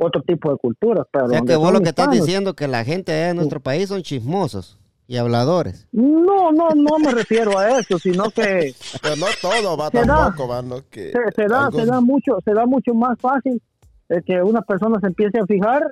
otro 0.00 0.22
tipo 0.22 0.50
de 0.50 0.56
culturas, 0.56 1.06
pero 1.12 1.26
O 1.26 1.28
sea 1.28 1.42
que 1.42 1.56
vos 1.56 1.72
lo 1.72 1.80
que 1.80 1.90
estás 1.90 2.06
hispanos, 2.06 2.26
diciendo 2.26 2.54
que 2.54 2.68
la 2.68 2.84
gente 2.84 3.28
en 3.28 3.36
nuestro 3.36 3.60
país 3.60 3.88
son 3.88 4.02
chismosos 4.02 4.78
y 5.06 5.16
habladores. 5.16 5.88
No, 5.92 6.52
no, 6.52 6.70
no 6.70 6.98
me 6.98 7.10
refiero 7.10 7.58
a 7.58 7.78
eso, 7.80 7.98
sino 7.98 8.30
que 8.30 8.74
Pero 9.02 9.16
no 9.16 9.26
todo 9.42 9.76
va 9.76 9.90
Se 9.90 9.98
da. 9.98 10.04
tampoco, 10.06 10.48
va, 10.48 10.62
no 10.62 10.82
que. 10.88 11.10
se, 11.10 11.42
se 11.42 11.48
da, 11.48 11.70
se 11.70 11.84
da 11.84 12.00
mucho, 12.00 12.38
se 12.44 12.54
da 12.54 12.64
mucho 12.64 12.94
más 12.94 13.18
fácil 13.20 13.60
eh, 14.08 14.22
que 14.24 14.42
una 14.42 14.62
persona 14.62 14.98
se 15.00 15.08
empiece 15.08 15.38
a 15.38 15.46
fijar, 15.46 15.82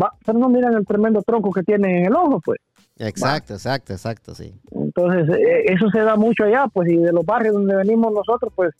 va, 0.00 0.12
pero 0.24 0.38
no 0.38 0.48
miran 0.48 0.74
el 0.74 0.86
tremendo 0.86 1.22
tronco 1.22 1.50
que 1.50 1.62
tiene 1.62 2.00
en 2.00 2.06
el 2.06 2.14
ojo, 2.14 2.40
pues. 2.44 2.60
Exacto, 2.98 3.54
exacto, 3.54 3.92
exacto, 3.92 4.34
sí. 4.34 4.54
Entonces, 4.70 5.28
eh, 5.36 5.64
eso 5.66 5.90
se 5.90 6.00
da 6.00 6.16
mucho 6.16 6.44
allá, 6.44 6.66
pues, 6.72 6.88
y 6.88 6.96
de 6.96 7.12
los 7.12 7.26
barrios 7.26 7.54
donde 7.54 7.76
venimos 7.76 8.12
nosotros, 8.12 8.52
pues, 8.54 8.74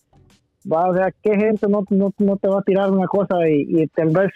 va 0.70 0.84
a 0.86 0.90
ver 0.90 1.14
qué 1.22 1.36
gente 1.36 1.66
no, 1.68 1.84
no, 1.90 2.12
no 2.18 2.36
te 2.36 2.48
va 2.48 2.58
a 2.60 2.62
tirar 2.62 2.90
una 2.90 3.06
cosa 3.06 3.48
y, 3.48 3.66
y 3.82 3.86
tal 3.88 4.08
vez 4.10 4.30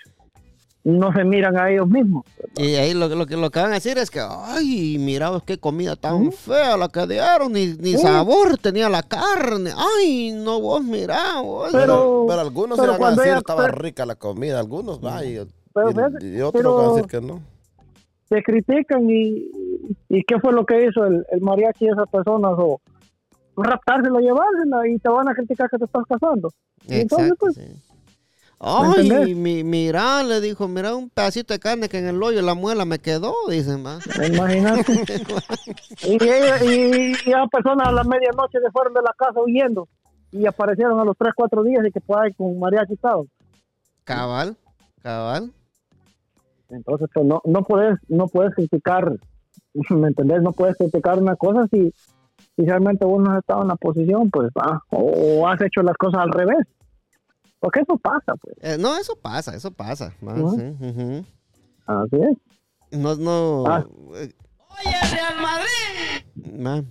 no 0.83 1.13
se 1.13 1.25
miran 1.25 1.59
a 1.59 1.71
ellos 1.71 1.87
mismos. 1.89 2.25
Y 2.57 2.75
ahí 2.77 2.95
lo, 2.95 3.07
lo 3.09 3.27
que 3.27 3.37
lo 3.37 3.51
que 3.51 3.61
van 3.61 3.71
a 3.73 3.75
decir 3.75 3.99
es 3.99 4.11
que, 4.11 4.21
ay, 4.27 4.97
mira 4.99 5.31
qué 5.45 5.59
comida 5.59 5.95
tan 5.95 6.33
fea 6.33 6.77
la 6.79 6.89
que 6.89 7.07
dieron, 7.07 7.53
ni, 7.53 7.67
ni 7.75 7.93
Sí. 7.93 7.99
sabor 7.99 8.57
tenía 8.57 8.89
la 8.89 9.03
carne. 9.03 9.73
Ay, 9.77 10.33
no, 10.33 10.59
vos 10.61 10.83
mirá, 10.83 11.41
vos. 11.43 11.69
Pero, 11.71 12.25
Pero- 12.27 12.41
algunos 12.41 12.79
pero 12.79 12.95
se 12.95 12.99
van 12.99 13.13
a 13.13 13.17
decir 13.17 13.27
ella- 13.33 13.39
estaba 13.39 13.67
pero- 13.67 13.79
rica 13.79 14.07
la 14.07 14.15
comida, 14.15 14.59
algunos 14.59 15.05
va 15.05 15.23
y, 15.25 15.39
Pero 15.75 15.91
y- 15.91 15.95
fíjate, 15.95 16.27
y 16.29 16.41
otros 16.41 16.53
pero- 16.63 16.77
van 16.77 16.87
a 16.87 16.95
decir 16.95 17.07
que 17.11 17.21
no. 17.21 17.41
Se 18.31 18.43
critican 18.45 19.11
y, 19.11 19.51
y 20.09 20.23
qué 20.23 20.39
fue 20.41 20.53
lo 20.53 20.65
que 20.65 20.87
hizo 20.87 21.05
el, 21.05 21.27
el 21.33 21.41
mariachi 21.41 21.85
de 21.87 21.91
esas 21.93 22.09
personas 22.09 22.53
o 22.57 22.81
raptársela, 23.63 24.21
llevársela 24.21 24.89
y 24.89 24.99
te 24.99 25.09
van 25.09 25.29
a 25.29 25.35
criticar 25.35 25.69
que 25.71 25.79
te 25.79 25.85
estás 25.85 26.05
casando. 26.09 26.51
Y 26.87 27.01
entonces, 27.01 27.33
pues, 27.39 27.55
sí. 27.55 27.63
Ay, 28.63 29.35
mi, 29.35 29.65
mira, 29.65 30.23
le 30.23 30.39
dijo, 30.43 30.69
mira 30.69 30.95
un 30.95 31.09
pedacito 31.09 31.55
de 31.55 31.61
carne 31.61 31.89
que 31.89 31.99
en 31.99 32.09
el 32.09 32.23
hoyo 32.23 32.43
la 32.43 32.53
muela 32.55 32.85
me 32.85 32.99
quedó, 32.99 33.35
dicen, 33.49 33.85
va. 33.87 33.99
Imagínate. 34.27 34.85
y, 36.03 36.23
ella- 36.23 36.63
y, 36.63 37.13
y 37.25 37.33
a 37.33 37.47
personas 37.47 37.89
a 37.89 37.93
la 37.93 38.05
medianoche 38.05 38.59
se 38.63 38.71
fueron 38.71 38.93
de 38.93 39.01
la 39.01 39.15
casa 39.17 39.41
huyendo 39.41 39.89
y 40.31 40.45
aparecieron 40.45 41.01
a 41.01 41.05
los 41.05 41.17
3, 41.17 41.33
4 41.35 41.63
días 41.65 41.87
y 41.87 41.91
que 41.91 42.01
por 42.03 42.21
ahí 42.21 42.35
con 42.35 42.59
mariachi 42.59 42.93
estaban. 42.93 43.25
Cabal, 44.05 44.57
cabal. 45.03 45.53
Entonces, 46.69 47.09
pues 47.15 47.27
no, 47.27 47.41
no 47.47 47.63
puedes, 47.65 47.99
no 48.09 48.29
puedes 48.29 48.55
criticar, 48.55 49.11
¿me 49.91 50.09
entendés? 50.09 50.43
No 50.43 50.53
puedes 50.53 50.77
criticar 50.77 51.19
una 51.19 51.35
cosa 51.37 51.67
si, 51.71 51.95
realmente 52.65 53.05
vos 53.05 53.23
no 53.23 53.33
has 53.33 53.39
estado 53.39 53.63
en 53.63 53.69
la 53.69 53.77
posición, 53.77 54.31
pues, 54.31 54.51
ah, 54.57 54.81
o 54.91 55.47
has 55.49 55.61
hecho 55.63 55.83
las 55.83 55.97
cosas 55.97 56.21
al 56.23 56.31
revés. 56.31 56.67
Porque 57.61 57.81
eso 57.81 57.97
pasa, 57.99 58.35
pues. 58.41 58.57
Eh, 58.63 58.77
no, 58.79 58.97
eso 58.97 59.15
pasa, 59.21 59.55
eso 59.55 59.71
pasa. 59.71 60.15
va, 60.27 60.35
sí. 60.51 61.25
Así 61.87 62.17
es. 62.17 62.99
No, 62.99 63.15
no. 63.17 63.65
Ah. 63.67 63.85
eh, 64.17 64.33
ma, 65.43 65.61
Ah, 66.65 66.83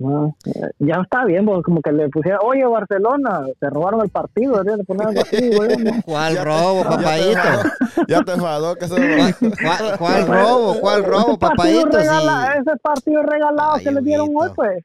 eh, 0.00 0.70
ya 0.78 1.00
está 1.02 1.24
bien, 1.26 1.44
como 1.44 1.82
que 1.82 1.92
le 1.92 2.08
pusieron, 2.08 2.40
oye, 2.44 2.64
Barcelona, 2.64 3.42
se 3.58 3.68
robaron 3.68 4.00
el 4.00 4.08
partido, 4.08 4.52
deberían 4.54 4.78
de 4.78 4.84
poner 4.84 5.06
algo 5.08 5.20
así, 5.20 5.50
güey. 5.54 5.76
¿no? 5.76 5.90
¿Cuál 6.06 6.34
Ya 6.34 6.38
te- 6.40 6.44
robo, 6.44 6.82
ya 6.84 6.88
te 6.90 6.96
papayito? 6.96 7.40
Ya 8.08 8.22
te 8.22 8.32
enfadó 8.32 8.76
que 8.76 8.88
se 8.88 8.94
¿Cuál, 8.94 9.34
cuál- 9.62 9.98
cuál 9.98 10.26
robo? 10.26 10.74
¿Cuál 10.80 11.04
robo, 11.04 11.28
Ese 11.30 11.38
partido 11.38 11.48
papayito? 11.56 11.98
regala- 11.98 12.52
Sí. 12.54 12.58
Ese 12.60 12.76
partido 12.82 13.22
regalado 13.22 13.72
Ay, 13.74 13.84
que 13.84 13.90
le 13.90 14.00
dieron 14.00 14.28
hoy, 14.34 14.48
pues. 14.56 14.84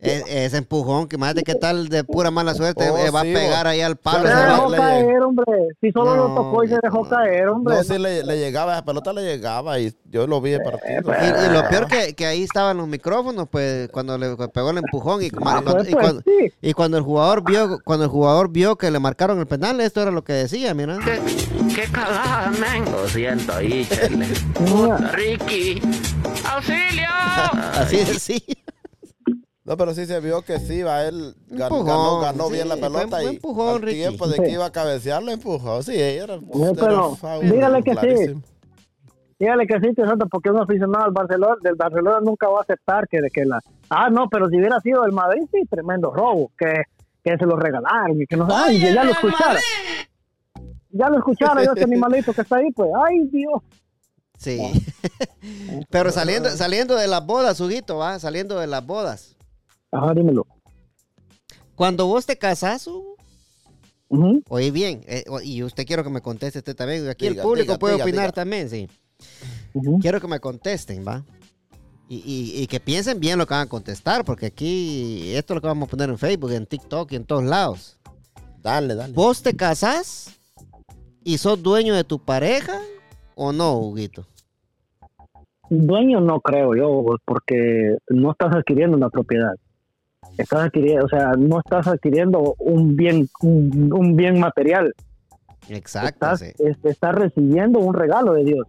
Es- 0.00 0.24
ese 0.28 0.56
empujón, 0.58 1.08
que 1.08 1.16
de 1.16 1.42
qué 1.42 1.54
tal 1.54 1.88
de 1.88 2.04
pura 2.04 2.30
mala 2.30 2.54
suerte 2.54 2.88
Oh, 2.90 2.96
eh, 2.98 3.10
va 3.10 3.22
sí, 3.22 3.30
a 3.30 3.34
pegar 3.34 3.66
ahí 3.66 3.80
al 3.80 3.96
palo. 3.96 4.22
Se 4.26 4.28
Se 4.28 4.34
va- 4.34 4.46
dejó 4.46 4.70
le- 4.70 4.76
caer, 4.78 5.22
hombre. 5.22 5.44
Si 5.80 5.90
solo 5.92 6.16
No, 6.16 6.28
lo 6.28 6.34
tocó 6.34 6.64
y 6.64 6.68
se 6.68 6.78
dejó 6.82 7.02
no. 7.04 7.08
caer, 7.08 7.48
hombre. 7.48 7.74
No, 7.76 7.82
sí 7.84 7.98
le, 7.98 8.22
le 8.24 8.38
llegaba, 8.38 8.72
esa 8.74 8.84
pelota 8.84 9.12
le 9.12 9.22
llegaba 9.22 9.78
y 9.78 9.92
yo 10.06 10.26
lo 10.26 10.40
vi 10.40 10.52
el 10.52 10.62
partido. 10.62 11.02
pues, 11.04 11.18
Y, 11.22 11.26
y 11.26 11.52
lo 11.52 11.68
peor 11.68 11.86
que, 11.86 12.14
que 12.14 12.26
ahí 12.26 12.42
estaban 12.42 12.76
los 12.78 12.88
micrófonos, 12.88 13.48
pues 13.50 13.88
cuando 13.90 14.16
le 14.18 14.36
pegó 14.48 14.70
el 14.70 14.78
empujón 14.78 15.22
y, 15.22 15.26
Ah, 15.28 15.60
cuando, 15.62 15.72
pues, 15.72 15.88
y, 15.88 15.92
cuando, 15.92 16.22
sí. 16.22 16.52
y 16.62 16.72
cuando 16.72 16.96
el 16.96 17.02
jugador 17.04 17.42
vio 17.44 17.78
cuando 17.84 18.04
el 18.04 18.10
jugador 18.10 18.50
vio 18.50 18.76
que 18.76 18.90
le 18.90 18.98
marcaron 18.98 19.38
el 19.38 19.46
penal, 19.46 19.80
esto 19.80 20.00
era 20.02 20.10
lo 20.10 20.24
que 20.24 20.32
decía, 20.32 20.74
mira. 20.74 20.98
Qué 21.74 21.84
cagada, 21.92 22.50
men. 22.60 22.84
Lo 22.90 23.06
siento 23.08 23.52
ahí, 23.54 23.86
Ricky. 25.12 25.80
¡Auxilio! 26.44 27.08
Así 27.74 27.96
decía. 27.98 28.38
No, 29.70 29.76
pero 29.76 29.94
sí 29.94 30.04
se 30.04 30.18
vio 30.18 30.42
que 30.42 30.58
sí, 30.58 30.82
va 30.82 31.04
él 31.04 31.32
Empujón, 31.48 31.86
ganó, 31.86 32.18
ganó 32.18 32.46
sí, 32.48 32.54
bien 32.54 32.68
la 32.68 32.74
pelota 32.74 33.18
fue 33.18 33.24
y 33.24 33.28
empujón, 33.28 33.76
al 33.76 33.82
Ricky. 33.82 33.98
tiempo 33.98 34.26
de 34.26 34.36
que 34.38 34.50
iba 34.50 34.66
a 34.66 34.72
cabecear 34.72 35.22
lo 35.22 35.30
empujó. 35.30 35.80
Sí, 35.84 35.94
era, 35.96 36.38
No, 36.38 36.74
pero 36.74 37.16
dígale 37.40 37.80
que 37.84 37.94
sí. 37.94 38.34
dígale 39.38 39.68
que 39.68 39.78
sí, 39.78 39.94
te 39.94 40.04
Santo, 40.04 40.26
porque 40.28 40.50
un 40.50 40.58
aficionado 40.58 41.04
al 41.04 41.12
Barcelona, 41.12 41.54
del 41.62 41.76
Barcelona 41.76 42.18
nunca 42.20 42.48
va 42.48 42.58
a 42.58 42.62
aceptar 42.62 43.06
que, 43.06 43.20
que 43.32 43.44
la... 43.44 43.60
Ah, 43.90 44.10
no, 44.10 44.28
pero 44.28 44.48
si 44.48 44.56
hubiera 44.56 44.80
sido 44.80 45.04
el 45.04 45.12
Madrid, 45.12 45.42
sí, 45.52 45.60
tremendo 45.70 46.10
robo, 46.10 46.50
que, 46.58 46.82
que 47.22 47.36
se 47.38 47.46
lo 47.46 47.54
regalaron 47.54 48.20
y 48.20 48.26
que 48.26 48.36
no... 48.36 48.48
Ay, 48.50 48.80
ya 48.80 49.04
lo 49.04 49.12
escuchara. 49.12 49.60
Ya 50.90 51.08
lo 51.10 51.18
escuchara 51.18 51.62
yo 51.64 51.74
ese 51.74 51.84
animalito 51.84 52.32
que 52.32 52.40
está 52.40 52.56
ahí, 52.56 52.72
pues, 52.72 52.90
ay, 53.08 53.20
Dios. 53.28 53.62
Sí. 54.36 54.58
Pero 55.90 56.10
saliendo, 56.10 56.50
saliendo 56.50 56.96
de 56.96 57.06
las 57.06 57.24
bodas, 57.24 57.60
Huguito, 57.60 57.98
va, 57.98 58.18
saliendo 58.18 58.58
de 58.58 58.66
las 58.66 58.84
bodas. 58.84 59.36
Ajá, 59.92 60.14
dímelo. 60.14 60.46
Cuando 61.74 62.06
vos 62.06 62.26
te 62.26 62.36
casas, 62.36 62.88
oye 64.48 64.70
bien, 64.70 65.02
eh, 65.06 65.24
y 65.44 65.62
usted 65.62 65.86
quiero 65.86 66.04
que 66.04 66.10
me 66.10 66.20
conteste 66.20 66.58
usted 66.58 66.76
también. 66.76 67.08
Aquí 67.08 67.26
el 67.26 67.36
público 67.36 67.64
diga, 67.72 67.78
puede 67.78 67.94
diga, 67.94 68.04
opinar 68.04 68.24
diga. 68.26 68.32
también, 68.32 68.68
sí. 68.68 68.88
Quiero 70.00 70.20
que 70.20 70.26
me 70.28 70.40
contesten, 70.40 71.04
¿va? 71.06 71.24
Y, 72.08 72.16
y- 72.16 72.62
y 72.62 72.66
que 72.66 72.80
piensen 72.80 73.20
bien 73.20 73.38
lo 73.38 73.46
que 73.46 73.54
van 73.54 73.66
a 73.66 73.70
contestar, 73.70 74.24
porque 74.24 74.46
aquí 74.46 75.32
esto 75.34 75.52
es 75.52 75.56
lo 75.56 75.60
que 75.60 75.68
vamos 75.68 75.86
a 75.86 75.90
poner 75.90 76.10
en 76.10 76.18
Facebook, 76.18 76.50
en 76.52 76.66
TikTok 76.66 77.12
y 77.12 77.16
en 77.16 77.24
todos 77.24 77.44
lados. 77.44 77.98
Dale, 78.62 78.94
dale. 78.96 79.12
¿Vos 79.14 79.42
te 79.42 79.54
casás 79.54 80.38
y 81.22 81.38
sos 81.38 81.62
dueño 81.62 81.94
de 81.94 82.02
tu 82.04 82.18
pareja 82.18 82.80
o 83.36 83.52
no, 83.52 83.78
Huguito? 83.78 84.26
Dueño 85.70 86.20
no 86.20 86.40
creo 86.40 86.74
yo, 86.74 87.04
porque 87.24 87.96
no 88.08 88.32
estás 88.32 88.54
adquiriendo 88.56 88.96
una 88.96 89.08
propiedad. 89.08 89.54
Estás 90.38 90.66
adquiriendo, 90.66 91.04
o 91.04 91.08
sea, 91.08 91.32
no 91.38 91.58
estás 91.60 91.86
adquiriendo 91.86 92.54
un 92.58 92.96
bien, 92.96 93.28
un, 93.42 93.92
un 93.92 94.16
bien 94.16 94.38
material. 94.38 94.94
Exacto. 95.68 96.08
Estás, 96.08 96.40
sí. 96.40 96.46
es- 96.58 96.78
estás 96.84 97.14
recibiendo 97.14 97.78
un 97.78 97.94
regalo 97.94 98.32
de 98.34 98.44
Dios. 98.44 98.66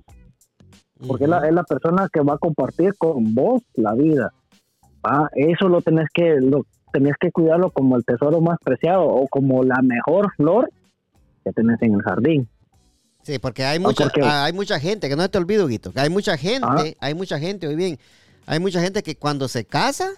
porque 1.07 1.23
es, 1.23 1.29
la, 1.29 1.47
es 1.47 1.53
la 1.53 1.63
persona 1.63 2.07
que 2.13 2.21
va 2.21 2.35
a 2.35 2.37
compartir 2.37 2.93
con 2.97 3.33
vos 3.33 3.61
la 3.73 3.93
vida. 3.93 4.31
¿va? 5.05 5.29
Eso 5.33 5.67
lo 5.67 5.81
tenés 5.81 6.07
que 6.13 6.35
lo 6.39 6.65
tenés 6.93 7.13
que 7.19 7.31
cuidarlo 7.31 7.71
como 7.71 7.95
el 7.95 8.03
tesoro 8.05 8.39
más 8.41 8.57
preciado 8.63 9.05
o 9.07 9.27
como 9.27 9.63
la 9.63 9.81
mejor 9.81 10.31
flor 10.35 10.69
que 11.43 11.51
tenés 11.53 11.81
en 11.81 11.93
el 11.95 12.01
jardín. 12.03 12.47
Sí, 13.23 13.39
porque 13.39 13.63
hay 13.63 13.79
mucha, 13.79 14.03
porque- 14.05 14.21
ah, 14.23 14.43
hay 14.45 14.53
mucha 14.53 14.79
gente, 14.79 15.07
que 15.09 15.15
no 15.15 15.27
te 15.29 15.37
olvido, 15.37 15.67
Guito, 15.67 15.91
que 15.91 16.01
hay 16.01 16.09
mucha 16.09 16.37
gente, 16.37 16.65
Ah. 16.67 16.83
hay 16.99 17.13
mucha 17.15 17.39
gente, 17.39 17.67
hoy 17.67 17.75
bien, 17.75 17.97
hay 18.45 18.59
mucha 18.59 18.81
gente 18.81 19.01
que 19.03 19.15
cuando 19.15 19.47
se 19.47 19.63
casa, 19.65 20.09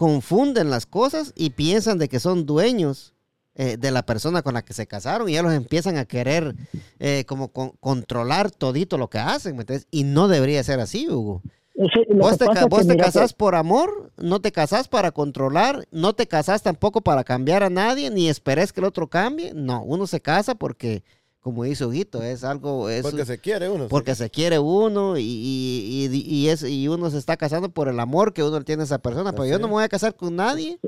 confunden 0.00 0.70
las 0.70 0.86
cosas 0.86 1.34
y 1.36 1.50
piensan 1.50 1.98
de 1.98 2.08
que 2.08 2.20
son 2.20 2.46
dueños 2.46 3.12
eh, 3.54 3.76
de 3.76 3.90
la 3.90 4.06
persona 4.06 4.40
con 4.40 4.54
la 4.54 4.62
que 4.64 4.72
se 4.72 4.86
casaron 4.86 5.28
y 5.28 5.32
ya 5.34 5.42
los 5.42 5.52
empiezan 5.52 5.98
a 5.98 6.06
querer 6.06 6.54
eh, 6.98 7.24
como 7.26 7.48
con- 7.48 7.72
controlar 7.80 8.50
todito 8.50 8.96
lo 8.96 9.10
que 9.10 9.18
hacen, 9.18 9.56
¿me 9.56 9.62
entiendes? 9.64 9.86
Y 9.90 10.04
no 10.04 10.26
debería 10.28 10.64
ser 10.64 10.80
así, 10.80 11.06
Hugo. 11.06 11.42
Sí, 11.74 12.00
Vos 12.14 12.38
te, 12.38 12.46
vos 12.68 12.86
te 12.86 12.96
casás 12.96 13.34
por 13.34 13.54
amor, 13.54 14.10
no 14.16 14.40
te 14.40 14.52
casás 14.52 14.88
para 14.88 15.10
controlar, 15.12 15.86
no 15.90 16.14
te 16.14 16.26
casás 16.26 16.62
tampoco 16.62 17.02
para 17.02 17.22
cambiar 17.22 17.62
a 17.62 17.68
nadie, 17.68 18.08
ni 18.10 18.30
esperes 18.30 18.72
que 18.72 18.80
el 18.80 18.86
otro 18.86 19.06
cambie. 19.08 19.52
No, 19.54 19.82
uno 19.82 20.06
se 20.06 20.20
casa 20.22 20.54
porque, 20.54 21.02
como 21.40 21.64
dice 21.64 21.84
Huguito, 21.86 22.22
es 22.22 22.44
algo... 22.44 22.88
Es, 22.90 23.02
Porque 23.02 23.24
se 23.24 23.38
quiere 23.38 23.68
uno. 23.70 23.88
porque 23.88 24.14
se 24.14 24.28
quiere 24.30 24.58
uno 24.58 25.16
y, 25.16 25.22
y, 25.22 26.08
y- 26.12 26.34
y 26.34 26.48
es, 26.48 26.62
y 26.62 26.86
uno 26.88 27.08
se 27.10 27.16
está 27.18 27.36
casando 27.36 27.70
por 27.70 27.88
el 27.88 27.98
amor 27.98 28.32
que 28.34 28.42
uno 28.44 28.60
tiene 28.62 28.82
a 28.82 28.84
esa 28.84 28.98
persona. 28.98 29.32
Pero 29.32 29.46
yo 29.46 29.58
no 29.58 29.66
me 29.68 29.72
voy 29.74 29.84
a 29.84 29.88
casar 29.88 30.14
con 30.14 30.36
nadie. 30.36 30.78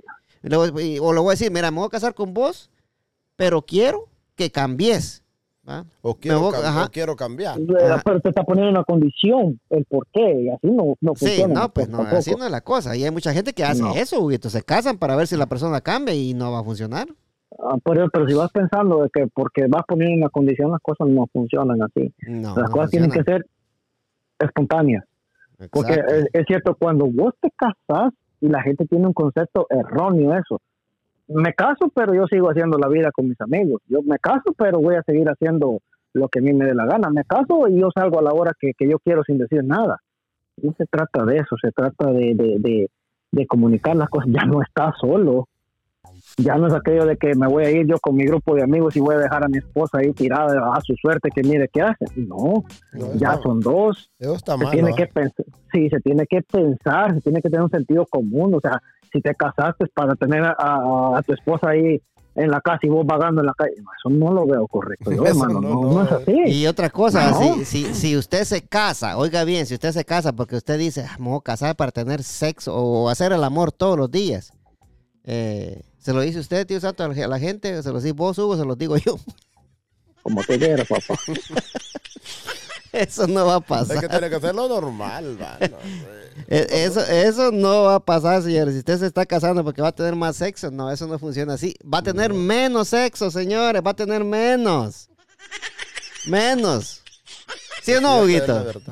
Y 0.42 0.48
le 0.48 0.56
voy- 0.56 0.82
y- 0.82 0.98
o 0.98 1.12
le 1.12 1.20
voy 1.20 1.28
a 1.28 1.30
decir, 1.32 1.50
mira, 1.50 1.70
me 1.70 1.78
voy 1.78 1.86
a 1.86 1.90
casar 1.90 2.14
con 2.14 2.34
vos, 2.34 2.68
pero 3.36 3.62
quiero 3.62 4.08
que 4.34 4.50
cambies. 4.50 5.22
¿va? 5.66 5.86
O 6.02 6.16
quiero, 6.16 6.40
voy- 6.40 6.52
cam- 6.54 6.64
ajá. 6.64 6.84
o 6.86 6.90
quiero 6.90 7.14
cambiar. 7.16 7.58
eh, 7.58 7.64
pero 8.04 8.20
te 8.20 8.28
está 8.30 8.42
poniendo 8.42 8.70
una 8.72 8.82
condición, 8.84 9.60
el 9.70 9.84
por 9.84 10.06
qué, 10.12 10.42
y 10.42 10.48
así 10.50 10.66
no, 10.66 10.96
no 11.00 11.12
Sí, 11.14 11.26
funciona. 11.26 11.54
no, 11.60 11.72
pues 11.72 11.88
no, 11.88 11.98
tampoco. 11.98 12.16
así 12.18 12.34
no 12.34 12.44
es 12.44 12.50
la 12.50 12.60
cosa. 12.62 12.96
Y 12.96 13.04
hay 13.04 13.10
mucha 13.12 13.32
gente 13.32 13.52
que 13.52 13.62
hace 13.64 13.80
No. 13.80 13.94
eso, 13.94 14.20
Huguito. 14.20 14.50
Se 14.50 14.62
casan 14.64 14.98
para 14.98 15.14
ver 15.16 15.28
si 15.28 15.36
la 15.36 15.46
persona 15.46 15.80
cambia 15.80 16.14
y 16.14 16.34
no 16.34 16.50
va 16.52 16.58
a 16.58 16.64
funcionar. 16.64 17.06
Ah, 17.58 17.76
pero, 17.84 18.08
pero 18.10 18.26
si 18.26 18.34
vas 18.34 18.50
pensando 18.50 19.02
de 19.02 19.10
que 19.12 19.26
porque 19.32 19.66
vas 19.68 19.82
poniendo 19.86 20.16
una 20.16 20.30
condición, 20.30 20.70
las 20.70 20.80
cosas 20.80 21.08
no 21.08 21.26
funcionan 21.32 21.82
así. 21.82 22.12
No, 22.26 22.54
las 22.56 22.68
no 22.68 22.70
cosas 22.70 22.90
tienen 22.90 23.10
que 23.10 23.22
ser 23.22 23.46
espontáneas. 24.38 25.04
Porque 25.70 25.92
es, 25.92 26.26
es 26.32 26.44
cierto, 26.46 26.74
cuando 26.74 27.06
vos 27.06 27.34
te 27.40 27.50
casas 27.50 28.12
y 28.40 28.48
la 28.48 28.62
gente 28.62 28.86
tiene 28.86 29.06
un 29.06 29.12
concepto 29.12 29.66
erróneo 29.70 30.34
eso. 30.36 30.60
Me 31.28 31.54
caso, 31.54 31.90
pero 31.94 32.14
yo 32.14 32.26
sigo 32.26 32.50
haciendo 32.50 32.78
la 32.78 32.88
vida 32.88 33.10
con 33.12 33.28
mis 33.28 33.40
amigos. 33.40 33.80
Yo 33.86 34.02
me 34.02 34.18
caso, 34.18 34.52
pero 34.56 34.80
voy 34.80 34.96
a 34.96 35.02
seguir 35.02 35.28
haciendo 35.28 35.78
lo 36.12 36.28
que 36.28 36.40
a 36.40 36.42
mí 36.42 36.52
me 36.52 36.66
dé 36.66 36.74
la 36.74 36.86
gana. 36.86 37.10
Me 37.10 37.24
caso 37.24 37.68
y 37.68 37.80
yo 37.80 37.90
salgo 37.94 38.18
a 38.18 38.22
la 38.22 38.32
hora 38.32 38.52
que, 38.58 38.72
que 38.76 38.88
yo 38.88 38.98
quiero 38.98 39.22
sin 39.22 39.38
decir 39.38 39.62
nada. 39.64 40.00
No 40.60 40.74
se 40.76 40.84
trata 40.86 41.24
de 41.24 41.36
eso, 41.36 41.56
se 41.62 41.70
trata 41.70 42.12
de, 42.12 42.34
de, 42.34 42.56
de, 42.58 42.90
de 43.30 43.46
comunicar 43.46 43.96
las 43.96 44.10
cosas. 44.10 44.28
Ya 44.30 44.44
no 44.44 44.60
estás 44.62 44.94
solo. 45.00 45.48
Ya 46.38 46.56
no 46.56 46.66
es 46.66 46.72
aquello 46.74 47.04
de 47.04 47.16
que 47.16 47.34
me 47.34 47.46
voy 47.46 47.64
a 47.64 47.70
ir 47.70 47.86
yo 47.86 47.98
con 48.00 48.16
mi 48.16 48.24
grupo 48.24 48.54
de 48.54 48.62
amigos 48.62 48.96
y 48.96 49.00
voy 49.00 49.14
a 49.14 49.18
dejar 49.18 49.44
a 49.44 49.48
mi 49.48 49.58
esposa 49.58 49.98
ahí 49.98 50.12
tirada 50.12 50.72
a 50.74 50.80
su 50.80 50.94
suerte 50.96 51.28
que 51.34 51.42
mire 51.42 51.68
qué 51.72 51.82
hace. 51.82 52.06
No, 52.16 52.64
No, 52.92 53.14
ya 53.14 53.38
son 53.42 53.60
dos 53.60 54.10
Eso 54.18 54.34
está 54.34 54.56
se 54.56 54.64
mal. 54.64 54.72
tiene 54.72 54.90
¿va? 54.90 54.96
que 54.96 55.06
pensar, 55.06 55.44
sí, 55.72 55.88
se 55.90 56.00
tiene 56.00 56.24
que 56.26 56.40
pensar, 56.42 57.14
se 57.14 57.20
tiene 57.20 57.42
que 57.42 57.50
tener 57.50 57.62
un 57.64 57.70
sentido 57.70 58.06
común, 58.10 58.54
o 58.54 58.60
sea, 58.60 58.80
si 59.12 59.20
te 59.20 59.34
casaste 59.34 59.86
para 59.94 60.14
tener 60.14 60.42
a, 60.42 60.54
a- 60.58 61.18
a 61.18 61.22
tu 61.22 61.34
esposa 61.34 61.68
ahí 61.70 62.00
en 62.34 62.50
la 62.50 62.62
casa 62.62 62.78
y 62.84 62.88
vos 62.88 63.04
vagando 63.04 63.42
en 63.42 63.46
la 63.48 63.52
calle, 63.52 63.74
eso 63.74 64.08
no 64.08 64.32
lo 64.32 64.46
veo 64.46 64.66
correcto, 64.66 65.12
yo, 65.12 65.22
hermano, 65.26 65.60
no, 65.60 65.68
no, 65.68 65.80
no. 65.82 65.92
no 65.92 66.04
es 66.06 66.12
así. 66.12 66.34
Y 66.46 66.66
otra 66.66 66.88
cosa, 66.88 67.30
No. 67.30 67.36
si, 67.56 67.64
si, 67.66 67.94
si 67.94 68.16
usted 68.16 68.44
se 68.44 68.62
casa, 68.62 69.18
oiga 69.18 69.44
bien, 69.44 69.66
si 69.66 69.74
usted 69.74 69.90
se 69.92 70.06
casa 70.06 70.32
porque 70.32 70.56
usted 70.56 70.78
dice, 70.78 71.04
"Ah, 71.06 71.16
me 71.18 71.28
voy 71.28 71.36
a 71.38 71.42
casar 71.42 71.76
para 71.76 71.90
tener 71.92 72.22
sexo 72.22 72.74
o 72.74 73.10
hacer 73.10 73.32
el 73.32 73.44
amor 73.44 73.70
todos 73.70 73.98
los 73.98 74.10
días, 74.10 74.50
eh, 75.24 75.82
¿se 76.02 76.12
lo 76.12 76.20
dice 76.20 76.40
usted, 76.40 76.66
tío 76.66 76.80
Santo, 76.80 77.04
a 77.04 77.08
la- 77.08 77.38
gente? 77.38 77.82
¿Se 77.82 77.90
lo 77.90 78.00
dice 78.00 78.12
vos, 78.12 78.36
Hugo? 78.38 78.56
¿Se 78.56 78.64
lo 78.64 78.74
digo 78.76 78.96
yo? 78.96 79.18
Como 80.22 80.42
te 80.44 80.58
quieras, 80.58 80.86
papá. 80.88 81.20
Eso 82.92 83.26
no 83.26 83.46
va 83.46 83.54
a 83.54 83.58
Es 83.58 83.64
pasar. 83.64 84.00
que 84.00 84.08
tiene 84.08 84.28
que 84.28 84.38
ser 84.38 84.54
lo 84.54 84.68
normal, 84.68 85.38
va, 85.40 85.56
no, 85.60 85.78
Eh, 86.48 86.66
Eso, 86.84 87.00
eso 87.00 87.50
no 87.50 87.84
va 87.84 87.94
a 87.96 88.00
pasar, 88.00 88.42
señores. 88.42 88.74
Si 88.74 88.80
usted 88.80 88.98
se 88.98 89.06
está 89.06 89.24
casando 89.24 89.64
porque 89.64 89.80
va 89.80 89.88
a 89.88 89.92
tener 89.92 90.14
más 90.14 90.36
sexo, 90.36 90.70
no, 90.70 90.90
eso 90.90 91.06
no 91.06 91.18
funciona 91.18 91.54
así. 91.54 91.74
Va 91.82 91.98
a 91.98 92.02
tener 92.02 92.34
menos 92.34 92.88
sexo, 92.88 93.30
señores. 93.30 93.80
Va 93.84 93.92
a 93.92 93.96
tener 93.96 94.22
menos. 94.24 95.08
Menos. 96.26 97.00
¿Sí 97.82 97.94
o 97.94 98.00
no, 98.02 98.18
es 98.18 98.24
Huguito? 98.24 98.82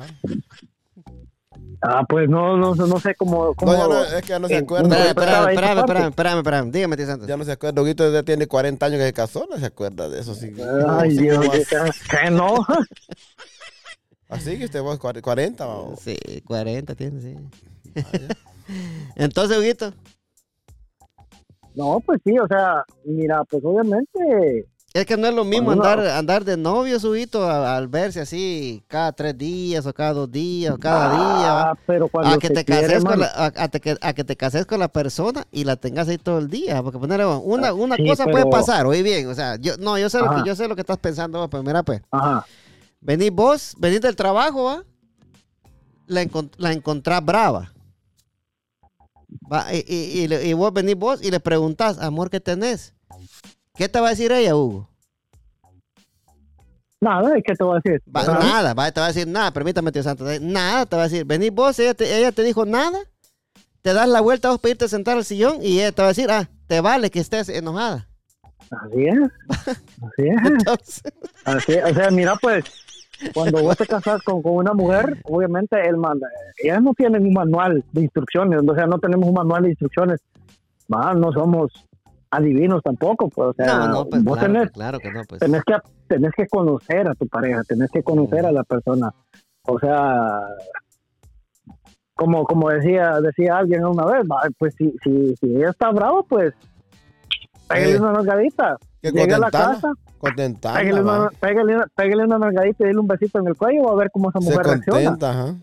Ah, 1.83 2.03
pues 2.07 2.29
no, 2.29 2.57
no, 2.57 2.75
no 2.75 2.99
sé 2.99 3.15
cómo... 3.15 3.55
cómo 3.55 3.71
No, 3.73 3.77
ya 3.77 3.87
no, 3.87 4.03
es 4.03 4.21
que 4.21 4.27
ya 4.27 4.39
no 4.39 4.47
se 4.47 4.53
eh, 4.53 4.57
acuerda. 4.57 4.87
no, 4.87 4.95
Espérame, 4.95 5.49
espérame, 5.49 5.49
espérame, 5.49 5.79
espérame, 5.79 6.07
espérame, 6.09 6.37
espérame. 6.37 6.71
Dígame, 6.71 6.97
tío 6.97 7.05
Santos. 7.07 7.27
Ya 7.27 7.37
no 7.37 7.43
se 7.43 7.51
acuerda. 7.53 7.81
Huguito 7.81 8.11
ya 8.11 8.21
tiene 8.23 8.47
40 8.47 8.85
años 8.85 8.99
que 8.99 9.05
se 9.05 9.13
casó, 9.13 9.47
no 9.49 9.57
se 9.57 9.65
acuerda 9.65 10.07
de 10.07 10.19
eso. 10.19 10.35
Sí, 10.35 10.53
Ay, 10.87 11.11
Sí, 11.11 11.23
Dios, 11.23 11.37
¿cómo 11.39 11.51
mío, 11.51 11.61
así? 11.89 11.99
que 12.09 12.31
no. 12.31 12.65
Así 14.29 14.57
que 14.57 14.65
usted 14.65 14.81
vos 14.81 14.99
40, 14.99 15.65
va. 15.65 15.95
Sí, 15.97 16.15
40 16.45 16.95
tiene, 16.95 17.19
sí. 17.19 17.35
Entonces, 19.15 19.57
Huguito, 19.57 19.93
No, 21.73 21.99
pues 22.05 22.21
sí, 22.23 22.37
o 22.37 22.47
sea, 22.47 22.83
mira, 23.05 23.43
pues 23.45 23.63
obviamente, 23.65 24.67
es 24.93 25.05
que 25.05 25.15
no 25.15 25.27
es 25.27 25.33
lo 25.33 25.45
mismo 25.45 25.71
andar, 25.71 25.99
andar 26.05 26.43
de 26.43 26.57
novios, 26.57 27.03
Huguito, 27.05 27.43
a- 27.49 27.77
al 27.77 27.87
verse 27.87 28.19
así 28.21 28.83
cada 28.87 29.11
tres 29.13 29.37
días 29.37 29.85
o 29.85 29.93
cada 29.93 30.13
dos 30.13 30.31
días 30.31 30.73
o 30.73 30.77
cada 30.77 31.09
día. 31.11 31.61
ah, 31.71 31.77
pero 31.87 32.07
cuando 32.09 32.31
a 32.35 32.37
que 32.37 32.49
te 32.49 32.65
quiere, 32.65 32.81
cases 32.87 33.03
con 33.05 33.19
la, 33.19 33.27
a, 33.27 33.45
a 33.55 33.67
te 33.69 33.97
a 34.01 34.13
que 34.13 34.23
te 34.25 34.35
cases 34.35 34.65
con 34.65 34.79
la 34.79 34.89
persona 34.89 35.47
y 35.51 35.63
la 35.63 35.75
tengas 35.77 36.07
ahí 36.09 36.17
todo 36.17 36.39
el 36.39 36.49
día 36.49 36.83
porque 36.83 36.99
poner 36.99 37.25
una 37.25 37.71
una 37.73 37.95
Ah, 37.95 37.97
Sí, 37.97 38.07
cosa 38.07 38.25
pero- 38.25 38.37
puede 38.37 38.51
pasar 38.51 38.85
oí 38.85 39.01
bien 39.01 39.27
o 39.29 39.33
sea 39.33 39.55
yo 39.57 39.77
no 39.77 39.97
yo 39.97 40.09
sé 40.09 40.19
lo 40.19 40.29
que 40.29 40.41
yo 40.45 40.55
sé 40.55 40.67
lo 40.67 40.75
que 40.75 40.81
estás 40.81 40.97
pensando 40.97 41.49
pero 41.49 41.63
mira 41.63 41.83
pues. 41.83 42.01
Ajá, 42.11 42.45
venís 42.99 43.31
vos 43.31 43.75
venís 43.77 44.01
del 44.01 44.15
trabajo 44.15 44.63
va 44.65 44.83
la, 46.07 46.23
encon- 46.23 46.51
la 46.57 46.73
encontrás 46.73 47.23
brava. 47.23 47.71
Va, 49.51 49.73
y, 49.73 49.85
y, 49.87 50.33
y 50.33 50.53
vos 50.53 50.73
venís 50.73 50.95
vos 50.97 51.21
y 51.23 51.31
le 51.31 51.39
preguntás 51.39 51.97
amor 51.99 52.29
qué 52.29 52.41
tenés 52.41 52.93
qué 53.75 53.89
te 53.89 53.99
va 53.99 54.07
a 54.07 54.09
decir 54.11 54.31
ella 54.31 54.55
Hugo 54.55 54.87
nada, 57.01 57.37
¿y 57.37 57.41
qué 57.41 57.53
te 57.55 57.63
voy 57.63 57.77
a 57.77 57.81
decir? 57.83 58.01
Va, 58.15 58.23
nada, 58.25 58.73
va, 58.75 58.91
te 58.91 58.99
va 58.99 59.07
a 59.07 59.09
decir 59.11 59.27
nada, 59.27 59.51
permítame, 59.51 59.91
tío 59.91 60.03
Santos. 60.03 60.29
eh, 60.29 60.39
Nada, 60.39 60.85
te 60.85 60.95
va 60.95 61.01
a 61.03 61.07
decir, 61.07 61.25
venís 61.25 61.51
vos, 61.51 61.77
ella 61.79 61.95
te, 61.95 62.15
ella 62.15 62.31
te 62.31 62.43
dijo 62.43 62.63
nada, 62.65 62.99
te 63.81 63.93
das 63.93 64.07
la 64.07 64.21
vuelta 64.21 64.49
vos 64.49 64.59
para 64.59 64.71
irte 64.73 64.85
a 64.85 64.87
sentar 64.87 65.17
al 65.17 65.25
sillón 65.25 65.57
y 65.63 65.79
ella 65.79 65.91
te 65.91 66.01
va 66.03 66.09
a 66.09 66.11
decir, 66.11 66.29
ah, 66.29 66.47
te 66.67 66.79
vale 66.79 67.09
que 67.09 67.19
estés 67.19 67.49
enojada. 67.49 68.07
Así 68.69 69.05
es, 69.05 69.17
así 69.57 70.27
es. 70.29 70.45
Entonces, 70.45 71.01
Así, 71.43 71.73
o 71.73 71.93
sea, 71.93 72.11
mira, 72.11 72.35
pues, 72.39 72.63
cuando 73.33 73.63
vos 73.63 73.75
te 73.77 73.87
casas 73.87 74.21
con, 74.21 74.43
con 74.43 74.53
una 74.57 74.73
mujer, 74.73 75.19
obviamente 75.23 75.77
él 75.89 75.97
manda, 75.97 76.27
ellas 76.63 76.81
no 76.83 76.93
tienen 76.93 77.25
un 77.25 77.33
manual 77.33 77.83
de 77.91 78.01
instrucciones, 78.01 78.61
o 78.65 78.75
sea, 78.75 78.85
no 78.85 78.99
tenemos 78.99 79.27
un 79.27 79.33
manual 79.33 79.63
de 79.63 79.69
instrucciones, 79.69 80.19
Va, 80.93 81.13
no 81.13 81.31
somos 81.31 81.71
adivinos 82.31 82.81
tampoco, 82.81 83.29
pues, 83.29 83.49
o 83.49 83.53
sea, 83.53 83.77
no, 83.77 83.87
no, 83.89 84.05
pues 84.09 84.23
vos 84.23 84.37
claro, 84.37 84.53
tenés, 84.53 84.67
que- 84.69 84.73
claro 84.73 84.99
que 84.99 85.11
no, 85.11 85.23
pues. 85.25 85.39
tenés, 85.41 85.63
que, 85.63 85.75
tenés 86.07 86.31
que 86.35 86.47
conocer 86.47 87.07
a 87.09 87.13
tu 87.15 87.27
pareja, 87.27 87.61
tenés 87.63 87.91
que 87.91 88.01
conocer 88.03 88.45
a 88.45 88.51
la 88.51 88.63
persona, 88.63 89.11
o 89.67 89.77
sea, 89.79 90.39
como 92.15 92.43
como 92.45 92.69
decía 92.69 93.19
decía 93.21 93.57
alguien 93.57 93.83
una 93.85 94.05
vez, 94.05 94.23
pues 94.57 94.73
si, 94.77 94.93
si, 95.03 95.35
si 95.35 95.55
ella 95.55 95.69
está 95.71 95.91
brava, 95.91 96.21
pues, 96.23 96.53
pégale 97.67 97.93
Eh, 97.95 97.99
una 97.99 98.11
nalgadita, 98.13 98.77
que 99.01 99.11
llegue 99.11 99.33
a 99.33 99.39
la 99.39 99.51
casa, 99.51 99.93
Pégale 100.21 101.01
una, 101.01 101.29
pégale, 101.39 101.77
pégale 101.95 102.23
una 102.25 102.37
nalgadita 102.37 102.83
y 102.83 102.87
dile 102.89 102.99
un 102.99 103.07
besito 103.07 103.39
en 103.39 103.47
el 103.47 103.55
cuello, 103.57 103.85
va 103.85 103.93
a 103.93 103.95
ver 103.95 104.11
cómo 104.11 104.29
esa 104.29 104.39
Se 104.39 104.51
mujer 104.51 104.65
reacciona. 104.67 104.99
contenta, 104.99 105.29
ajá. 105.31 105.55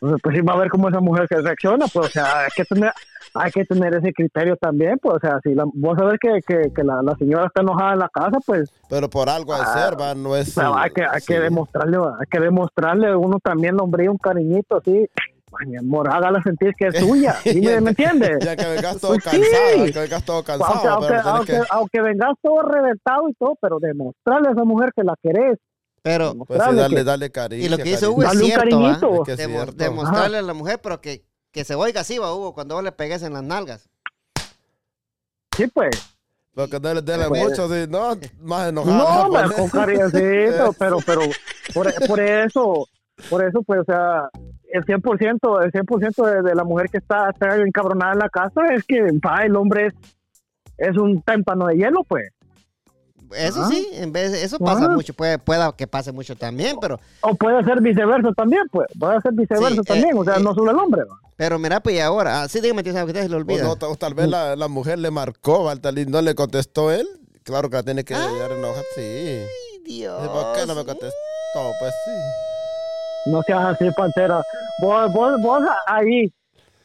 Entonces, 0.00 0.20
Pues 0.22 0.34
sí, 0.36 0.40
va 0.42 0.52
a 0.54 0.56
ver 0.56 0.68
cómo 0.70 0.88
esa 0.88 1.00
mujer 1.00 1.26
se 1.28 1.42
reacciona, 1.42 1.84
pues, 1.92 2.06
o 2.06 2.10
sea, 2.10 2.38
hay 2.40 2.48
que 2.56 2.64
tener, 2.64 2.90
hay 3.38 3.50
que 3.52 3.64
tener 3.64 3.94
ese 3.94 4.12
criterio 4.12 4.56
también, 4.56 4.98
pues, 5.00 5.16
o 5.16 5.20
sea, 5.20 5.40
si 5.42 5.54
la, 5.54 5.64
vos 5.72 5.96
sabés 5.98 6.18
que, 6.20 6.40
que, 6.46 6.72
que 6.74 6.82
la, 6.82 7.02
la 7.02 7.14
señora 7.16 7.46
está 7.46 7.62
enojada 7.62 7.92
en 7.94 7.98
la 8.00 8.08
casa, 8.08 8.38
pues, 8.46 8.70
Pero 8.88 9.08
por 9.08 9.28
algo 9.28 9.54
de 9.54 9.62
Ah, 9.62 9.72
ser, 9.88 10.00
va, 10.00 10.14
no 10.14 10.36
es. 10.36 10.48
o 10.56 10.60
sea, 10.60 10.72
hay 10.76 10.90
que, 10.90 11.02
hay 11.02 11.20
sí. 11.20 11.26
que 11.32 11.40
demostrarle, 11.40 11.96
hay 11.96 12.26
que 12.30 12.40
demostrarle 12.40 13.08
a 13.08 13.16
uno 13.16 13.38
también 13.42 13.80
hombre 13.80 14.08
un 14.08 14.18
cariñito 14.18 14.76
así, 14.78 15.06
mi 15.66 15.76
amor, 15.76 16.08
hágala 16.12 16.42
sentir 16.42 16.72
que 16.76 16.88
es 16.88 16.94
suya, 16.98 17.32
¿sí 17.42 17.60
me, 17.60 17.80
¿me 17.80 17.90
entiendes? 17.90 18.38
Ya 18.44 18.54
que 18.54 18.66
vengas 18.66 18.98
todo 19.00 19.12
Pues 19.12 19.24
sí. 19.24 19.30
cansado, 19.30 19.84
que 19.92 19.98
vengas 20.00 20.24
todo 20.24 20.42
cansado, 20.44 20.72
aunque, 20.74 20.88
aunque, 20.88 21.08
pero 21.08 21.28
aunque, 21.30 21.52
que. 21.52 21.60
aunque 21.70 22.00
vengas 22.02 22.34
todo 22.42 22.62
reventado 22.62 23.28
y 23.28 23.34
todo, 23.34 23.56
pero 23.60 23.78
demostrarle 23.80 24.48
a 24.48 24.52
esa 24.52 24.64
mujer 24.64 24.90
que 24.94 25.02
la 25.04 25.14
querés 25.22 25.58
Pero, 26.02 26.34
Pues 26.46 26.60
sí, 26.62 26.74
darle, 26.76 26.96
que- 26.96 27.04
darle 27.04 27.30
cariño. 27.30 27.64
y 27.64 27.68
lo 27.68 27.76
que 27.78 27.82
dice 27.84 28.06
Hugo 28.06 28.22
es 28.22 28.38
cierto, 28.38 28.60
cariñito. 28.60 29.12
Es 29.14 29.20
que 29.24 29.32
es 29.32 29.38
Demo- 29.38 29.54
cierto. 29.64 29.72
demostrarle 29.84 30.38
a 30.38 30.42
la 30.42 30.54
mujer, 30.54 30.78
pero 30.82 31.00
que, 31.00 31.22
que 31.52 31.64
se 31.64 31.74
oiga 31.74 32.02
así, 32.02 32.18
va, 32.18 32.34
Hugo, 32.34 32.54
cuando 32.54 32.74
vos 32.74 32.84
le 32.84 32.92
pegues 32.92 33.22
en 33.22 33.32
las 33.32 33.42
nalgas. 33.42 33.88
Sí, 35.56 35.66
pues. 35.68 35.90
Porque 36.54 36.78
dele, 36.78 37.02
dele 37.02 37.26
Pues- 37.28 37.42
mucho, 37.42 37.68
sí, 37.68 37.86
no, 37.88 38.16
más 38.40 38.68
enojado. 38.68 38.96
No, 38.96 39.06
hombre, 39.26 39.42
pone. 39.44 39.54
con 39.56 39.68
cariñosito, 39.70 40.72
pero, 40.78 40.98
pero 41.06 41.20
por, 41.74 41.92
por 42.06 42.20
eso, 42.20 42.88
por 43.30 43.44
eso, 43.44 43.62
pues, 43.62 43.80
o 43.80 43.84
sea, 43.84 44.28
el 44.72 44.84
100%, 44.84 45.64
el 45.64 45.72
100% 45.72 46.26
de, 46.26 46.42
de 46.42 46.54
la 46.54 46.64
mujer 46.64 46.88
que 46.90 46.98
está, 46.98 47.30
está 47.30 47.56
encabronada 47.56 48.12
en 48.12 48.18
la 48.18 48.28
casa 48.28 48.60
es 48.74 48.84
que, 48.84 49.00
pa, 49.22 49.44
el 49.44 49.56
hombre 49.56 49.86
es, 49.86 49.94
es 50.78 50.96
un 50.96 51.22
témpano 51.22 51.66
de 51.66 51.76
hielo, 51.76 52.02
pues. 52.04 52.28
Eso 53.34 53.66
sí, 53.68 53.88
en 53.92 54.12
vez 54.12 54.32
de- 54.32 54.42
eso 54.44 54.58
pasa 54.58 54.88
mucho, 54.88 55.12
puede, 55.14 55.38
pueda 55.38 55.72
que 55.72 55.86
pase 55.86 56.12
mucho 56.12 56.36
también, 56.36 56.76
pero, 56.80 56.98
O 57.20 57.34
puede 57.34 57.62
ser 57.64 57.80
viceversa 57.80 58.32
también, 58.36 58.62
pues. 58.70 58.88
Puede 58.98 59.20
ser 59.20 59.32
viceversa 59.32 59.74
Sí, 59.74 59.80
eh, 59.80 59.84
también, 59.84 60.16
o 60.16 60.24
sea, 60.24 60.36
eh, 60.36 60.40
no 60.42 60.54
solo 60.54 60.70
el 60.70 60.78
hombre, 60.78 61.02
pero 61.36 61.58
mira, 61.58 61.80
pues 61.80 61.96
y 61.96 62.00
ahora, 62.00 62.42
ah, 62.42 62.48
sí, 62.48 62.60
dígame, 62.60 62.82
que 62.82 62.92
se 62.92 63.28
le 63.28 63.34
O, 63.34 63.38
olvida. 63.38 63.62
no, 63.62 63.76
tal- 63.76 63.96
tal 63.98 64.14
vez 64.14 64.28
la, 64.28 64.56
la 64.56 64.68
mujer 64.68 64.98
le 64.98 65.10
marcó, 65.10 65.64
¿va? 65.64 65.76
tal 65.76 65.94
vez 65.94 66.08
no 66.08 66.20
le 66.22 66.34
contestó 66.34 66.90
él. 66.90 67.06
Claro 67.44 67.70
que 67.70 67.76
la 67.76 67.82
tiene 67.82 68.04
que 68.04 68.14
llegar 68.14 68.50
enojada, 68.52 68.82
sí. 68.94 69.00
Ay, 69.00 69.46
Dios. 69.84 70.28
¿Por 70.28 70.52
qué 70.54 70.66
no 70.66 70.74
me 70.74 70.84
contestó? 70.84 71.16
Pues 71.78 71.92
sí. 72.04 73.30
No 73.30 73.42
seas 73.42 73.64
así, 73.74 73.90
pantera. 73.96 74.42
Vos, 74.82 75.12
vos, 75.12 75.32
vos 75.42 75.62
ahí, 75.86 76.32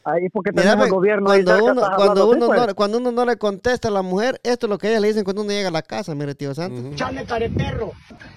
ahí, 0.04 0.28
porque 0.28 0.50
Mira, 0.52 0.62
tenés 0.62 0.76
pues, 0.76 0.86
el 0.86 0.94
gobierno 0.94 1.26
cuando 1.26 1.64
uno, 1.64 1.82
cuando, 1.96 2.22
así, 2.22 2.36
uno 2.36 2.46
pues. 2.46 2.66
no, 2.66 2.74
cuando 2.74 2.98
uno 2.98 3.12
no 3.12 3.24
le 3.24 3.36
contesta 3.36 3.88
a 3.88 3.90
la 3.90 4.02
mujer, 4.02 4.40
esto 4.42 4.66
es 4.66 4.70
lo 4.70 4.78
que 4.78 4.88
ellas 4.88 5.00
le 5.00 5.08
dicen 5.08 5.24
cuando 5.24 5.42
uno 5.42 5.50
llega 5.50 5.68
a 5.68 5.72
la 5.72 5.82
casa, 5.82 6.14
mire, 6.14 6.34
tío 6.34 6.54
Santos. 6.54 6.80
Ujú. 6.80 6.94
Chale, 6.94 7.24
care 7.24 7.50
perro. 7.50 7.92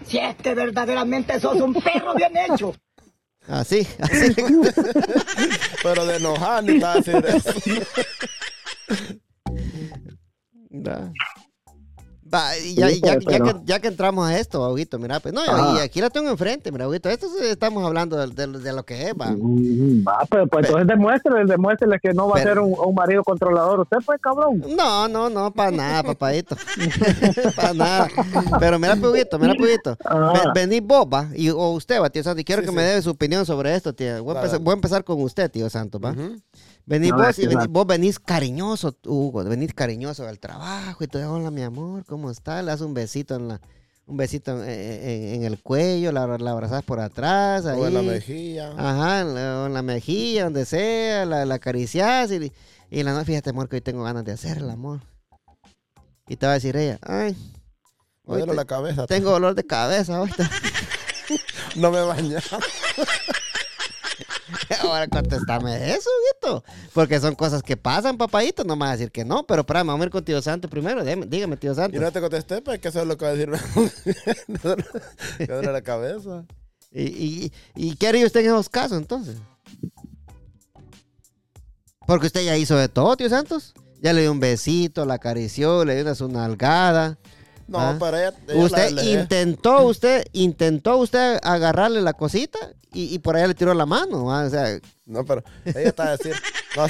Si 0.05 0.17
es 0.17 0.35
que 0.35 0.53
verdaderamente 0.53 1.39
sos 1.39 1.59
un 1.61 1.73
perro 1.73 2.13
bien 2.15 2.31
hecho. 2.37 2.73
Así, 3.47 3.87
así. 4.01 4.35
Pero 5.83 6.05
de 6.05 6.17
enojar 6.17 6.63
ni 6.63 6.77
nada 6.79 6.95
decir 6.95 7.25
eso. 7.25 7.51
Da. 10.69 11.11
Va, 12.33 12.57
y 12.57 12.75
ya, 12.75 12.89
Sí, 12.89 12.99
ya, 13.01 13.13
pues, 13.13 13.25
ya 13.25 13.31
pero- 13.31 13.45
que, 13.45 13.53
ya 13.65 13.79
que 13.79 13.87
entramos 13.87 14.27
a 14.27 14.37
esto, 14.37 14.63
Auguito, 14.63 14.99
mira, 14.99 15.19
pues 15.21 15.33
no, 15.33 15.41
y 15.75 15.79
aquí 15.79 16.01
la 16.01 16.09
tengo 16.09 16.29
enfrente, 16.29 16.71
mira, 16.71 16.85
Auguito, 16.85 17.09
esto 17.09 17.27
sí 17.29 17.45
estamos 17.45 17.85
hablando 17.85 18.17
de, 18.17 18.27
de- 18.47 18.59
de 18.59 18.73
lo 18.73 18.83
que 18.85 19.07
es, 19.07 19.13
va. 19.13 19.27
Mm, 19.31 20.05
Va, 20.05 20.25
pues, 20.29 20.43
pues 20.51 20.65
entonces 20.67 20.87
demuéstrele, 20.87 21.45
demuéstrele 21.45 21.99
que 22.01 22.13
no 22.13 22.27
va 22.27 22.33
Pero- 22.35 22.49
a 22.49 22.53
ser 22.53 22.59
un, 22.59 22.75
un 22.89 22.95
marido 22.95 23.23
controlador. 23.23 23.79
Usted, 23.79 23.97
pues, 24.05 24.19
cabrón. 24.21 24.61
No, 24.75 25.07
no, 25.07 25.29
no, 25.29 25.51
para 25.53 25.71
nada, 25.71 26.03
papadito. 26.03 26.55
para 27.55 27.73
nada. 27.73 28.07
Pero 28.59 28.77
mira, 28.79 28.95
Puguito, 28.95 29.39
mira, 29.39 29.53
Puguito. 29.55 29.97
Ajá. 30.03 30.51
Ve- 30.53 30.65
Venís 30.67 30.81
vos, 30.83 31.05
va, 31.05 31.29
y, 31.35 31.49
o 31.49 31.69
usted, 31.71 32.01
va, 32.01 32.09
tío 32.09 32.23
Santo, 32.23 32.41
y 32.41 32.43
quiero 32.43 32.61
Sí, 32.61 32.65
que 32.65 32.71
sí. 32.71 32.75
me 32.75 32.83
dé 32.83 33.01
su 33.01 33.11
opinión 33.11 33.45
sobre 33.45 33.73
esto, 33.75 33.93
tío. 33.93 34.23
Voy 34.23 34.33
a, 34.35 34.39
empezar, 34.39 34.51
dale. 34.59 34.63
voy 34.63 34.71
a 34.71 34.75
empezar 34.75 35.03
con 35.03 35.21
usted, 35.21 35.49
tío 35.49 35.69
Santo, 35.69 35.99
va. 35.99 36.13
Venís 36.87 37.11
vos 37.11 37.37
y 37.37 37.41
¿qué 37.41 37.49
venís- 37.49 37.67
vos 37.69 37.85
venís 37.85 38.17
cariñoso, 38.19 38.95
Hugo, 39.05 39.43
venís 39.43 39.73
cariñoso 39.73 40.23
del 40.25 40.39
trabajo 40.39 41.03
y 41.03 41.07
todo, 41.07 41.33
hola 41.33 41.51
mi 41.51 41.61
amor, 41.61 42.05
¿cómo 42.05 42.31
está? 42.31 42.61
Le 42.61 42.71
das 42.71 42.79
un 42.81 42.93
besito 42.93 43.35
en 43.35 43.49
la, 43.49 43.61
un 44.05 44.15
besito 44.15 44.63
en, 44.63 44.69
en- 44.69 45.35
en 45.35 45.43
el 45.43 45.61
cuello, 45.61 46.13
la, 46.13 46.25
la 46.37 46.51
abrazás 46.51 46.83
por 46.83 47.01
atrás, 47.01 47.65
ahí. 47.65 47.77
O 47.79 47.87
en 47.87 47.93
la 47.93 48.01
mejilla. 48.01 48.71
Ajá, 48.77 49.19
en 49.21 49.35
la, 49.35 49.65
en 49.65 49.73
la 49.73 49.81
mejilla, 49.81 50.45
donde 50.45 50.65
sea, 50.65 51.25
la, 51.25 51.45
la 51.45 51.55
acariciás 51.55 52.31
y, 52.31 52.53
y 52.89 53.03
la 53.03 53.13
no, 53.13 53.25
fíjate 53.25 53.49
amor 53.49 53.67
que 53.67 53.75
hoy 53.75 53.81
tengo 53.81 54.03
ganas 54.03 54.23
de 54.23 54.31
hacer 54.31 54.59
el 54.59 54.69
amor. 54.69 55.01
Y 56.29 56.37
te 56.37 56.45
va 56.45 56.53
a 56.53 56.55
decir 56.55 56.77
ella, 56.77 56.99
ay, 57.01 57.35
hoy 58.25 58.45
te- 58.45 58.55
la 58.55 58.63
cabeza. 58.65 59.07
tengo 59.07 59.31
dolor 59.31 59.55
de 59.55 59.65
cabeza 59.65 60.15
ahorita. 60.17 60.49
No 61.75 61.91
me 61.91 62.01
baña. 62.01 62.39
Ahora 64.81 65.07
contéstame 65.07 65.93
eso, 65.93 66.09
Guito. 66.41 66.63
Porque 66.93 67.19
son 67.19 67.35
cosas 67.35 67.63
que 67.63 67.77
pasan, 67.77 68.17
papadito. 68.17 68.63
No 68.63 68.75
me 68.75 68.81
vas 68.81 68.89
a 68.89 68.97
decir 68.97 69.11
que 69.11 69.23
no. 69.25 69.45
Pero 69.45 69.61
espérame, 69.61 69.87
vamos 69.87 70.01
a 70.01 70.05
ir 70.05 70.11
con 70.11 70.23
tío 70.25 70.41
Santo 70.41 70.69
primero. 70.69 71.03
Dígame, 71.03 71.57
tío 71.57 71.73
Santo. 71.75 71.95
Y 71.95 71.99
no 71.99 72.11
te 72.11 72.19
contesté, 72.21 72.61
pues 72.61 72.79
que 72.79 72.87
eso 72.89 73.01
es 73.01 73.07
lo 73.07 73.17
que 73.17 73.25
va 73.25 73.31
a 73.31 73.35
duele- 73.35 73.59
me 75.39 75.45
duele 75.47 75.71
la 75.71 75.81
cabeza. 75.81 76.45
¿Y, 76.91 77.03
y, 77.03 77.53
y 77.75 77.95
qué 77.95 78.07
haría 78.07 78.25
usted 78.25 78.39
en 78.41 78.47
esos 78.47 78.69
casos 78.69 78.97
entonces? 78.97 79.35
Porque 82.05 82.27
usted 82.27 82.43
ya 82.45 82.55
hizo 82.57 82.77
de 82.77 82.87
todo, 82.89 83.15
tío 83.17 83.29
Santos. 83.29 83.73
Ya 84.01 84.13
le 84.13 84.21
dio 84.21 84.31
un 84.31 84.39
besito, 84.39 85.05
la 85.05 85.15
acarició, 85.15 85.83
le 85.83 85.95
dio 85.95 86.03
una 86.03 86.15
su 86.15 86.27
nalgada. 86.29 87.17
No, 87.67 87.79
Ah. 87.79 87.95
para 87.99 88.27
ella. 88.27 88.37
ella 88.47 88.63
Usted 88.63 88.91
la- 88.91 89.03
la- 89.03 89.09
intentó, 89.21 89.83
usted 89.85 90.23
intentó 90.31 90.97
usted 90.97 91.37
agarrarle 91.43 92.01
la 92.01 92.13
cosita 92.13 92.57
y, 92.93 93.13
y 93.15 93.19
por 93.19 93.35
allá 93.35 93.47
le 93.47 93.53
tiró 93.55 93.73
la 93.73 93.85
mano. 93.85 94.25
¿va? 94.25 94.45
O 94.45 94.49
sea, 94.49 94.79
No, 95.05 95.23
pero 95.25 95.43
ella 95.65 95.89
está 95.89 96.09
a 96.09 96.17
decir, 96.17 96.33
no, 96.75 96.85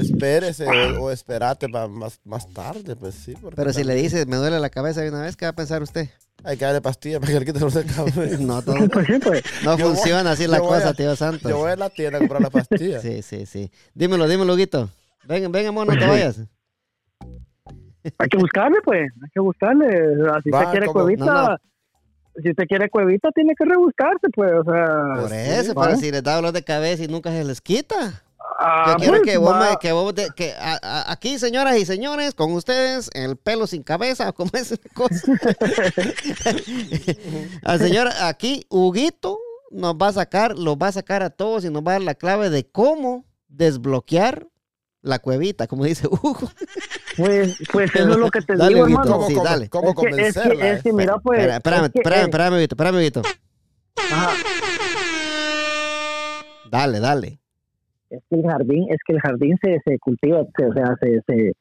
espérese 0.00 0.66
o, 0.66 1.04
o 1.04 1.10
espérate 1.10 1.68
para 1.68 1.88
más, 1.88 2.20
más 2.24 2.46
tarde, 2.52 2.94
pues 2.96 3.14
sí. 3.14 3.34
porque 3.40 3.56
pero 3.56 3.72
si 3.72 3.80
le 3.84 3.88
también 3.94 4.04
dice, 4.04 4.26
me 4.26 4.36
duele 4.36 4.58
la 4.60 4.70
cabeza 4.70 5.00
de 5.02 5.08
una 5.10 5.22
vez, 5.22 5.36
¿qué 5.36 5.44
va 5.46 5.50
a 5.50 5.54
pensar 5.56 5.82
usted? 5.82 6.08
Hay 6.44 6.56
que 6.56 6.64
darle 6.64 6.80
pastillas 6.80 7.18
para 7.20 7.32
que 7.32 7.38
le 7.40 7.46
quite 7.46 7.60
los 7.60 7.74
cabeza. 7.74 8.36
No, 8.40 8.62
todo- 8.62 8.76
Pues 8.92 9.06
pues. 9.24 9.42
no 9.64 9.76
Yo 9.76 9.86
voy- 9.88 9.94
funciona 9.96 10.30
así 10.30 10.46
la 10.46 10.60
cosa, 10.60 10.90
a- 10.90 10.94
tío 10.94 11.14
Santos. 11.16 11.50
Yo 11.50 11.58
voy 11.58 11.72
a 11.72 11.76
la 11.76 11.90
tienda 11.90 12.18
a 12.18 12.20
comprar 12.20 12.40
las 12.42 12.50
pastillas. 12.50 13.02
Sí, 13.08 13.22
sí, 13.22 13.44
sí. 13.46 13.70
Dímelo, 13.94 14.28
dímelo, 14.28 14.54
Guito. 14.56 14.88
Venga, 15.24 15.48
venga, 15.48 15.68
amor, 15.70 15.86
no 15.86 15.98
te 15.98 16.06
vayas. 16.06 16.40
Hay 18.18 18.28
que 18.28 18.38
buscarle, 18.38 18.78
pues. 18.84 19.10
Hay 19.22 19.30
que 19.34 19.40
buscarle. 19.40 19.86
Sea, 19.88 20.40
si 20.42 20.50
Va, 20.50 20.58
usted 20.60 20.70
quiere 20.70 20.86
¿cómo? 20.86 21.00
cuevita, 21.00 21.24
No, 21.24 21.48
no. 21.50 21.56
Si 22.42 22.50
usted 22.50 22.64
quiere 22.68 22.88
cuevita, 22.90 23.30
tiene 23.32 23.54
que 23.56 23.64
rebuscarse, 23.64 24.28
pues. 24.34 24.50
O 24.52 24.64
sea. 24.64 25.22
Por 25.22 25.32
eso, 25.32 25.62
sí, 25.62 25.68
pero 25.68 25.80
¿va? 25.90 25.96
si 25.96 26.10
les 26.10 26.22
da 26.22 26.34
dolor 26.36 26.52
de 26.52 26.62
cabeza 26.64 27.04
y 27.04 27.08
nunca 27.08 27.30
se 27.30 27.44
les 27.44 27.60
quita. 27.60 28.22
ah, 28.58 28.92
Yo 28.92 28.96
quiero 28.96 29.12
pues, 29.18 29.22
que 29.22 29.36
vos, 29.38 29.56
me, 29.58 29.76
que 29.80 29.92
vos, 29.92 30.14
de- 30.14 30.30
que 30.36 30.52
a- 30.54 30.78
a- 30.82 31.12
aquí, 31.12 31.38
señoras 31.38 31.76
y 31.78 31.84
señores, 31.84 32.34
con 32.34 32.52
ustedes, 32.52 33.10
el 33.14 33.36
pelo 33.36 33.66
sin 33.66 33.82
cabeza, 33.82 34.32
como 34.32 34.50
es 34.54 34.70
la 34.70 34.78
cosa. 34.94 35.32
Al 37.64 37.78
señor, 37.78 38.08
aquí, 38.22 38.66
Huguito 38.68 39.38
nos 39.70 39.94
va 39.94 40.08
a 40.08 40.12
sacar, 40.12 40.58
los 40.58 40.76
va 40.76 40.88
a 40.88 40.92
sacar 40.92 41.22
a 41.22 41.30
todos 41.30 41.64
y 41.64 41.70
nos 41.70 41.82
va 41.82 41.92
a 41.92 41.94
dar 41.94 42.02
la 42.02 42.14
clave 42.14 42.50
de 42.50 42.68
cómo 42.70 43.24
desbloquear 43.48 44.46
la 45.02 45.18
cuevita, 45.20 45.66
como 45.66 45.84
dice 45.84 46.06
Hugo. 46.08 46.36
Pues, 47.16 47.58
pues 47.72 47.94
eso 47.94 48.10
es 48.10 48.16
lo 48.16 48.30
que 48.30 48.40
te 48.42 48.56
Dale, 48.56 48.74
digo, 48.74 48.84
Huguito. 48.86 49.00
hermano. 49.00 49.16
¿Cómo, 49.16 49.28
Sí, 49.28 49.34
cómo- 49.34 49.44
dale. 49.44 49.68
cómo 49.68 49.88
es 49.90 49.94
que, 49.94 50.00
es 50.00 50.06
que, 50.06 50.10
convencerla? 50.40 50.70
es 50.70 50.82
que 50.82 50.92
mira, 50.92 51.18
pues. 51.18 51.46
Espérame, 51.46 51.84
es 51.86 51.90
que, 51.92 51.98
espérame, 52.00 52.24
espérame, 52.62 52.98
espérame, 53.00 53.22
ajá, 54.12 54.30
Dale, 56.70 57.00
dale. 57.00 57.40
es 58.10 58.20
que 58.28 58.36
el 58.36 58.42
jardín, 58.46 58.86
es 58.90 58.98
que 59.06 59.12
el 59.14 59.20
jardín 59.20 59.56
se, 59.62 59.78
se 59.84 59.98
cultiva, 59.98 60.42
se- 60.56 60.66
o 60.66 60.72
sea, 60.72 60.94
se, 61.00 61.20
se, 61.26 61.52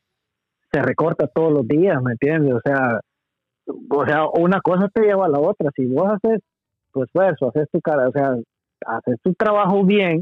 se 0.71 0.81
recorta 0.81 1.27
todos 1.27 1.51
los 1.51 1.67
días, 1.67 2.01
¿me 2.03 2.11
entiendes? 2.11 2.53
O 2.53 2.61
sea, 2.63 2.99
o 3.89 4.05
sea, 4.05 4.27
una 4.37 4.59
cosa 4.61 4.89
te 4.93 5.01
lleva 5.01 5.25
a 5.25 5.29
la 5.29 5.39
otra. 5.39 5.69
Si 5.75 5.85
vos 5.85 6.07
haces 6.11 6.39
tu 6.93 7.03
esfuerzo, 7.03 7.49
haces 7.49 7.67
tu 7.71 7.79
cara, 7.81 8.07
o 8.09 8.11
sea, 8.11 8.31
haces 8.85 9.15
tu 9.23 9.33
trabajo 9.33 9.83
bien, 9.85 10.21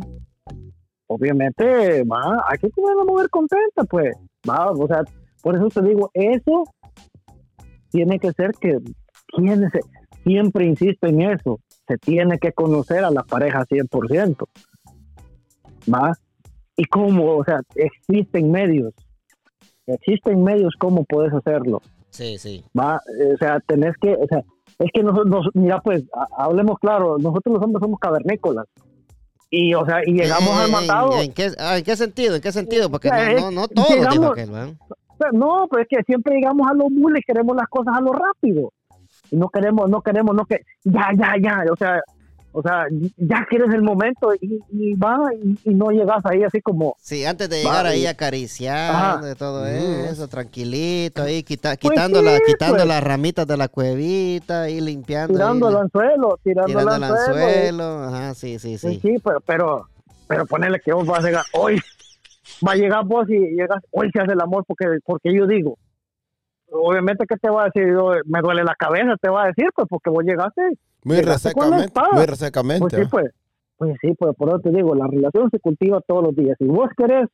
obviamente, 1.07 2.03
va, 2.03 2.43
hay 2.47 2.57
que 2.57 2.69
tener 2.69 2.91
a 2.91 2.95
la 2.95 3.03
mujer 3.03 3.29
contenta, 3.29 3.83
pues, 3.89 4.15
va, 4.49 4.71
o 4.71 4.87
sea, 4.87 5.03
por 5.41 5.55
eso 5.55 5.67
te 5.69 5.81
digo, 5.81 6.09
eso 6.13 6.63
tiene 7.89 8.19
que 8.19 8.31
ser 8.33 8.51
que 8.59 8.79
siempre 10.23 10.65
insisto 10.65 11.07
en 11.07 11.21
eso, 11.21 11.59
se 11.87 11.97
tiene 11.97 12.39
que 12.39 12.51
conocer 12.51 13.03
a 13.03 13.11
la 13.11 13.23
pareja 13.23 13.63
100%, 13.65 14.47
va, 15.93 16.11
y 16.75 16.83
cómo, 16.85 17.37
o 17.37 17.43
sea, 17.43 17.61
existen 17.75 18.51
medios, 18.51 18.93
existen 19.87 20.43
medios 20.43 20.73
cómo 20.79 21.03
puedes 21.05 21.33
hacerlo, 21.33 21.81
Sí, 22.09 22.37
sí. 22.37 22.63
va, 22.77 22.95
o 23.33 23.37
sea, 23.37 23.59
tenés 23.67 23.95
que, 24.01 24.13
o 24.13 24.25
sea, 24.27 24.41
es 24.79 24.89
que 24.93 25.03
nosotros, 25.03 25.47
mira, 25.53 25.79
pues, 25.81 26.03
ha- 26.13 26.43
hablemos 26.43 26.77
claro, 26.79 27.17
nosotros 27.17 27.53
los 27.55 27.63
hombres 27.63 27.81
somos 27.81 27.99
cavernícolas, 27.99 28.65
y, 29.57 29.73
o 29.73 29.85
sea, 29.85 30.01
y 30.05 30.13
llegamos 30.13 30.49
Eh, 30.49 30.73
al 30.75 31.13
¿En, 31.13 31.19
en 31.25 31.33
qué, 31.33 31.51
ah, 31.59 31.77
¿En 31.77 31.83
qué 31.83 31.95
sentido? 31.95 32.35
¿En 32.35 32.41
qué 32.41 32.51
sentido? 32.51 32.89
Porque 32.89 33.09
no, 33.09 33.15
Eh, 33.17 33.35
no, 33.39 33.51
no 33.51 33.67
todos 33.67 33.89
llegamos- 33.89 34.31
aquel, 34.31 34.51
¿verdad? 34.51 34.73
Pero 35.17 35.31
no, 35.31 35.67
pues 35.69 35.83
es 35.83 35.97
que 35.97 36.03
siempre 36.03 36.35
llegamos 36.35 36.67
a 36.69 36.73
lo 36.73 36.89
mule, 36.89 37.21
queremos 37.25 37.55
las 37.55 37.67
cosas 37.69 37.95
a 37.97 38.01
lo 38.01 38.11
rápido. 38.11 38.71
Y 39.31 39.37
no 39.37 39.47
queremos, 39.49 39.89
no 39.89 40.01
queremos, 40.01 40.35
no 40.35 40.45
que 40.45 40.59
ya, 40.83 41.07
ya, 41.17 41.35
ya, 41.41 41.63
o 41.71 41.75
sea, 41.77 42.01
o 42.57 42.61
sea, 42.61 42.85
ya 43.17 43.45
quieres 43.49 43.73
el 43.73 43.81
momento 43.81 44.33
y, 44.39 44.61
y 44.71 44.93
va 44.93 45.17
y, 45.43 45.59
y 45.69 45.73
no 45.73 45.89
llegas 45.89 46.21
ahí 46.23 46.41
así 46.43 46.61
como, 46.61 46.95
Sí, 47.01 47.25
antes 47.25 47.49
de 47.49 47.57
llegar 47.57 47.85
ahí 47.85 48.05
Ajá. 49.17 49.21
de 49.25 49.35
todo 49.35 49.65
Mm. 49.65 50.05
eso, 50.09 50.27
tranquilito, 50.29 51.23
ahí 51.23 51.43
quita- 51.43 51.75
Pues 51.75 51.91
quitando, 51.91 52.19
sí, 52.19 52.25
la- 52.25 52.39
quitando 52.45 52.75
pues. 52.77 52.87
las 52.87 53.03
ramitas 53.03 53.45
de 53.45 53.57
la 53.57 53.67
cuevita 53.67 54.69
y 54.69 54.79
limpiando. 54.79 55.33
tirando 55.33 55.67
el 55.69 55.75
anzuelo, 55.75 56.39
tirando, 56.43 56.67
tirando 56.67 56.91
el 56.91 56.97
el 56.97 57.03
anzuelo. 57.03 57.45
anzuelo. 57.45 58.03
Ajá, 58.05 58.33
sí, 58.35 58.57
sí, 58.57 58.77
Pues 58.81 58.93
sí. 58.95 58.99
sí, 59.01 59.15
pero, 59.23 59.39
pero, 59.45 59.89
pero 60.27 60.45
ponele 60.45 60.79
que 60.79 60.93
vos 60.93 61.05
vas 61.05 61.19
a 61.23 61.27
llegar 61.27 61.43
hoy, 61.53 61.77
va 62.65 62.71
a 62.71 62.75
llegar 62.75 63.03
vos 63.05 63.29
y 63.29 63.37
llegas, 63.37 63.83
hoy 63.91 64.09
se 64.13 64.21
hace 64.21 64.31
el 64.31 64.39
amor 64.41 64.63
porque, 64.65 64.85
porque 65.05 65.33
yo 65.35 65.45
digo, 65.45 65.77
obviamente, 66.72 67.26
¿qué 67.28 67.36
te 67.38 67.49
va 67.49 67.63
a 67.63 67.66
decir? 67.66 67.91
Yo, 67.91 68.11
me 68.26 68.41
duele 68.41 68.63
la 68.63 68.76
cabeza, 68.76 69.16
te 69.22 69.30
va 69.30 69.43
a 69.43 69.47
decir, 69.47 69.68
pues, 69.76 69.88
porque 69.89 70.09
vos 70.09 70.24
llegaste. 70.24 70.61
Muy 71.03 71.18
llegaste 71.18 71.49
resecamente. 71.49 72.01
Muy 72.11 72.26
resecamente. 72.26 72.80
Pues 72.89 72.93
sí, 72.95 73.07
pues. 73.09 73.32
Pues 73.78 73.95
sí, 74.01 74.13
pues 74.18 74.34
por 74.38 74.47
eso 74.47 74.59
te 74.59 74.70
digo, 74.72 74.95
la 74.95 75.05
relación 75.07 75.49
se 75.51 75.59
cultiva 75.59 75.99
todos 76.07 76.24
los 76.24 76.36
días. 76.36 76.55
Si 76.57 76.66
vos 76.66 76.88
querés 76.95 77.28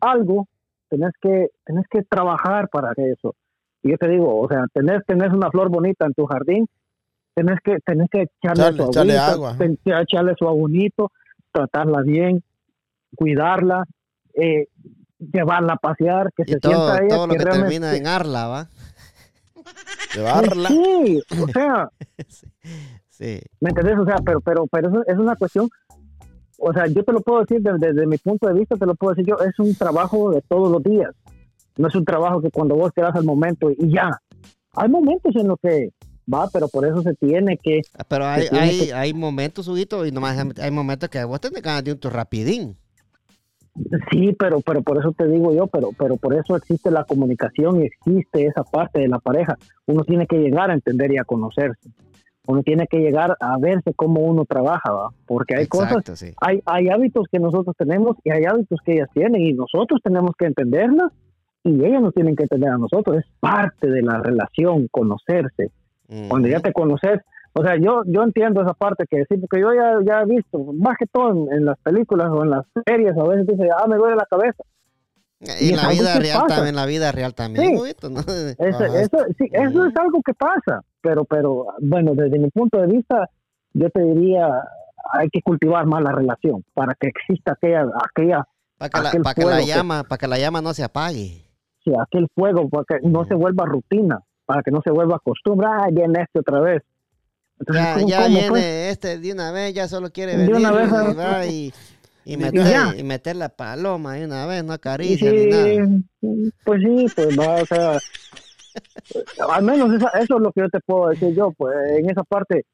algo, 0.00 0.48
tenés 0.88 1.12
que, 1.20 1.48
tenés 1.64 1.84
que 1.88 2.02
trabajar 2.02 2.68
para 2.70 2.92
eso. 2.96 3.34
Y 3.82 3.90
yo 3.92 3.96
te 3.98 4.08
digo, 4.08 4.40
o 4.40 4.48
sea, 4.48 4.64
tenés, 4.72 5.02
tenés 5.06 5.32
una 5.32 5.50
flor 5.50 5.68
bonita 5.68 6.06
en 6.06 6.14
tu 6.14 6.26
jardín, 6.26 6.66
tenés 7.34 7.58
que, 7.62 7.78
tenés 7.86 8.08
que 8.10 8.22
echarle, 8.42 8.64
Echarle- 8.64 8.84
su 8.84 8.90
echarle 8.90 9.18
agüita, 9.18 9.32
agua. 9.32 9.54
ten- 9.58 9.78
echarle 9.84 10.34
su 10.36 10.48
abonito, 10.48 11.12
tratarla 11.52 12.02
bien, 12.02 12.42
cuidarla, 13.14 13.84
eh, 14.34 14.66
llevarla 15.32 15.74
a 15.74 15.76
pasear, 15.76 16.30
que 16.36 16.44
Y 16.46 16.52
se 16.52 16.60
todo, 16.60 16.72
sienta 16.72 17.04
ella 17.04 17.14
todo 17.14 17.26
lo 17.26 17.32
que 17.32 17.38
que 17.38 17.44
realmente- 17.44 17.70
termina 17.80 17.96
en 17.96 18.06
Arla, 18.06 18.46
¿va? 18.48 18.68
Llevarla. 20.14 20.68
Sí, 20.68 21.22
o 21.42 21.48
sea, 21.48 21.90
Sí. 23.10 23.40
¿Me 23.60 23.70
entendés? 23.70 23.96
O 23.98 24.04
sea, 24.04 24.16
pero, 24.24 24.40
pero, 24.40 24.66
pero 24.66 24.88
eso 24.88 25.02
es 25.06 25.16
una 25.16 25.36
cuestión, 25.36 25.68
o 26.58 26.72
sea, 26.72 26.86
yo 26.88 27.04
te 27.04 27.12
lo 27.12 27.20
puedo 27.20 27.40
decir 27.44 27.60
desde, 27.62 27.92
desde 27.92 28.06
mi 28.08 28.18
punto 28.18 28.48
de 28.48 28.54
vista, 28.54 28.76
te 28.76 28.86
lo 28.86 28.94
puedo 28.96 29.14
decir 29.14 29.26
yo, 29.28 29.36
es 29.44 29.56
un 29.60 29.72
trabajo 29.76 30.32
de 30.32 30.42
todos 30.42 30.70
los 30.70 30.82
días. 30.82 31.12
No 31.76 31.86
es 31.88 31.94
un 31.94 32.04
trabajo 32.04 32.40
que 32.40 32.50
cuando 32.50 32.74
vos 32.74 32.90
quedas 32.94 33.14
al 33.14 33.24
momento 33.24 33.70
y 33.70 33.92
ya. 33.92 34.10
Hay 34.76 34.88
momentos 34.88 35.34
en 35.36 35.46
los 35.48 35.58
que 35.62 35.90
va, 36.32 36.48
pero 36.52 36.66
por 36.68 36.84
eso 36.86 37.02
se 37.02 37.14
tiene 37.14 37.56
que, 37.62 37.82
Ah, 37.96 38.04
Pero 38.08 38.26
hay, 38.26 38.48
hay, 38.50 38.86
que- 38.86 38.94
hay 38.94 39.14
momentos, 39.14 39.68
Huguito, 39.68 40.04
y 40.06 40.10
nomás 40.10 40.36
hay- 40.36 40.50
hay 40.64 40.70
momentos 40.72 41.08
que 41.08 41.22
vos 41.24 41.40
tenés 41.40 41.62
ganas 41.62 41.84
de 41.84 41.92
un 41.92 41.98
tu 41.98 42.10
rapidín. 42.10 42.76
Sí, 44.10 44.34
pero, 44.38 44.60
pero 44.60 44.82
por 44.82 44.98
eso 44.98 45.12
te 45.12 45.26
digo 45.26 45.54
yo, 45.54 45.66
pero, 45.66 45.90
pero 45.98 46.16
por 46.16 46.34
eso 46.34 46.56
existe 46.56 46.90
la 46.90 47.04
comunicación 47.04 47.80
y 47.82 47.86
existe 47.86 48.46
esa 48.46 48.62
parte 48.64 49.00
de 49.00 49.08
la 49.08 49.18
pareja. 49.18 49.56
Uno 49.86 50.04
tiene 50.04 50.26
que 50.26 50.38
llegar 50.38 50.70
a 50.70 50.74
entender 50.74 51.12
y 51.12 51.18
a 51.18 51.24
conocerse. 51.24 51.90
Uno 52.46 52.62
tiene 52.62 52.86
que 52.86 52.98
llegar 52.98 53.36
a 53.40 53.58
verse 53.58 53.94
cómo 53.94 54.20
uno 54.20 54.44
trabaja, 54.44 54.92
¿va? 54.92 55.10
Porque 55.26 55.56
hay 55.56 55.66
cosas 55.66 56.04
sí. 56.18 56.34
hay, 56.40 56.60
hay 56.66 56.88
hábitos 56.88 57.26
que 57.32 57.38
nosotros 57.38 57.74
tenemos 57.76 58.16
y 58.22 58.30
hay 58.30 58.44
hábitos 58.44 58.80
que 58.84 58.94
ellas 58.94 59.08
tienen 59.14 59.40
y 59.40 59.54
nosotros 59.54 60.00
tenemos 60.02 60.32
que 60.38 60.44
entenderlas 60.44 61.10
y 61.64 61.82
ellas 61.82 62.02
nos 62.02 62.12
tienen 62.12 62.36
que 62.36 62.42
entender 62.42 62.68
a 62.68 62.76
nosotros. 62.76 63.16
Es 63.16 63.24
parte 63.40 63.88
de 63.88 64.02
la 64.02 64.18
relación, 64.18 64.88
conocerse. 64.88 65.70
Cuando 66.28 66.48
ya 66.48 66.60
te 66.60 66.72
conoces, 66.72 67.20
o 67.56 67.62
sea, 67.62 67.76
yo 67.76 68.02
yo 68.06 68.22
entiendo 68.22 68.62
esa 68.62 68.74
parte 68.74 69.04
que 69.08 69.24
sí, 69.28 69.36
porque 69.38 69.60
yo 69.60 69.72
ya, 69.74 69.98
ya 70.04 70.20
he 70.22 70.26
visto, 70.26 70.58
más 70.74 70.96
que 70.98 71.06
todo 71.06 71.30
en, 71.32 71.52
en 71.58 71.64
las 71.66 71.78
películas 71.78 72.28
o 72.30 72.42
en 72.42 72.50
las 72.50 72.64
series, 72.86 73.16
a 73.16 73.22
veces 73.24 73.46
dice, 73.46 73.68
ah, 73.76 73.86
me 73.88 73.96
duele 73.96 74.16
la 74.16 74.26
cabeza. 74.26 74.62
Y 75.40 75.66
y 75.66 75.70
en 75.70 75.76
la 75.76 75.88
vida 75.90 76.18
real 76.18 76.40
pasa. 76.42 76.54
también, 76.56 76.68
en 76.74 76.76
la 76.76 76.86
vida 76.86 77.12
real 77.12 77.34
también, 77.34 77.76
Sí. 77.78 77.94
¿no? 78.10 78.20
Eso, 78.58 78.84
eso, 78.84 79.18
sí, 79.36 79.48
eso 79.52 79.84
es 79.86 79.96
algo 79.96 80.20
que 80.24 80.32
pasa, 80.34 80.82
pero, 81.02 81.24
pero 81.24 81.66
bueno, 81.80 82.12
desde 82.14 82.38
mi 82.38 82.48
punto 82.50 82.80
de 82.80 82.86
vista, 82.86 83.28
yo 83.74 83.90
te 83.90 84.00
diría, 84.02 84.48
hay 85.12 85.28
que 85.28 85.42
cultivar 85.42 85.84
más 85.86 86.02
la 86.02 86.12
relación 86.12 86.64
para 86.72 86.94
que 86.98 87.08
exista 87.08 87.52
aquella, 87.52 87.84
aquella 88.10 88.44
Para 88.78 88.88
que, 88.90 88.98
la, 89.18 89.22
para 89.22 89.34
que 89.34 89.40
la 89.42 89.46
fuego 89.50 89.58
que- 89.58 89.66
llama, 89.66 90.04
para 90.04 90.18
que 90.18 90.28
la 90.28 90.38
llama 90.38 90.62
no 90.62 90.72
se 90.72 90.82
apague. 90.84 91.42
sí, 91.84 91.92
aquel 92.00 92.26
fuego 92.34 92.68
para 92.70 92.84
que 92.88 93.06
no 93.06 93.24
se 93.26 93.34
vuelva 93.34 93.66
rutina, 93.66 94.20
para 94.46 94.62
que 94.62 94.70
no 94.70 94.80
se 94.82 94.90
vuelva 94.92 95.18
costumbre, 95.22 95.66
ah, 95.70 95.88
viene 95.92 96.22
este 96.22 96.38
otra 96.40 96.60
vez. 96.60 96.82
Entonces, 97.66 97.84
Ya, 97.84 97.94
¿cómo- 97.94 98.08
ya 98.08 98.16
cómo, 98.18 98.28
viene 98.28 98.48
pues? 98.50 98.64
este 98.64 99.18
de 99.18 99.32
una 99.32 99.50
vez, 99.52 99.74
ya 99.74 99.88
solo 99.88 100.10
quiere 100.10 100.36
venir 100.36 100.54
una 100.56 100.72
vez, 100.72 100.90
y, 100.90 100.94
ah. 100.94 101.14
va 101.14 101.46
y, 101.46 101.72
y 102.26 102.36
meter, 102.36 102.98
y 102.98 103.02
meter 103.02 103.36
la 103.36 103.48
paloma 103.48 104.14
de 104.14 104.24
una 104.26 104.44
vez, 104.46 104.62
no 104.64 104.72
acaricia 104.74 105.30
ni 105.32 105.46
nada. 105.46 105.98
pues 106.64 106.82
sí, 106.82 107.06
pues 107.16 107.28
va, 107.38 107.62
o 107.62 107.66
sea, 107.66 107.98
al 109.50 109.62
menos 109.64 109.92
esa- 109.94 110.10
eso 110.18 110.36
es 110.36 110.40
lo 110.42 110.52
que 110.52 110.60
yo 110.62 110.68
te 110.68 110.80
puedo 110.80 111.08
decir 111.08 111.34
yo, 111.34 111.52
pues 111.56 111.74
en 111.98 112.10
esa 112.10 112.22
parte, 112.24 112.64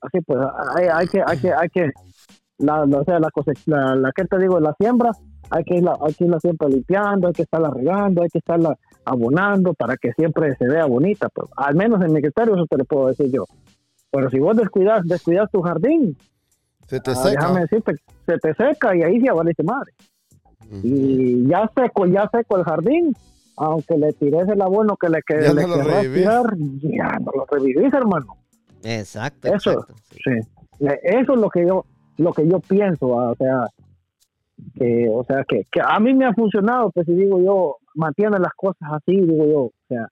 así 0.00 0.20
pues 0.26 0.38
hay, 0.76 0.86
hay 0.92 1.06
que, 1.08 1.22
hay 1.26 1.38
que, 1.38 1.52
hay 1.52 1.68
que, 1.68 1.90
la, 2.58 2.86
la- 2.86 2.98
o 3.00 3.04
sea, 3.04 3.18
la 3.18 3.30
cosecha, 3.30 3.60
la, 3.66 3.94
la 3.96 4.12
que 4.12 4.24
te 4.24 4.38
digo, 4.38 4.58
la 4.60 4.74
siembra, 4.80 5.10
hay 5.50 5.64
que 5.64 5.76
irla, 5.76 5.94
hay 6.00 6.14
que 6.14 6.24
irla 6.24 6.38
siempre 6.40 6.68
limpiando, 6.68 7.28
hay 7.28 7.34
que 7.34 7.42
estarla 7.42 7.70
regando, 7.70 8.22
hay 8.22 8.28
que 8.28 8.38
estarla 8.38 8.76
abonando 9.04 9.74
para 9.74 9.96
que 9.96 10.12
siempre 10.12 10.54
se 10.56 10.66
vea 10.68 10.84
bonita, 10.86 11.28
pues 11.30 11.48
al 11.56 11.74
menos 11.74 12.00
en 12.02 12.12
mi 12.12 12.20
criterio 12.20 12.54
eso 12.54 12.66
te 12.66 12.76
lo 12.78 12.84
puedo 12.84 13.08
decir 13.08 13.30
yo. 13.32 13.44
Pero 14.10 14.30
si 14.30 14.38
vos 14.38 14.56
descuidas, 14.56 15.04
descuidas 15.06 15.50
tu 15.50 15.60
jardín, 15.62 16.16
Se 16.86 17.00
te 17.00 17.10
ah, 17.10 17.14
seca. 17.14 17.30
déjame 17.40 17.60
decirte, 17.62 17.92
se 18.26 18.38
te 18.38 18.54
seca 18.54 18.96
y 18.96 19.02
ahí 19.02 19.22
ya 19.22 19.34
valiste 19.34 19.62
madre. 19.62 19.92
Y 20.82 21.46
ya 21.48 21.70
seco, 21.74 22.06
ya 22.06 22.28
seco 22.32 22.58
el 22.58 22.64
jardín, 22.64 23.14
aunque 23.56 23.96
le 23.96 24.12
tires 24.12 24.48
el 24.48 24.60
abono 24.60 24.96
que 24.96 25.08
le, 25.08 25.20
que 25.22 25.40
Ya 25.42 25.52
le 25.52 25.62
no 25.62 25.68
lo 25.68 25.82
tirar, 25.82 26.56
ya 26.82 27.18
no 27.18 27.30
lo 27.34 27.46
revivís, 27.50 27.92
hermano. 27.92 28.36
Exacto, 28.82 29.48
Eso. 29.54 29.72
exacto. 29.72 29.94
sí. 30.12 30.30
Sí. 30.78 30.86
Eso 31.02 31.34
es 31.34 31.40
lo 31.40 31.48
que 31.50 31.66
yo, 31.66 31.84
lo 32.18 32.32
que 32.32 32.46
yo 32.48 32.60
pienso, 32.60 33.18
ah, 33.20 33.30
o 33.32 33.34
sea, 33.36 33.64
que, 34.78 35.08
o 35.10 35.24
sea, 35.24 35.44
que, 35.44 35.64
que 35.70 35.80
a 35.84 35.98
mí 35.98 36.14
me 36.14 36.24
ha 36.26 36.32
funcionado, 36.34 36.90
pues 36.90 37.06
si 37.06 37.12
digo 37.14 37.40
yo, 37.42 37.76
mantiene 37.94 38.38
las 38.38 38.52
cosas 38.54 38.88
así, 38.92 39.16
digo 39.20 39.44
yo, 39.46 39.60
o 39.62 39.72
sea, 39.88 40.06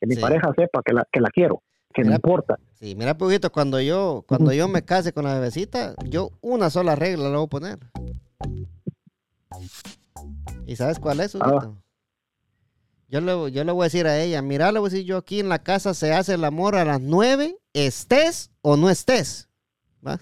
que 0.00 0.06
mi 0.06 0.14
Sí. 0.16 0.20
pareja 0.20 0.52
sepa 0.56 0.82
que 0.84 0.92
la, 0.92 1.06
que 1.12 1.20
la 1.20 1.28
quiero, 1.30 1.62
que 1.94 2.02
me 2.02 2.08
Mira, 2.08 2.16
importa. 2.16 2.56
Sí, 2.80 2.94
mira, 2.94 3.18
Puguito, 3.18 3.52
cuando 3.52 3.78
yo, 3.78 4.24
cuando 4.26 4.52
yo 4.52 4.66
me 4.66 4.82
case 4.82 5.12
con 5.12 5.24
la 5.24 5.34
bebecita, 5.34 5.94
yo 6.06 6.30
una 6.40 6.70
sola 6.70 6.96
regla 6.96 7.28
le 7.28 7.36
voy 7.36 7.44
a 7.44 7.48
poner. 7.48 7.78
¿Y 10.66 10.76
sabes 10.76 10.98
cuál 10.98 11.20
es, 11.20 11.34
Huguito? 11.34 11.76
Yo 13.08 13.20
le, 13.20 13.52
yo 13.52 13.64
le 13.64 13.72
voy 13.72 13.82
a 13.82 13.84
decir 13.84 14.06
a 14.06 14.18
ella, 14.18 14.40
mira, 14.40 14.72
le 14.72 14.78
voy 14.78 14.88
a 14.88 14.90
decir 14.92 15.04
yo 15.04 15.18
aquí 15.18 15.40
en 15.40 15.50
la 15.50 15.58
casa 15.58 15.92
se 15.92 16.14
hace 16.14 16.34
el 16.34 16.44
amor 16.44 16.74
a 16.74 16.86
las 16.86 17.02
nueve, 17.02 17.58
estés 17.74 18.50
o 18.62 18.78
no 18.78 18.88
estés. 18.88 19.48
¿Va? 20.06 20.18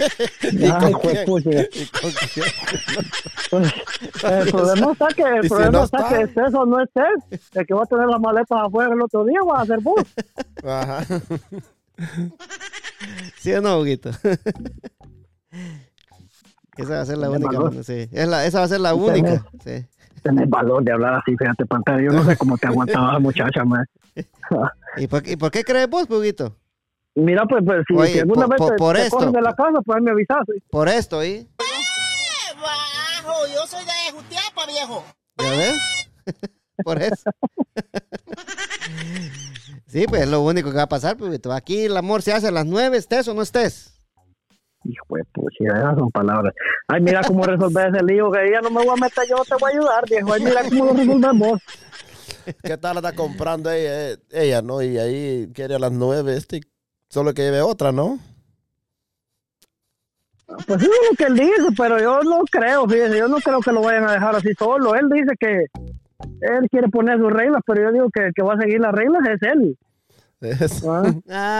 Ay, 0.80 0.92
con 0.92 1.00
pues. 1.26 1.44
¿Y 1.76 1.86
con? 1.86 2.12
Pues, 3.50 3.72
el 4.24 4.50
problema 4.50 4.92
está 4.92 5.08
que, 5.14 5.22
el 5.22 5.38
Y 5.38 5.42
si 5.42 5.48
problema 5.48 5.84
está 5.84 5.98
está? 5.98 6.08
que 6.08 6.22
estés 6.24 6.54
o 6.54 6.66
no 6.66 6.82
estés, 6.82 7.50
el 7.52 7.66
que 7.66 7.74
va 7.74 7.82
a 7.84 7.86
tener 7.86 8.08
las 8.08 8.20
maletas 8.20 8.58
afuera 8.60 8.94
el 8.94 9.02
otro 9.02 9.24
día 9.24 9.38
va 9.48 9.60
a 9.60 9.66
ser 9.66 9.80
vos. 9.80 10.02
Ajá. 10.64 11.06
¿Sí 13.38 13.52
o 13.52 13.60
no, 13.60 13.78
Huguito? 13.78 14.10
esa 16.76 16.90
va 16.94 17.00
a 17.00 17.06
ser 17.06 17.18
la 17.18 17.30
única. 17.30 17.58
valor. 17.58 17.84
sí. 17.84 18.08
Es 18.12 18.28
la- 18.28 18.44
esa 18.46 18.58
va 18.60 18.64
a 18.64 18.68
ser 18.68 18.80
la 18.80 18.94
única. 18.94 19.44
Sí. 19.64 19.86
Tenés 20.22 20.48
valor 20.48 20.82
de 20.82 20.92
hablar 20.92 21.14
así, 21.14 21.36
fíjate, 21.36 21.66
pantalla. 21.66 22.02
Yo 22.02 22.10
no 22.12 22.24
sé 22.24 22.36
cómo 22.36 22.56
te 22.56 22.66
aguantaba 22.66 23.18
muchacha, 23.20 23.64
man. 23.64 23.84
¿Y, 24.96 25.06
por, 25.06 25.26
¿Y 25.28 25.36
por 25.36 25.50
qué 25.50 25.62
crees 25.64 25.88
vos, 25.88 26.06
Puguito? 26.06 26.56
Mira, 27.16 27.44
pues, 27.46 27.62
pues 27.64 27.84
si, 27.86 27.94
Oye, 27.94 28.12
si 28.14 28.18
alguna 28.20 28.46
por- 28.46 28.50
vez 28.50 28.58
por- 28.58 28.70
te, 28.70 28.76
por 28.76 28.96
te 28.96 29.02
esto. 29.02 29.16
cogen 29.18 29.32
de 29.32 29.42
la 29.42 29.54
casa, 29.54 29.80
pues 29.84 30.02
me 30.02 30.10
avisas. 30.10 30.38
Por 30.70 30.88
esto, 30.88 31.22
¿y? 31.24 31.46
Bajo, 32.60 33.46
yo 33.54 33.66
soy 33.68 33.84
de 33.84 34.12
Jutiapa, 34.12 34.66
viejo. 34.66 35.04
¿Ya 35.38 35.50
ves? 35.50 36.10
Por 36.82 37.00
eso. 37.02 37.30
Sí, 39.86 40.06
pues 40.08 40.22
es 40.22 40.28
lo 40.28 40.40
único 40.40 40.70
que 40.70 40.76
va 40.76 40.82
a 40.82 40.88
pasar, 40.88 41.16
Puguito. 41.16 41.52
Aquí 41.52 41.84
el 41.84 41.96
amor 41.96 42.22
se 42.22 42.32
hace 42.32 42.48
a 42.48 42.50
las 42.50 42.66
nueve, 42.66 42.96
estés 42.96 43.28
o 43.28 43.34
no 43.34 43.42
estés. 43.42 43.92
Hijo 44.84 45.16
de 45.16 45.24
pucha, 45.32 45.78
esas 45.78 45.96
son 45.96 46.10
palabras. 46.10 46.52
Ay, 46.88 47.00
mira 47.00 47.22
cómo 47.22 47.44
resolver 47.44 47.94
ese 47.94 48.04
lío, 48.04 48.30
que 48.30 48.50
ya 48.52 48.60
no 48.60 48.70
me 48.70 48.84
voy 48.84 48.98
a 48.98 49.00
meter, 49.00 49.24
yo 49.28 49.36
te 49.44 49.54
voy 49.54 49.72
a 49.72 49.76
ayudar, 49.76 50.04
viejo. 50.08 50.32
Ay, 50.32 50.44
mira 50.44 50.62
cómo 50.68 50.84
lo 50.86 50.92
resolvemos. 50.92 51.60
¿Qué 52.62 52.76
tal 52.76 52.98
anda 52.98 53.12
comprando 53.12 53.70
ella, 53.70 54.10
eh, 54.10 54.18
ella, 54.30 54.60
no? 54.60 54.82
Y 54.82 54.98
ahí 54.98 55.50
quiere 55.54 55.76
a 55.76 55.78
las 55.78 55.92
nueve, 55.92 56.36
este, 56.36 56.60
solo 57.08 57.32
que 57.32 57.42
lleve 57.42 57.62
otra, 57.62 57.92
¿no? 57.92 58.18
Pues 60.46 60.82
eso 60.82 60.90
es 60.90 61.10
lo 61.10 61.16
que 61.16 61.24
él 61.24 61.34
dice, 61.36 61.68
pero 61.76 61.98
yo 61.98 62.20
no 62.22 62.42
creo, 62.50 62.86
fíjese, 62.86 63.16
yo 63.16 63.28
no 63.28 63.38
creo 63.38 63.60
que 63.60 63.72
lo 63.72 63.80
vayan 63.80 64.08
a 64.08 64.12
dejar 64.12 64.36
así 64.36 64.52
solo. 64.58 64.94
Él 64.94 65.08
dice 65.10 65.34
que 65.40 65.66
él 66.40 66.68
quiere 66.70 66.88
poner 66.88 67.18
sus 67.18 67.32
reglas, 67.32 67.60
pero 67.66 67.82
yo 67.82 67.92
digo 67.92 68.10
que 68.10 68.26
el 68.26 68.32
que 68.34 68.42
va 68.42 68.54
a 68.54 68.58
seguir 68.58 68.80
las 68.80 68.92
reglas 68.92 69.22
es 69.28 69.42
él. 69.42 69.76
Eso. 70.40 70.94
¿ah? 70.94 71.04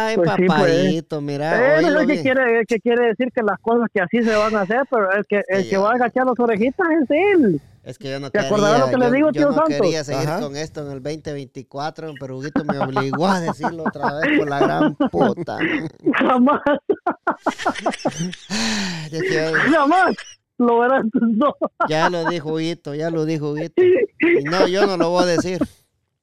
Ay, 0.08 0.16
Pues 0.16 0.30
sí, 0.30 0.36
pues. 0.46 0.48
papadito, 0.48 1.20
mira. 1.22 1.78
Él 1.78 1.86
es 1.86 1.94
el 1.94 2.06
que 2.06 2.22
quiere, 2.22 2.64
que 2.66 2.80
quiere 2.80 3.06
decir 3.08 3.28
que 3.34 3.42
las 3.42 3.58
cosas 3.60 3.88
que 3.92 4.00
así 4.02 4.22
se 4.22 4.34
van 4.34 4.54
a 4.56 4.62
hacer, 4.62 4.82
pero 4.90 5.10
el 5.12 5.24
que, 5.26 5.42
el 5.48 5.64
Sí, 5.64 5.70
que 5.70 5.76
va 5.78 5.92
a 5.92 5.94
agachar 5.94 6.26
las 6.26 6.38
orejitas 6.38 6.86
es 7.02 7.10
él. 7.10 7.60
Es 7.82 7.98
que 7.98 8.10
yo 8.10 8.18
no 8.18 8.30
¿Te 8.30 8.38
quería, 8.38 8.48
acordarás 8.48 8.80
lo 8.80 8.86
que 8.88 8.96
le 8.96 9.04
yo, 9.06 9.12
digo, 9.12 9.26
yo 9.28 9.32
tío 9.32 9.46
no 9.48 9.52
Santos? 9.54 9.74
quería 9.76 10.04
seguir 10.04 10.26
Ajá. 10.28 10.40
con 10.40 10.56
esto 10.56 10.80
en 10.86 10.92
el 10.92 11.02
2024, 11.02 12.14
pero 12.18 12.38
Huguito 12.38 12.64
me 12.64 12.78
obligó 12.78 13.26
a 13.26 13.40
decirlo 13.40 13.84
otra 13.86 14.14
vez 14.20 14.38
por 14.38 14.48
la 14.48 14.58
gran 14.58 14.94
puta. 14.94 15.58
Jamás, 16.18 16.60
es 19.12 19.22
jamás 19.70 20.16
lo 20.58 20.78
verás 20.80 21.04
tus 21.12 21.22
ojos. 21.40 21.70
ya 21.88 22.10
lo 22.10 22.24
dijo 22.28 22.52
Huguito, 22.54 22.94
ya 22.94 23.10
lo 23.10 23.24
dijo 23.24 23.52
Huguito. 23.52 23.82
Y 23.82 24.44
no, 24.44 24.66
yo 24.68 24.86
no 24.86 24.96
lo 24.96 25.10
voy 25.10 25.24
a 25.24 25.26
decir. 25.26 25.58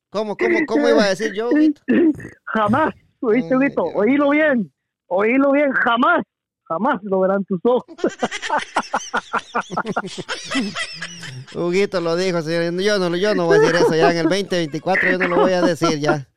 ¿Cómo, 0.10 0.36
cómo, 0.36 0.60
cómo 0.68 0.90
iba 0.90 1.04
a 1.04 1.10
decir 1.10 1.34
yo, 1.34 1.50
Huguito? 1.50 1.82
Jamás, 2.46 2.94
oíste, 3.22 3.58
Vito, 3.58 3.84
Dios. 3.84 3.96
oílo 3.96 4.30
bien, 4.32 4.72
oílo 5.08 5.52
bien, 5.54 5.72
jamás, 5.72 6.24
jamás 6.64 7.00
lo 7.04 7.22
verán 7.22 7.46
tus 7.46 7.60
ojos. 7.64 7.86
Huguito 11.56 12.02
lo 12.02 12.16
dijo, 12.16 12.42
señor. 12.42 12.82
Yo 12.82 12.98
no, 13.00 13.16
yo 13.16 13.36
no 13.36 13.46
voy 13.46 13.58
a 13.58 13.60
decir 13.62 13.76
eso 13.76 13.96
ya 13.96 14.12
en 14.12 14.18
el 14.18 14.24
2024, 14.24 15.12
yo 15.12 15.18
no 15.18 15.28
lo 15.28 15.36
voy 15.42 15.54
a 15.54 15.62
decir 15.62 16.00
ya. 16.00 16.28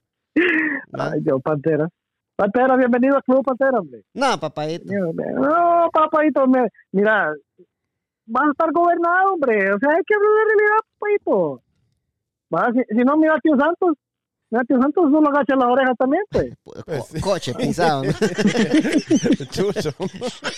¿No? 0.93 1.03
Ay, 1.03 1.21
yo, 1.25 1.39
Pantera. 1.41 1.89
Pantera, 2.37 2.77
bienvenido 2.77 3.17
al 3.17 3.23
Club 3.23 3.45
Pantera, 3.45 3.79
hombre. 3.79 4.03
No, 4.13 4.39
papadito. 4.41 4.85
No, 4.93 5.89
papayito, 5.93 6.47
me- 6.49 6.69
mira, 6.93 7.33
vas 8.27 8.45
a 8.49 8.51
estar 8.51 8.71
gobernado, 8.73 9.33
hombre. 9.35 9.73
O 9.73 9.79
sea, 9.79 9.91
hay 9.91 10.03
que 10.07 10.15
hablar 10.15 10.31
de 10.33 10.45
realidad. 10.55 11.61
Va, 12.55 12.71
si, 12.73 12.81
si 12.97 13.05
no, 13.05 13.17
mira 13.17 13.35
a 13.35 13.41
Tío 13.41 13.57
Santos. 13.59 13.97
Mira 14.51 14.63
a 14.63 14.65
Tío 14.65 14.81
Santos, 14.81 15.11
no 15.11 15.21
lo 15.21 15.29
agacha 15.29 15.57
las 15.57 15.69
orejas 15.69 15.97
también, 15.99 16.23
pues. 16.31 16.53
Co- 16.65 16.83
Pues 16.87 17.05
sí. 17.07 17.21
Coche 17.21 17.55
pisado. 17.55 18.05
¿no? 18.05 18.13
Chucho. 19.51 19.91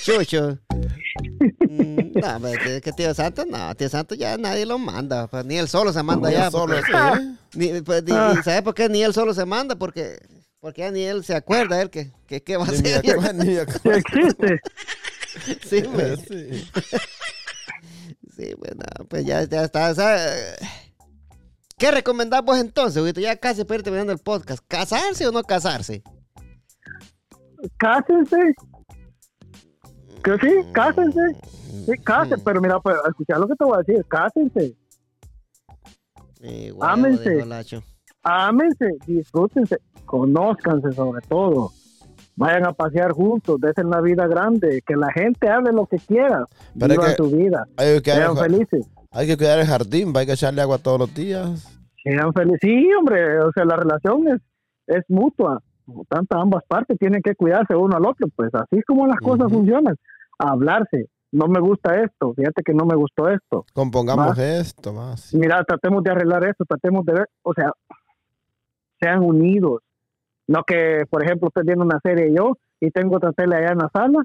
Chucho. 0.04 0.58
Mm, 1.68 2.12
no, 2.20 2.40
pero 2.42 2.62
que- 2.62 2.80
que 2.82 2.92
tío 2.92 3.14
Santos, 3.14 3.46
no, 3.46 3.74
tío 3.74 3.88
Santos 3.88 4.18
ya 4.18 4.36
nadie 4.36 4.66
lo 4.66 4.78
manda. 4.78 5.26
pues, 5.28 5.44
ni 5.46 5.56
él 5.56 5.68
solo 5.68 5.92
se 5.92 6.02
manda 6.02 6.30
ya. 6.30 6.50
solo, 6.50 6.74
porque- 6.76 6.92
sí. 7.22 7.58
ni, 7.58 7.80
pues, 7.82 8.02
ni- 8.04 8.12
Ah. 8.12 8.34
ni- 8.36 8.42
¿Sabe 8.42 8.62
por 8.62 8.74
qué 8.74 8.88
ni 8.88 9.02
él 9.02 9.14
solo 9.14 9.32
se 9.34 9.44
manda? 9.46 9.76
Porque, 9.76 10.18
porque 10.60 10.82
ya 10.82 10.90
ni 10.90 11.02
él 11.02 11.24
se 11.24 11.34
acuerda 11.34 11.80
él 11.80 11.88
que, 11.90 12.12
que, 12.26 12.42
que 12.42 12.56
va 12.56 12.64
a 12.64 12.70
Ni 12.70 12.92
acuerdo, 12.92 13.32
ni 13.44 13.56
acuerdo. 13.56 13.90
existe. 13.98 14.60
Sí, 15.64 15.82
pues. 15.92 16.20
Sí. 16.28 16.70
Sí, 18.36 18.54
pues 18.58 18.76
no, 18.76 19.06
pues 19.08 19.24
ya, 19.24 19.44
ya 19.44 19.64
está. 19.64 19.94
¿sabe? 19.94 20.20
¿Qué 21.78 21.90
recomendamos 21.90 22.58
entonces, 22.58 23.02
Huguito? 23.02 23.20
Ya 23.20 23.36
casi 23.36 23.64
para 23.64 23.76
ir 23.76 23.82
terminando 23.82 24.12
el 24.12 24.18
podcast. 24.18 24.62
¿Casarse 24.68 25.26
o 25.26 25.32
no 25.32 25.42
casarse? 25.42 26.02
Cásense. 27.78 28.54
Que 30.22 30.38
sí, 30.38 30.72
cásense. 30.72 31.20
Sí, 31.86 31.92
cásense. 32.04 32.36
Mm, 32.36 32.44
Pero 32.44 32.60
mira, 32.60 32.80
pues, 32.80 32.96
escucha 33.08 33.38
lo 33.38 33.48
que 33.48 33.54
te 33.54 33.64
voy 33.64 33.74
a 33.76 33.82
decir. 33.82 34.04
Cásense. 34.06 34.76
eh, 36.42 36.72
huevo, 36.72 36.84
ámense. 36.84 37.44
Ámense, 38.22 38.86
disfrútense, 39.06 39.76
conózcanse 40.04 40.92
sobre 40.92 41.20
todo. 41.28 41.72
Vayan 42.38 42.66
a 42.66 42.72
pasear 42.74 43.12
juntos, 43.12 43.58
desen 43.60 43.88
la 43.88 44.00
vida 44.02 44.26
grande, 44.26 44.82
que 44.86 44.94
la 44.94 45.10
gente 45.12 45.48
hable 45.48 45.72
lo 45.72 45.86
que 45.86 45.96
quiera, 45.96 46.44
Pero 46.78 46.92
vivan 46.92 47.06
que- 47.10 47.16
su 47.16 47.30
vida, 47.30 47.66
Hay 47.78 48.02
que, 48.02 48.12
sean 48.12 48.36
felices, 48.36 48.86
hay 49.10 49.26
que 49.26 49.36
cuidar 49.38 49.58
el 49.58 49.66
jardín, 49.66 50.12
hay 50.14 50.26
que 50.26 50.32
echarle 50.32 50.60
agua 50.60 50.76
todos 50.78 50.98
los 50.98 51.14
días. 51.14 51.72
sean 52.04 52.32
felices. 52.34 52.58
Sí, 52.60 52.88
hombre, 52.98 53.40
o 53.40 53.50
sea, 53.52 53.64
la 53.64 53.76
relación 53.76 54.28
es, 54.28 54.40
es 54.86 55.02
mutua, 55.08 55.60
tanto 56.10 56.36
ambas 56.38 56.62
partes 56.68 56.98
tienen 56.98 57.22
que 57.22 57.34
cuidarse 57.34 57.74
uno 57.74 57.96
al 57.96 58.04
otro, 58.04 58.26
pues 58.36 58.50
así 58.54 58.76
es 58.78 58.84
como 58.84 59.06
las 59.06 59.18
cosas 59.20 59.46
Ujú. 59.46 59.56
funcionan, 59.56 59.96
hablarse, 60.38 61.08
no 61.32 61.48
me 61.48 61.58
gusta 61.60 61.94
esto, 62.02 62.34
fíjate 62.34 62.62
que 62.62 62.74
no 62.74 62.84
me 62.84 62.96
gustó 62.96 63.28
esto, 63.30 63.64
Compongamos 63.72 64.38
Va. 64.38 64.44
esto 64.44 64.92
más. 64.92 65.32
mira, 65.34 65.64
tratemos 65.64 66.04
de 66.04 66.10
arreglar 66.10 66.44
esto, 66.44 66.64
tratemos 66.68 67.04
de 67.06 67.12
ver, 67.14 67.28
o 67.42 67.54
sea, 67.54 67.72
sean 69.00 69.22
unidos. 69.22 69.80
No 70.48 70.62
que, 70.64 71.04
por 71.10 71.24
ejemplo, 71.24 71.48
estoy 71.48 71.64
viendo 71.64 71.84
una 71.84 72.00
serie 72.00 72.32
yo 72.34 72.56
y 72.80 72.90
tengo 72.90 73.16
otra 73.16 73.32
tele 73.32 73.56
allá 73.56 73.72
en 73.72 73.78
la 73.78 73.90
sala 73.92 74.22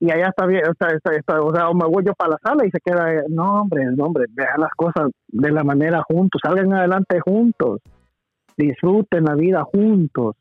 y 0.00 0.10
allá 0.10 0.28
está 0.28 0.46
bien, 0.46 0.62
está, 0.68 1.40
o 1.40 1.54
sea, 1.54 1.68
o 1.68 1.74
me 1.74 1.86
voy 1.86 2.04
yo 2.04 2.12
para 2.14 2.30
la 2.32 2.38
sala 2.42 2.66
y 2.66 2.70
se 2.70 2.80
queda, 2.80 3.06
no, 3.28 3.60
hombre, 3.62 4.24
vean 4.30 4.60
las 4.60 4.72
cosas 4.74 5.10
de 5.28 5.50
la 5.52 5.62
manera 5.62 6.02
juntos, 6.08 6.40
salgan 6.42 6.72
adelante 6.74 7.20
juntos, 7.20 7.80
disfruten 8.56 9.24
la 9.24 9.34
vida 9.34 9.62
juntos, 9.62 10.34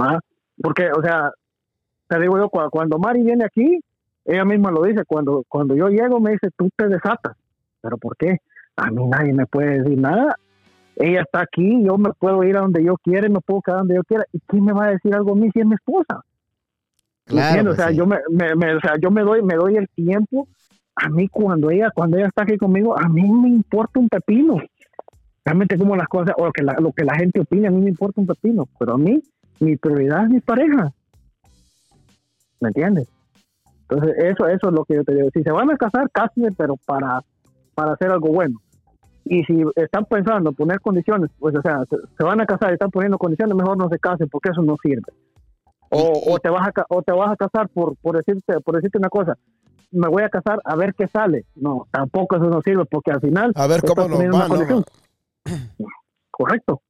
¿va? 0.00 0.18
Porque, 0.60 0.90
o 0.90 1.02
sea, 1.02 1.30
te 2.08 2.18
digo 2.18 2.36
yo, 2.36 2.48
cua- 2.50 2.70
cuando 2.70 2.98
Mari 2.98 3.22
viene 3.22 3.44
aquí, 3.44 3.80
ella 4.24 4.44
misma 4.44 4.70
lo 4.72 4.82
dice, 4.82 5.04
cuando, 5.06 5.44
cuando 5.48 5.76
yo 5.76 5.88
llego 5.88 6.18
me 6.18 6.32
dice, 6.32 6.48
tú 6.56 6.68
te 6.76 6.88
desatas, 6.88 7.36
¿pero 7.80 7.96
por 7.98 8.16
qué? 8.16 8.38
A 8.76 8.90
mí 8.90 9.06
nadie 9.06 9.32
me 9.32 9.46
puede 9.46 9.78
decir 9.82 10.00
nada. 10.00 10.34
Ella 10.96 11.22
está 11.22 11.40
aquí, 11.40 11.82
yo 11.84 11.98
me 11.98 12.10
puedo 12.12 12.42
ir 12.44 12.56
a 12.56 12.60
donde 12.60 12.84
yo 12.84 12.96
quiera, 12.96 13.28
me 13.28 13.40
puedo 13.40 13.60
quedar 13.62 13.80
donde 13.80 13.96
yo 13.96 14.02
quiera. 14.04 14.24
¿Y 14.32 14.38
quién 14.46 14.64
me 14.64 14.72
va 14.72 14.86
a 14.86 14.90
decir 14.90 15.14
algo 15.14 15.32
a 15.32 15.36
mí 15.36 15.50
si 15.52 15.60
es 15.60 15.66
mi 15.66 15.74
esposa? 15.74 16.22
¿Me 17.26 17.32
Claro, 17.32 17.62
pues, 17.64 17.72
o 17.78 17.82
sea, 17.82 17.88
sí. 17.90 17.96
yo 17.96 18.06
me, 18.06 18.18
me- 18.30 18.54
me- 18.54 18.74
o 18.76 18.80
sea, 18.80 18.94
yo 19.00 19.10
me 19.10 19.22
doy, 19.22 19.42
me 19.42 19.54
doy 19.54 19.76
el 19.76 19.88
tiempo. 19.88 20.46
A 20.96 21.08
mí 21.08 21.26
cuando 21.28 21.70
ella, 21.70 21.90
cuando 21.92 22.16
ella 22.16 22.28
está 22.28 22.42
aquí 22.44 22.56
conmigo, 22.56 22.96
a 22.96 23.08
mí 23.08 23.28
me 23.28 23.48
importa 23.48 23.98
un 23.98 24.08
pepino. 24.08 24.58
Realmente 25.44 25.76
como 25.76 25.96
las 25.96 26.06
cosas, 26.06 26.34
o 26.38 26.50
que 26.52 26.62
la- 26.62 26.76
lo 26.80 26.92
que 26.92 27.04
la 27.04 27.16
gente 27.16 27.40
opina, 27.40 27.68
a 27.68 27.72
mí 27.72 27.80
me 27.82 27.90
importa 27.90 28.20
un 28.20 28.26
pepino. 28.26 28.68
Pero 28.78 28.94
a 28.94 28.98
mí, 28.98 29.20
mi 29.60 29.76
prioridad 29.76 30.24
es 30.24 30.30
mi 30.30 30.40
pareja. 30.40 30.92
¿Me 32.60 32.68
entiendes? 32.68 33.08
Entonces, 33.88 34.14
eso, 34.18 34.46
eso 34.46 34.68
es 34.68 34.72
lo 34.72 34.84
que 34.84 34.94
yo 34.94 35.04
te 35.04 35.14
digo. 35.14 35.28
Si 35.34 35.42
se 35.42 35.50
van 35.50 35.70
a 35.70 35.76
casar, 35.76 36.08
cásense, 36.10 36.52
pero 36.56 36.76
para, 36.86 37.20
para 37.74 37.92
hacer 37.92 38.10
algo 38.10 38.28
bueno. 38.28 38.60
Y 39.24 39.42
si 39.44 39.62
están 39.76 40.04
pensando 40.04 40.52
poner 40.52 40.80
condiciones, 40.80 41.30
pues, 41.38 41.54
o 41.56 41.62
sea, 41.62 41.84
se, 41.88 41.96
se 42.16 42.24
van 42.24 42.40
a 42.40 42.46
casar 42.46 42.70
y 42.70 42.74
están 42.74 42.90
poniendo 42.90 43.18
condiciones, 43.18 43.54
mejor 43.56 43.76
no 43.78 43.88
se 43.88 43.98
casen 43.98 44.28
porque 44.28 44.50
eso 44.50 44.62
no 44.62 44.76
sirve. 44.82 45.12
O, 45.90 46.34
o 46.34 46.38
te 46.38 46.50
vas 46.50 46.68
a 46.68 46.72
o 46.88 47.02
te 47.02 47.12
vas 47.12 47.30
a 47.30 47.36
casar 47.36 47.68
por 47.68 47.94
por 47.96 48.16
decirte 48.16 48.60
por 48.60 48.74
decirte 48.74 48.98
una 48.98 49.08
cosa, 49.08 49.38
me 49.92 50.08
voy 50.08 50.22
a 50.24 50.28
casar 50.28 50.60
a 50.64 50.76
ver 50.76 50.94
qué 50.94 51.06
sale. 51.08 51.44
No, 51.54 51.86
tampoco 51.90 52.36
eso 52.36 52.46
no 52.46 52.60
sirve 52.62 52.84
porque 52.84 53.12
al 53.12 53.20
final 53.20 53.52
A 53.54 53.66
ver 53.66 53.82
cómo 53.82 54.08
nos 54.08 54.20
va, 54.20 54.48
¿no? 54.48 54.84
Correcto. 56.30 56.82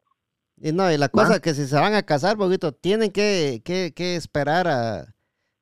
Y 0.56 0.72
no, 0.72 0.90
y 0.90 0.96
la 0.96 1.08
cosa 1.08 1.34
es 1.34 1.40
que 1.40 1.52
si 1.52 1.66
se 1.66 1.76
van 1.76 1.94
a 1.94 2.02
casar, 2.02 2.36
poquito, 2.36 2.72
tienen 2.72 3.10
que, 3.10 3.60
que, 3.64 3.92
que 3.94 4.16
esperar 4.16 4.66
a, 4.68 5.14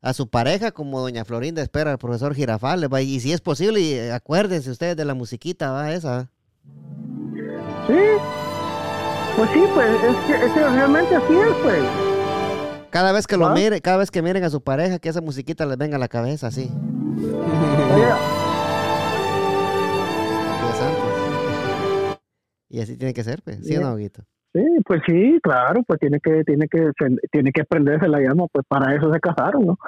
a 0.02 0.12
su 0.12 0.28
pareja 0.28 0.72
como 0.72 1.00
doña 1.00 1.24
Florinda 1.24 1.62
espera 1.62 1.92
al 1.92 1.98
profesor 1.98 2.34
Girafales, 2.34 2.90
va, 2.92 3.00
y 3.00 3.18
si 3.18 3.32
es 3.32 3.40
posible, 3.40 3.80
y, 3.80 3.98
acuérdense 4.10 4.70
ustedes 4.70 4.96
de 4.96 5.04
la 5.04 5.14
musiquita, 5.14 5.70
va, 5.72 5.92
esa. 5.92 6.30
Sí. 7.86 7.98
Pues 9.36 9.50
sí, 9.50 9.64
pues 9.74 9.88
es 10.04 10.16
que, 10.26 10.46
es 10.46 10.52
que 10.52 10.60
realmente 10.60 11.16
así 11.16 11.34
es, 11.34 11.54
pues. 11.62 11.82
Cada 12.90 13.12
vez 13.12 13.26
que 13.26 13.36
lo 13.38 13.46
¿Ah? 13.46 13.54
mire, 13.54 13.80
cada 13.80 13.96
vez 13.96 14.10
que 14.10 14.20
miren 14.20 14.44
a 14.44 14.50
su 14.50 14.62
pareja, 14.62 14.98
que 14.98 15.08
esa 15.08 15.22
musiquita 15.22 15.64
les 15.64 15.78
venga 15.78 15.96
a 15.96 15.98
la 15.98 16.08
cabeza, 16.08 16.48
así. 16.48 16.70
Y 22.68 22.80
así 22.80 22.96
tiene 22.96 23.14
que 23.14 23.22
ser, 23.22 23.42
pues, 23.42 23.64
¿sí 23.66 23.76
o 23.76 23.80
no? 23.80 23.96
Sí, 23.96 24.64
pues 24.84 25.00
sí, 25.06 25.38
claro, 25.42 25.82
pues 25.86 25.98
tiene 25.98 26.20
que 26.20 26.44
tiene 26.44 26.68
que 26.68 26.90
tiene 27.30 27.52
que 27.52 27.64
prenderse 27.64 28.06
la 28.06 28.18
llama, 28.20 28.44
pues 28.52 28.66
para 28.68 28.94
eso 28.94 29.10
se 29.10 29.18
casaron, 29.18 29.64
¿no? 29.64 29.78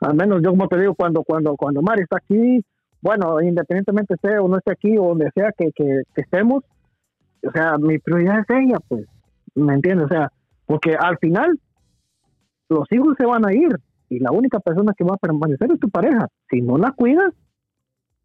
Al 0.00 0.14
menos 0.16 0.42
yo 0.42 0.50
como 0.50 0.66
te 0.66 0.80
digo 0.80 0.96
cuando 0.96 1.22
cuando 1.22 1.54
cuando 1.54 1.80
Mari 1.80 2.02
está 2.02 2.16
aquí, 2.16 2.64
bueno, 3.02 3.40
independientemente 3.42 4.14
esté 4.14 4.38
o 4.38 4.48
no 4.48 4.56
esté 4.58 4.72
aquí 4.72 4.96
o 4.96 5.08
donde 5.08 5.30
sea 5.34 5.52
que, 5.56 5.70
que, 5.72 6.02
que 6.14 6.20
estemos, 6.22 6.62
o 7.46 7.50
sea, 7.52 7.76
mi 7.76 7.98
prioridad 7.98 8.38
es 8.40 8.46
ella, 8.56 8.78
pues, 8.88 9.04
¿me 9.54 9.74
entiendes? 9.74 10.06
O 10.06 10.08
sea, 10.08 10.32
porque 10.64 10.94
al 10.94 11.18
final 11.18 11.58
los 12.68 12.90
hijos 12.92 13.14
se 13.18 13.26
van 13.26 13.44
a 13.46 13.52
ir 13.52 13.68
y 14.08 14.18
la 14.20 14.30
única 14.30 14.60
persona 14.60 14.94
que 14.96 15.04
va 15.04 15.14
a 15.14 15.18
permanecer 15.18 15.70
es 15.72 15.80
tu 15.80 15.90
pareja. 15.90 16.28
Si 16.50 16.60
no 16.62 16.78
la 16.78 16.92
cuidas, 16.92 17.32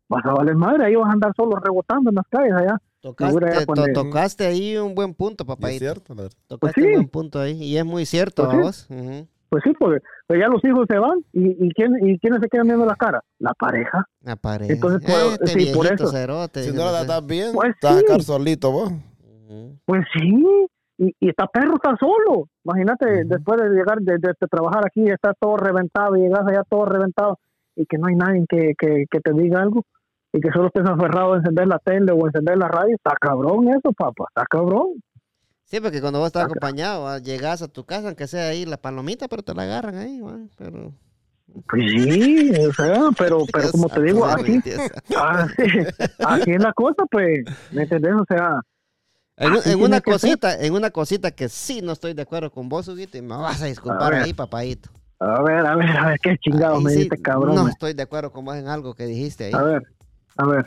vas 0.10 0.26
a 0.26 0.34
valer 0.34 0.56
madre, 0.56 0.86
ahí 0.86 0.96
vas 0.96 1.10
a 1.10 1.14
andar 1.14 1.34
solo 1.36 1.56
rebotando 1.58 2.10
en 2.12 2.16
las 2.16 2.28
calles 2.30 2.54
allá. 2.54 2.78
Tocaste, 3.02 3.66
to- 3.66 3.94
tocaste 3.94 4.46
ahí 4.46 4.78
un 4.78 4.96
buen 4.96 5.14
punto, 5.14 5.44
Y 5.44 5.46
es 5.46 5.56
papá. 5.56 5.70
cierto, 5.70 6.14
la 6.16 6.24
verdad. 6.24 6.38
Tocaste 6.48 6.82
sí. 6.82 6.88
un 6.88 6.94
buen 6.94 7.08
punto 7.10 7.40
ahí. 7.40 7.54
Y 7.64 7.78
es 7.78 7.86
muy 7.86 8.06
cierto, 8.06 8.46
Pues 8.46 8.56
sí. 8.58 8.62
vos. 8.64 8.88
Ujú. 8.90 9.28
Pues 9.50 9.64
sí, 9.66 9.72
porque 9.80 10.00
pues 10.28 10.40
ya 10.40 10.48
los 10.48 10.64
hijos 10.66 10.86
se 10.90 10.98
van 10.98 11.20
y, 11.32 11.66
y, 11.68 11.72
quién, 11.72 11.92
y 12.06 12.20
quiénes 12.20 12.42
se 12.42 12.50
quedan 12.50 12.68
viendo 12.68 12.86
la 12.86 12.96
cara, 12.96 13.22
la 13.40 13.54
pareja. 13.54 14.06
La 14.22 14.36
pareja. 14.36 14.74
Entonces, 14.74 15.02
por- 15.10 15.34
Este 15.34 15.48
sí, 15.48 15.72
por 15.74 15.86
eso. 15.86 16.08
cerote, 16.08 16.64
Si 16.64 16.72
no 16.76 16.84
la 16.86 17.06
tratas 17.06 17.26
bien, 17.26 17.54
Pues 17.54 17.74
sí. 17.82 18.06
quedar 18.06 18.22
solito 18.24 18.72
vos. 18.72 18.92
Pues 19.86 20.04
sí, 20.14 20.46
y, 20.98 21.16
y 21.20 21.30
está 21.30 21.48
perro, 21.48 21.76
está 21.76 21.96
solo. 22.00 22.50
Imagínate, 22.66 23.24
después 23.26 23.62
de 23.62 23.70
llegar, 23.70 24.00
de, 24.00 24.14
de- 24.18 24.34
de 24.40 24.48
trabajar 24.50 24.84
aquí, 24.86 25.04
está 25.10 25.34
todo 25.40 25.56
reventado 25.58 26.16
y 26.18 26.22
llegas 26.22 26.46
allá 26.46 26.64
todo 26.70 26.86
reventado 26.86 27.40
y 27.76 27.86
que 27.86 27.98
no 27.98 28.08
hay 28.08 28.16
nadie 28.16 28.46
que, 28.50 28.74
que, 28.78 29.06
que 29.10 29.20
te 29.22 29.32
diga 29.34 29.62
algo 29.62 29.84
y 30.34 30.42
que 30.42 30.52
solo 30.52 30.68
estés 30.68 30.86
aferrado 30.86 31.34
a 31.34 31.38
encender 31.38 31.68
la 31.68 31.80
tele 31.80 32.12
o 32.12 32.26
encender 32.28 32.58
la 32.58 32.68
radio. 32.68 32.96
Está 32.96 33.14
cabrón 33.20 33.70
eso, 33.70 33.94
papá, 33.94 34.26
está 34.28 34.44
cabrón. 34.50 34.88
Sí, 35.70 35.80
porque 35.82 36.00
cuando 36.02 36.20
vos 36.20 36.28
estás 36.28 36.44
Acá. 36.46 36.52
acompañado, 36.54 37.04
va, 37.04 37.20
llegas 37.20 37.62
a 37.62 37.68
tu 37.68 37.84
casa, 37.86 38.08
aunque 38.08 38.26
sea 38.28 38.48
ahí 38.50 38.66
la 38.66 38.78
palomita, 38.78 39.28
pero 39.28 39.44
te 39.44 39.54
la 39.54 39.64
agarran 39.64 39.98
ahí, 39.98 40.20
va, 40.22 40.38
pero... 40.58 40.94
Pues 41.70 41.84
sí, 41.92 42.52
o 42.56 42.74
sea, 42.74 43.00
pero, 43.18 43.46
pero 43.52 43.72
como 43.72 43.88
te 43.90 44.02
digo, 44.02 44.20
Dios 44.20 44.30
santo. 44.32 44.42
así, 44.44 44.62
así 46.20 46.52
es 46.52 46.62
la 46.64 46.74
cosa, 46.74 47.04
pues, 47.12 47.46
¿me 47.72 47.84
entendés? 47.84 48.14
O 48.14 48.26
sea, 48.28 48.62
En, 49.38 49.52
un- 49.52 49.58
Así 49.60 49.70
en 49.72 49.82
una 49.82 49.98
ser. 49.98 50.04
cosita, 50.04 50.60
en 50.66 50.74
una 50.74 50.90
cosita 50.90 51.32
que 51.32 51.48
sí 51.50 51.82
no 51.82 51.92
estoy 51.92 52.14
de 52.14 52.22
acuerdo 52.22 52.50
con 52.52 52.70
vos, 52.70 52.88
Huguito, 52.88 53.18
y 53.18 53.22
me 53.22 53.36
vas 53.36 53.62
a 53.62 53.66
disculpar 53.66 54.14
A 54.14 54.24
ahí, 54.24 54.34
papadito. 54.34 54.90
a 55.20 55.42
ver, 55.42 55.66
a 55.66 55.76
ver, 55.76 55.90
a 55.98 56.08
ver, 56.08 56.20
qué 56.22 56.38
chingado 56.38 56.78
Ahí 56.78 56.84
me 56.84 56.92
sí, 56.92 57.10
cabrón. 57.10 57.56
No 57.56 57.68
estoy 57.68 57.94
de 57.94 58.04
acuerdo 58.04 58.32
con 58.32 58.46
vos 58.46 58.56
en 58.56 58.68
algo 58.68 58.94
que 58.94 59.06
dijiste 59.06 59.46
ahí. 59.46 59.54
A 59.54 59.64
ver, 59.64 59.84
a 60.38 60.46
ver. 60.48 60.66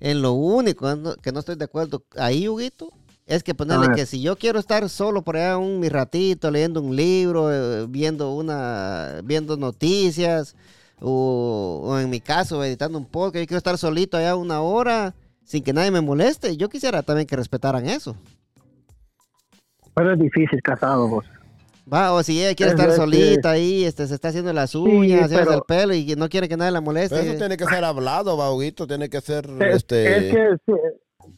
En 0.00 0.20
lo 0.20 0.32
único 0.32 0.86
que 1.22 1.32
no 1.32 1.40
estoy 1.40 1.56
de 1.56 1.64
acuerdo 1.64 2.02
ahí, 2.16 2.48
Huguito, 2.48 2.90
Es 3.32 3.42
que 3.42 3.54
ponerle 3.54 3.88
que 3.94 4.04
si 4.04 4.20
yo 4.20 4.36
quiero 4.36 4.58
estar 4.58 4.86
solo 4.90 5.22
por 5.22 5.36
allá 5.38 5.56
un 5.56 5.80
mi 5.80 5.88
ratito 5.88 6.50
leyendo 6.50 6.82
un 6.82 6.94
libro, 6.94 7.50
eh, 7.50 7.86
viendo 7.88 8.34
una, 8.34 9.20
viendo 9.24 9.56
noticias, 9.56 10.54
o, 11.00 11.80
o 11.82 11.98
en 11.98 12.10
mi 12.10 12.20
caso 12.20 12.62
editando 12.62 12.98
un 12.98 13.06
podcast, 13.06 13.40
yo 13.42 13.46
quiero 13.46 13.58
estar 13.58 13.78
solito 13.78 14.18
allá 14.18 14.36
una 14.36 14.60
hora 14.60 15.14
sin 15.44 15.62
que 15.64 15.72
nadie 15.72 15.90
me 15.90 16.02
moleste. 16.02 16.56
Yo 16.58 16.68
quisiera 16.68 17.02
también 17.02 17.26
que 17.26 17.34
respetaran 17.36 17.86
eso. 17.86 18.14
Pero 19.94 20.12
es 20.12 20.18
difícil 20.18 20.60
casado, 20.62 21.08
vos. 21.08 21.24
Va, 21.92 22.12
o 22.12 22.22
si 22.22 22.38
ella 22.40 22.54
quiere 22.54 22.72
Es- 22.72 22.78
estar 22.78 22.90
es 22.90 22.94
que- 22.96 23.00
solita 23.00 23.50
ahí, 23.50 23.84
este, 23.84 24.06
se 24.06 24.14
está 24.14 24.28
haciendo 24.28 24.52
las 24.52 24.74
uñas, 24.74 25.22
haciéndose 25.24 25.36
pero- 25.44 25.54
el 25.54 25.62
pelo 25.66 25.94
y 25.94 26.06
que 26.06 26.16
no 26.16 26.28
quiere 26.28 26.48
que 26.48 26.56
nadie 26.56 26.70
la 26.72 26.80
moleste. 26.80 27.16
Pero 27.16 27.30
eso 27.30 27.38
tiene 27.38 27.56
que 27.56 27.64
ser 27.64 27.82
hablado, 27.84 28.36
Bauguito, 28.36 28.86
tiene 28.86 29.08
que 29.08 29.20
ser, 29.20 29.48
Es, 29.60 29.76
este, 29.76 30.16
es 30.28 30.34
que 30.34 30.48
sí, 30.66 30.72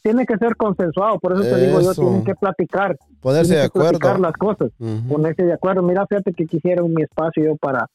tiene 0.01 0.25
que 0.25 0.37
ser 0.37 0.55
consensuado, 0.55 1.19
por 1.19 1.33
eso 1.33 1.41
te 1.41 1.65
digo 1.65 1.81
yo, 1.81 1.93
tienen 1.93 2.23
que 2.23 2.35
platicar. 2.35 2.97
ponerse 3.21 3.55
de 3.55 3.63
que 3.63 3.69
platicar 3.69 4.15
acuerdo. 4.15 4.21
las 4.21 4.33
cosas, 4.33 4.71
ponerse 5.07 5.43
de 5.43 5.53
acuerdo. 5.53 5.81
Mira, 5.81 6.05
fíjate 6.07 6.33
que 6.33 6.45
quisiera 6.45 6.83
mi 6.83 7.01
espacio 7.01 7.43
yo 7.43 7.55
para, 7.55 7.87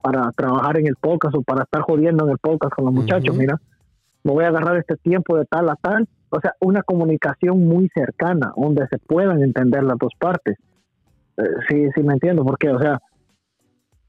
para 0.00 0.30
trabajar 0.32 0.78
en 0.78 0.86
el 0.86 0.96
podcast 0.96 1.34
o 1.34 1.42
para 1.42 1.64
estar 1.64 1.82
jodiendo 1.82 2.24
en 2.24 2.30
el 2.30 2.38
podcast 2.38 2.74
con 2.74 2.86
los 2.86 2.94
muchachos, 2.94 3.36
mira. 3.36 3.60
Me 4.24 4.32
voy 4.32 4.44
a 4.44 4.48
agarrar 4.48 4.76
este 4.76 4.96
tiempo 4.96 5.36
de 5.36 5.44
tal 5.44 5.68
a 5.70 5.76
tal. 5.76 6.06
O 6.30 6.40
sea, 6.40 6.52
una 6.60 6.82
comunicación 6.82 7.66
muy 7.66 7.88
cercana, 7.94 8.52
donde 8.56 8.86
se 8.88 8.98
puedan 8.98 9.42
entender 9.42 9.84
las 9.84 9.96
dos 9.96 10.12
partes. 10.18 10.58
Eh, 11.38 11.42
sí, 11.68 11.88
sí 11.94 12.02
me 12.02 12.14
entiendo, 12.14 12.44
porque, 12.44 12.68
o 12.68 12.78
sea, 12.78 12.98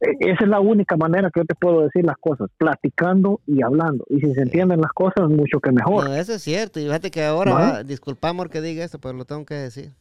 esa 0.02 0.44
es 0.44 0.50
la 0.50 0.60
única 0.60 0.96
manera 0.98 1.30
que 1.34 1.42
yo 1.42 1.46
te 1.46 1.56
puedo 1.56 1.82
decir 1.82 2.06
las 2.06 2.18
cosas, 2.18 2.48
platicando 2.58 3.42
y 3.46 3.62
hablando. 3.64 4.06
Y 4.10 4.20
si 4.22 4.34
se 4.34 4.42
entienden 4.42 4.82
las 4.82 4.92
cosas, 4.94 5.30
mucho 5.30 5.60
que 5.60 5.72
mejor. 5.72 6.06
No, 6.06 6.16
eso 6.16 6.34
es 6.34 6.42
cierto. 6.42 6.80
Y 6.80 6.84
fíjate 6.86 7.12
que 7.12 7.24
ahora, 7.26 7.84
disculpa 7.84 8.30
amor 8.30 8.50
que 8.50 8.62
diga 8.62 8.84
esto, 8.84 9.00
pero 9.00 9.14
lo 9.14 9.26
tengo 9.26 9.46
que 9.46 9.56
decir. 9.56 9.92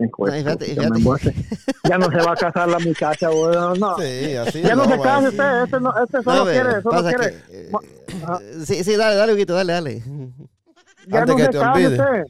No, 0.00 0.06
fíjate- 0.32 0.66
fíjate-. 0.66 1.34
Ya 1.88 1.98
no 1.98 2.08
se 2.10 2.18
va 2.18 2.32
a 2.32 2.36
casar 2.36 2.68
la 2.68 2.78
muchacha, 2.78 3.28
güey, 3.30 3.56
no. 3.80 3.96
Sí, 3.98 4.36
así 4.36 4.62
Ya 4.62 4.76
no, 4.76 4.84
se 4.84 4.94
sí. 4.94 5.26
usted, 5.28 5.62
este, 5.64 5.80
no, 5.80 5.92
este 6.04 6.22
solo 6.22 6.36
No, 6.36 6.44
ve, 6.44 6.52
quiere, 6.52 6.82
solo 6.82 7.02
quiere. 7.02 7.34
que, 7.48 7.68
eh, 7.70 8.64
sí, 8.64 8.84
sí, 8.84 8.96
dale, 8.96 9.16
dale, 9.16 9.32
Huguito, 9.34 9.54
dale, 9.54 9.72
dale. 9.72 10.02
Ya 11.08 11.20
Antes 11.20 11.28
no 11.28 11.36
que 11.36 11.42
se 11.44 11.48
te 11.50 11.58
olvide. 11.58 11.88
usted. 11.88 12.24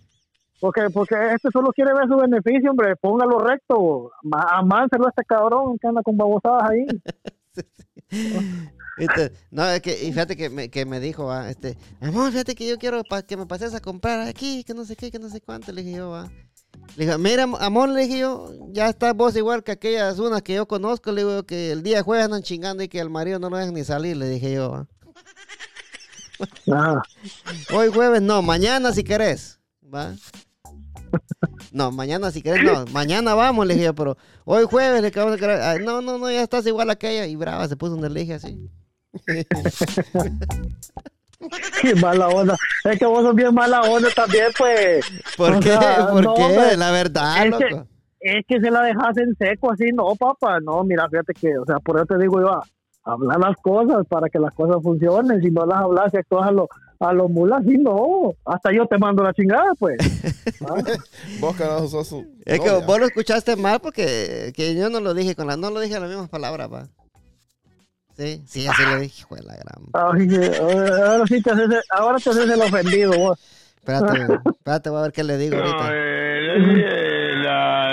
Porque, 0.60 0.90
porque 0.90 1.14
este 1.34 1.50
solo 1.52 1.70
quiere 1.72 1.92
ver 1.94 2.08
su 2.08 2.16
beneficio, 2.16 2.70
hombre. 2.70 2.96
Póngalo 2.96 3.38
recto. 3.38 4.10
Amánselo 4.50 5.06
a 5.06 5.10
este 5.10 5.24
cabrón 5.24 5.78
que 5.80 5.86
anda 5.88 6.02
con 6.02 6.16
babosadas 6.16 6.70
ahí. 6.70 6.86
No, 9.52 9.64
es 9.68 9.80
que, 9.80 9.92
y 9.92 10.10
fíjate 10.12 10.36
que 10.36 10.50
me, 10.50 10.70
que 10.70 10.84
me 10.84 10.98
dijo, 10.98 11.30
ah, 11.30 11.48
este, 11.48 11.78
amor, 12.00 12.32
fíjate 12.32 12.56
que 12.56 12.66
yo 12.68 12.78
quiero 12.78 13.04
pa- 13.04 13.22
que 13.22 13.36
me 13.36 13.46
pases 13.46 13.72
a 13.72 13.80
comprar 13.80 14.26
aquí, 14.26 14.64
que 14.64 14.74
no 14.74 14.84
sé 14.84 14.96
qué, 14.96 15.12
que 15.12 15.20
no 15.20 15.28
sé 15.28 15.40
cuánto, 15.40 15.70
le 15.70 15.84
dije 15.84 15.98
yo, 15.98 16.10
va. 16.10 16.28
Le 16.96 17.04
dije, 17.04 17.16
mira, 17.16 17.44
am- 17.44 17.54
amor, 17.60 17.88
le 17.90 18.00
dije 18.02 18.18
yo, 18.18 18.50
ya 18.72 18.88
estás 18.88 19.14
vos 19.14 19.36
igual 19.36 19.62
que 19.62 19.70
aquellas 19.70 20.18
unas 20.18 20.42
que 20.42 20.54
yo 20.54 20.66
conozco, 20.66 21.12
le 21.12 21.22
digo 21.24 21.44
que 21.44 21.70
el 21.70 21.84
día 21.84 22.02
jueves 22.02 22.24
andan 22.24 22.42
chingando 22.42 22.82
y 22.82 22.88
que 22.88 23.00
al 23.00 23.08
marido 23.08 23.38
no 23.38 23.50
lo 23.50 23.56
dejan 23.56 23.74
ni 23.74 23.84
salir, 23.84 24.16
le 24.16 24.28
dije 24.28 24.52
yo, 24.54 24.70
va. 24.72 24.86
Ajá. 26.72 27.02
Hoy 27.74 27.88
jueves 27.94 28.20
no, 28.20 28.42
mañana 28.42 28.90
si 28.92 29.04
querés, 29.04 29.60
va. 29.94 30.12
No, 31.72 31.90
mañana 31.92 32.30
si 32.30 32.42
querés, 32.42 32.62
no, 32.64 32.84
mañana 32.92 33.34
vamos, 33.34 33.66
le 33.66 33.74
dije 33.74 33.92
pero 33.92 34.16
hoy 34.44 34.64
jueves 34.64 35.02
le 35.02 35.08
acabamos 35.08 35.38
de 35.40 35.46
"Ay, 35.52 35.78
no, 35.84 36.00
no, 36.00 36.18
no, 36.18 36.30
ya 36.30 36.42
estás 36.42 36.66
igual 36.66 36.90
a 36.90 36.94
aquella, 36.94 37.26
y 37.26 37.36
brava, 37.36 37.68
se 37.68 37.76
puso 37.76 37.92
donde 37.92 38.10
le 38.10 38.32
así. 38.34 38.70
Qué 41.82 41.94
mala 41.94 42.28
onda. 42.28 42.56
Es 42.84 42.98
que 42.98 43.06
vos 43.06 43.22
sos 43.22 43.34
bien 43.34 43.54
mala 43.54 43.80
onda 43.82 44.08
también, 44.14 44.46
pues. 44.58 45.04
¿Por 45.36 45.52
O 45.56 45.60
qué? 45.60 45.68
sea, 45.68 46.08
¿Por 46.10 46.24
no, 46.24 46.34
qué? 46.34 46.76
La 46.76 46.90
verdad, 46.90 47.46
Es 47.46 47.54
que-. 47.56 47.82
Es 48.20 48.44
que 48.48 48.60
se 48.60 48.68
la 48.70 48.82
dejas 48.82 49.16
en 49.18 49.32
seco 49.36 49.70
así, 49.70 49.90
no, 49.94 50.12
papá. 50.16 50.58
No, 50.60 50.82
mira, 50.82 51.08
fíjate 51.08 51.32
que, 51.34 51.56
o 51.56 51.64
sea, 51.64 51.78
por 51.78 51.96
eso 51.96 52.06
te 52.06 52.18
digo 52.18 52.40
yo, 52.40 52.48
a- 52.52 52.64
hablar 53.04 53.38
las 53.38 53.56
cosas 53.62 54.04
para 54.08 54.28
que 54.28 54.40
las 54.40 54.52
cosas 54.54 54.82
funcionen. 54.82 55.40
Si 55.40 55.50
no 55.50 55.64
las 55.64 55.78
hablas 55.78 56.12
y 56.12 56.16
actúas 56.16 56.48
a 56.48 56.50
a 57.00 57.12
los 57.12 57.30
mulas, 57.30 57.62
sí, 57.66 57.76
no. 57.78 58.34
Hasta 58.44 58.72
yo 58.72 58.86
te 58.86 58.98
mando 58.98 59.22
la 59.22 59.32
chingada, 59.32 59.72
pues. 59.78 59.96
Ah, 60.68 60.74
Vos 61.40 61.58
no 61.58 61.86
sos 61.88 62.08
su 62.08 62.26
Es 62.44 62.58
que 62.60 62.66
novia. 62.68 62.86
vos 62.86 62.98
lo 62.98 63.06
escuchaste 63.06 63.54
mal 63.56 63.80
porque 63.80 64.52
que 64.56 64.74
yo 64.74 64.90
no 64.90 65.00
lo 65.00 65.14
dije 65.14 65.34
con 65.36 65.46
la, 65.46 65.56
no 65.56 65.70
lo 65.70 65.80
dije 65.80 65.98
las 66.00 66.08
mismas 66.08 66.28
palabras, 66.28 66.68
pa. 66.68 66.88
Sí, 68.16 68.42
sí, 68.48 68.66
así 68.66 68.82
lo 68.82 68.98
dije, 68.98 69.20
hijo 69.20 69.36
de 69.36 69.42
la 69.44 69.54
gran. 69.56 69.84
Que- 70.28 70.56
ahora 70.58 71.24
sí 71.28 71.40
te 71.40 71.50
haces, 71.52 71.68
ahora 71.90 72.18
te 72.18 72.30
haces 72.30 72.50
el 72.50 72.60
ofendido, 72.62 73.12
vos. 73.16 73.38
Espérate, 73.76 74.18
espérate, 74.50 74.90
voy 74.90 74.98
a 74.98 75.02
ver 75.02 75.12
qué 75.12 75.22
le 75.24 75.36
digo 75.38 75.56
ahorita. 75.56 75.88
eh, 75.92 77.32
la, 77.44 77.92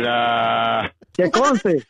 la, 0.00 0.94
Que 1.12 1.30
conste, 1.30 1.84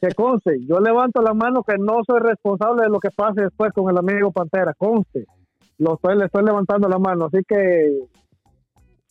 que 0.00 0.14
conste. 0.14 0.60
Yo 0.66 0.80
levanto 0.80 1.22
la 1.22 1.34
mano 1.34 1.62
que 1.62 1.76
no 1.78 2.00
soy 2.06 2.20
responsable 2.20 2.84
de 2.84 2.90
lo 2.90 3.00
que 3.00 3.10
pase 3.10 3.42
después 3.42 3.72
con 3.72 3.90
el 3.90 3.98
amigo 3.98 4.32
Pantera, 4.32 4.74
conste. 4.74 5.26
Lo 5.78 5.94
estoy, 5.94 6.16
le 6.16 6.26
estoy 6.26 6.44
levantando 6.44 6.88
la 6.88 6.98
mano, 6.98 7.26
así 7.26 7.38
que 7.46 7.98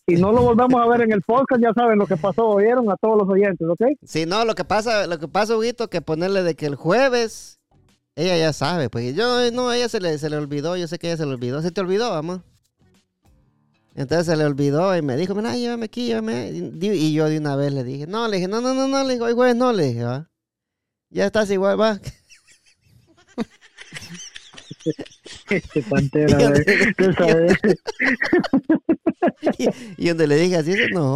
si 0.07 0.15
no 0.15 0.31
lo 0.31 0.41
volvemos 0.41 0.81
a 0.81 0.87
ver 0.87 1.01
en 1.01 1.11
el 1.11 1.21
podcast, 1.21 1.61
ya 1.61 1.73
saben 1.73 1.99
lo 1.99 2.07
que 2.07 2.17
pasó, 2.17 2.47
oyeron 2.47 2.89
a 2.91 2.95
todos 2.95 3.17
los 3.17 3.29
oyentes, 3.29 3.67
¿ok? 3.67 3.97
Sí, 4.03 4.25
no, 4.25 4.45
lo 4.45 4.55
que 4.55 4.65
pasa, 4.65 5.07
lo 5.07 5.19
que 5.19 5.27
pasa, 5.27 5.55
Huguito, 5.55 5.89
que 5.89 6.01
ponerle 6.01 6.43
de 6.43 6.55
que 6.55 6.65
el 6.65 6.75
jueves, 6.75 7.59
ella 8.15 8.37
ya 8.37 8.53
sabe, 8.53 8.89
pues 8.89 9.15
yo, 9.15 9.51
no, 9.51 9.71
ella 9.71 9.89
se 9.89 9.99
le, 9.99 10.17
se 10.17 10.29
le 10.29 10.37
olvidó, 10.37 10.75
yo 10.75 10.87
sé 10.87 10.97
que 10.97 11.07
ella 11.07 11.17
se 11.17 11.25
le 11.25 11.33
olvidó, 11.33 11.61
se 11.61 11.71
te 11.71 11.81
olvidó, 11.81 12.13
amor. 12.13 12.41
Entonces 13.93 14.25
se 14.25 14.37
le 14.37 14.45
olvidó 14.45 14.95
y 14.95 15.01
me 15.01 15.17
dijo, 15.17 15.35
mira, 15.35 15.55
llévame 15.55 15.85
aquí, 15.85 16.07
llévame. 16.07 16.51
Y, 16.51 17.13
yo 17.13 17.27
de 17.27 17.37
una 17.37 17.55
vez 17.55 17.73
le 17.73 17.83
dije, 17.83 18.07
no, 18.07 18.27
le 18.27 18.37
dije, 18.37 18.47
no, 18.47 18.61
no, 18.61 18.73
no, 18.73 18.87
no, 18.87 19.03
le 19.03 19.13
digo, 19.13 19.25
hoy 19.25 19.33
jueves 19.33 19.55
no, 19.55 19.73
le 19.73 19.87
dije, 19.87 20.03
va. 20.03 20.30
Ya 21.11 21.25
estás 21.25 21.51
igual, 21.51 21.79
va. 21.79 21.99
Este 25.49 25.81
Pantera, 25.83 26.37
güey. 26.49 26.93
Tú 26.97 27.13
sabes. 27.13 27.57
y, 29.57 29.69
y 29.97 30.07
donde 30.07 30.27
le 30.27 30.35
dije 30.37 30.55
así, 30.55 30.73
no. 30.93 31.15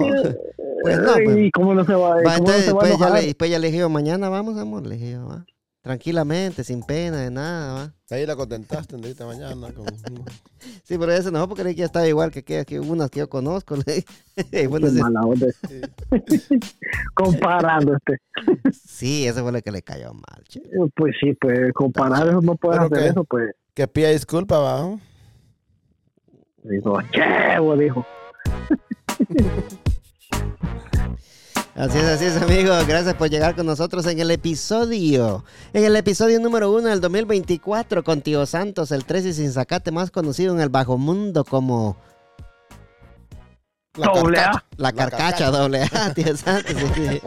Pues 0.81 0.99
no, 0.99 1.13
pues. 1.23 1.37
¿Y 1.37 1.51
cómo 1.51 1.73
no 1.73 1.85
se 1.85 1.93
va, 1.93 2.21
Va, 2.21 2.37
cómo 2.37 2.51
no 2.51 2.59
entonces 2.59 2.65
se 2.65 2.73
va 2.73 2.83
a 2.83 2.87
después 2.87 2.99
ya, 2.99 3.07
enojar? 3.07 3.21
le, 3.21 3.25
después 3.27 3.49
ya 3.49 3.59
le 3.59 3.67
dije 3.67 3.79
yo, 3.79 3.89
mañana 3.89 4.29
vamos, 4.29 4.57
amor, 4.57 4.85
le 4.85 4.95
dije 4.97 5.11
yo, 5.11 5.25
va. 5.27 5.45
Tranquilamente, 5.85 6.63
sin 6.63 6.81
pena, 6.81 7.17
de 7.17 7.29
nada, 7.29 7.73
va. 7.75 7.93
Ahí 8.09 8.25
la 8.25 8.35
contentaste, 8.35 8.97
dijiste 8.97 9.23
mañana. 9.23 9.71
Como... 9.71 9.85
Sí, 10.83 10.97
pero 10.97 11.11
eso 11.11 11.29
no, 11.29 11.47
porque 11.47 11.61
creí 11.61 11.75
que 11.75 11.81
ya 11.81 11.85
estaba 11.85 12.07
igual 12.07 12.31
que, 12.31 12.43
que, 12.43 12.65
que 12.65 12.79
unas 12.79 13.11
que 13.11 13.19
yo 13.19 13.29
conozco. 13.29 13.75
bueno, 14.69 14.89
sí, 14.89 14.99
mala 14.99 15.21
onda. 15.21 15.45
Comparando 17.13 17.95
este. 17.97 18.17
sí, 18.73 19.27
eso 19.27 19.43
fue 19.43 19.51
lo 19.51 19.61
que 19.61 19.71
le 19.71 19.83
cayó 19.83 20.11
mal, 20.11 20.43
che. 20.47 20.59
Pues 20.95 21.13
sí, 21.21 21.33
pues 21.39 21.71
comparar 21.75 22.29
eso 22.29 22.41
no 22.41 22.55
puedes 22.55 22.79
hacer 22.81 22.97
que- 22.97 23.07
eso, 23.09 23.23
pues. 23.23 23.51
Que 23.75 23.87
pida 23.87 24.09
disculpa, 24.09 24.57
va. 24.57 24.97
Dijo, 26.63 26.99
chevo, 27.11 27.77
dijo. 27.77 28.03
Así 31.75 31.97
es, 31.97 32.05
así 32.05 32.23
es, 32.23 32.41
amigos. 32.41 32.87
Gracias 32.87 33.15
por 33.15 33.29
llegar 33.29 33.53
con 33.53 33.65
nosotros 33.65 34.05
en 34.05 34.17
el 34.17 34.31
episodio. 34.31 35.43
En 35.73 35.83
el 35.83 35.97
episodio 35.97 36.39
número 36.39 36.71
uno 36.71 36.87
del 36.87 37.01
2024 37.01 38.01
con 38.01 38.21
Tío 38.21 38.45
Santos, 38.45 38.93
el 38.93 39.03
13 39.03 39.33
sin 39.33 39.51
sacate, 39.51 39.91
más 39.91 40.09
conocido 40.09 40.53
en 40.53 40.61
el 40.61 40.69
bajo 40.69 40.97
mundo 40.97 41.43
como 41.43 41.97
La 43.97 44.07
Doble 44.07 44.37
A. 44.39 44.43
carcacha. 44.43 44.65
La 44.77 44.83
La 44.87 44.93
carcacha 44.93 45.51
doble 45.51 45.81
A, 45.83 46.13
tío 46.15 46.35
Santos. 46.37 46.75
sí, 46.95 47.07
sí. 47.07 47.21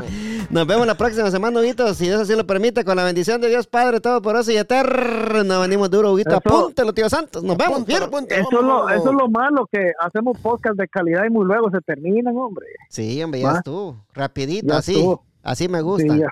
Nos 0.51 0.67
vemos 0.67 0.87
la 0.87 0.97
próxima 0.97 1.31
semana, 1.31 1.61
Huguito, 1.61 1.93
si 1.95 2.05
Dios 2.07 2.21
así 2.21 2.35
lo 2.35 2.47
permite, 2.47 2.85
con 2.85 2.97
la 2.97 3.05
bendición 3.05 3.41
de 3.41 3.49
Dios 3.49 3.67
Padre 3.67 4.01
Todopoderoso 4.01 4.51
y 4.53 4.57
Eterno. 4.57 5.61
Venimos 5.61 5.91
duro, 5.91 6.13
Huguito. 6.13 6.31
Eso- 6.31 6.39
Apúntelo, 6.39 6.93
tío 6.93 7.09
Santos. 7.09 7.43
Nos 7.43 7.57
vemos. 7.57 7.75
Apúntalo, 7.83 7.87
¿vieron? 7.87 8.09
apúntalo, 8.09 8.41
Eso 8.41 8.61
es, 8.61 8.67
lo, 8.67 8.89
eso 8.91 9.11
es 9.11 9.17
lo 9.17 9.29
malo, 9.29 9.69
que 9.71 9.93
hacemos 10.01 10.39
podcast 10.41 10.77
de 10.79 10.89
calidad 10.89 11.25
y 11.27 11.31
muy 11.31 11.45
luego 11.47 11.71
se 11.71 11.81
terminan, 11.81 12.37
hombre. 12.37 12.67
Sí, 12.89 13.23
hombre, 13.23 13.41
ya 13.41 13.53
Va. 13.53 13.59
estuvo. 13.59 14.05
Rapidito, 14.15 14.69
Ya 14.69 14.79
así. 14.79 14.93
estuvo. 14.95 15.25
Así 15.43 15.69
me 15.69 15.81
gusta. 15.83 16.13
Sí, 16.15 16.21
ya, 16.21 16.29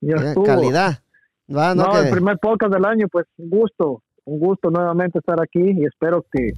ya 0.00 0.28
estuvo. 0.28 0.44
Calidad. 0.44 0.98
Va, 1.54 1.74
no, 1.74 1.84
No, 1.84 1.92
que- 1.92 1.98
el 2.00 2.10
primer 2.10 2.38
podcast 2.38 2.72
del 2.72 2.84
año, 2.84 3.06
pues 3.10 3.26
un 3.38 3.50
gusto, 3.50 4.02
un 4.24 4.38
gusto 4.38 4.70
nuevamente 4.70 5.18
estar 5.18 5.40
aquí 5.42 5.60
y 5.60 5.84
espero 5.84 6.24
que, 6.32 6.52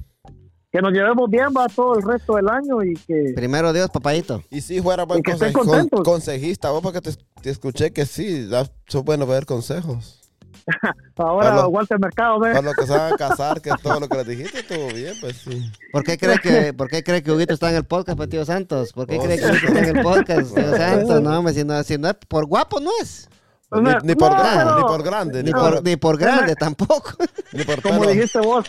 que 0.73 0.81
nos 0.81 0.91
llevemos 0.91 1.29
bien, 1.29 1.45
va 1.55 1.67
todo 1.67 1.95
el 1.97 2.01
resto 2.01 2.35
del 2.35 2.49
año 2.49 2.83
y 2.83 2.95
que 2.95 3.31
Primero 3.35 3.71
Dios, 3.71 3.89
papadito. 3.91 4.43
Y 4.49 4.59
si 4.61 4.81
fuera 4.81 5.03
buen 5.03 5.21
conse- 5.21 5.51
con- 5.89 6.03
consejista, 6.03 6.71
vos 6.71 6.81
porque 6.81 6.99
te, 6.99 7.11
te 7.41 7.49
escuché 7.51 7.93
que 7.93 8.05
sí, 8.07 8.47
da- 8.47 8.67
sos 8.87 9.03
bueno 9.03 9.27
ver 9.27 9.45
consejos. 9.45 10.19
ahora 11.17 11.49
Pablo. 11.49 11.69
Walter 11.69 11.99
Mercado, 11.99 12.39
ve. 12.39 12.49
Para 12.53 12.61
los 12.63 12.73
que 12.75 12.87
se 12.87 12.91
van 12.97 13.13
a 13.13 13.17
casar, 13.17 13.61
que 13.61 13.69
todo 13.83 13.99
lo 13.99 14.07
que 14.07 14.17
les 14.17 14.27
dijiste 14.27 14.59
estuvo 14.61 14.87
bien, 14.87 15.13
pues 15.21 15.37
sí. 15.37 15.71
¿Por 15.91 16.03
qué 16.03 16.17
cree 16.17 16.39
que, 16.39 16.73
por 16.73 16.87
qué 16.87 17.03
cree 17.03 17.21
que 17.21 17.31
Huguito 17.31 17.53
está 17.53 17.69
en 17.69 17.75
el 17.75 17.83
podcast, 17.83 18.17
pues, 18.17 18.29
tío 18.29 18.43
Santos? 18.45 18.93
¿Por 18.93 19.05
qué 19.05 19.17
Oh, 19.19 19.23
cree 19.23 19.37
que. 19.37 19.45
Huguito 19.45 19.67
está 19.67 19.79
en 19.79 19.97
el 19.97 20.01
podcast, 20.03 20.55
tío 20.55 20.75
Santos? 20.77 21.21
No, 21.21 21.37
hombre, 21.37 21.53
si 21.53 21.63
no, 21.63 21.83
si 21.83 21.97
no 21.97 22.07
es 22.09 22.15
por 22.27 22.45
guapo 22.45 22.79
no 22.79 22.89
es. 23.01 23.29
Ni, 23.73 23.81
No, 23.81 23.99
ni 24.03 24.15
por 24.15 24.31
no, 24.31 24.37
grande, 24.37 24.63
pero- 24.65 24.77
ni 24.77 24.83
por 24.83 25.03
grande, 25.03 25.37
Ni 25.43 25.47
ni, 25.47 25.51
por, 25.51 25.73
por, 25.73 25.83
ni 25.83 25.95
por 25.97 26.17
grande 26.17 26.55
tampoco. 26.55 27.11
ni 27.51 27.63
por 27.63 27.81
Como 27.81 28.05
dijiste 28.05 28.39
vos, 28.39 28.65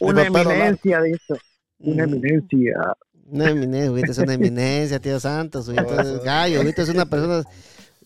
una 0.00 0.26
eminencia, 0.26 1.00
dice. 1.00 1.34
Una 1.80 2.06
Mm. 2.06 2.10
eminencia. 2.14 2.74
Una 3.30 3.50
eminencia, 3.50 3.92
Huguito 3.92 4.12
es 4.12 4.18
una 4.18 4.34
eminencia, 4.34 4.98
tío 4.98 5.20
Santos. 5.20 5.68
Huguito 5.68 6.00
es 6.00 6.22
gallo, 6.24 6.60
Huguito 6.62 6.82
es 6.82 6.88
una 6.88 7.04
persona, 7.06 7.42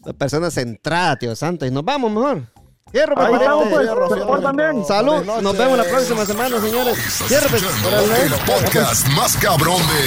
una 0.02 0.12
persona 0.14 0.50
centrada, 0.50 1.16
tío 1.16 1.34
Santos. 1.36 1.68
Y 1.68 1.70
nos 1.70 1.84
vamos 1.84 2.10
mejor. 2.10 2.42
Cierro, 2.90 3.18
Ahí 3.18 3.32
estamos, 3.34 3.68
pues. 3.70 3.88
Portan 4.26 4.56
bien. 4.56 4.84
Salud, 4.84 5.24
nos 5.24 5.56
vemos 5.56 5.78
la 5.78 5.84
próxima 5.84 6.26
semana, 6.26 6.60
señores. 6.60 6.98
Cierre, 7.26 7.46
pues. 7.48 7.62
El 7.62 8.32
podcast 8.44 9.06
más 9.16 9.36
cabrón 9.38 9.78
de 9.80 10.02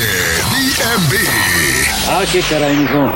DMV. 0.52 1.16
Ah, 2.10 2.24
qué 2.32 2.42
caray, 2.42 2.76
mijo. 2.76 3.12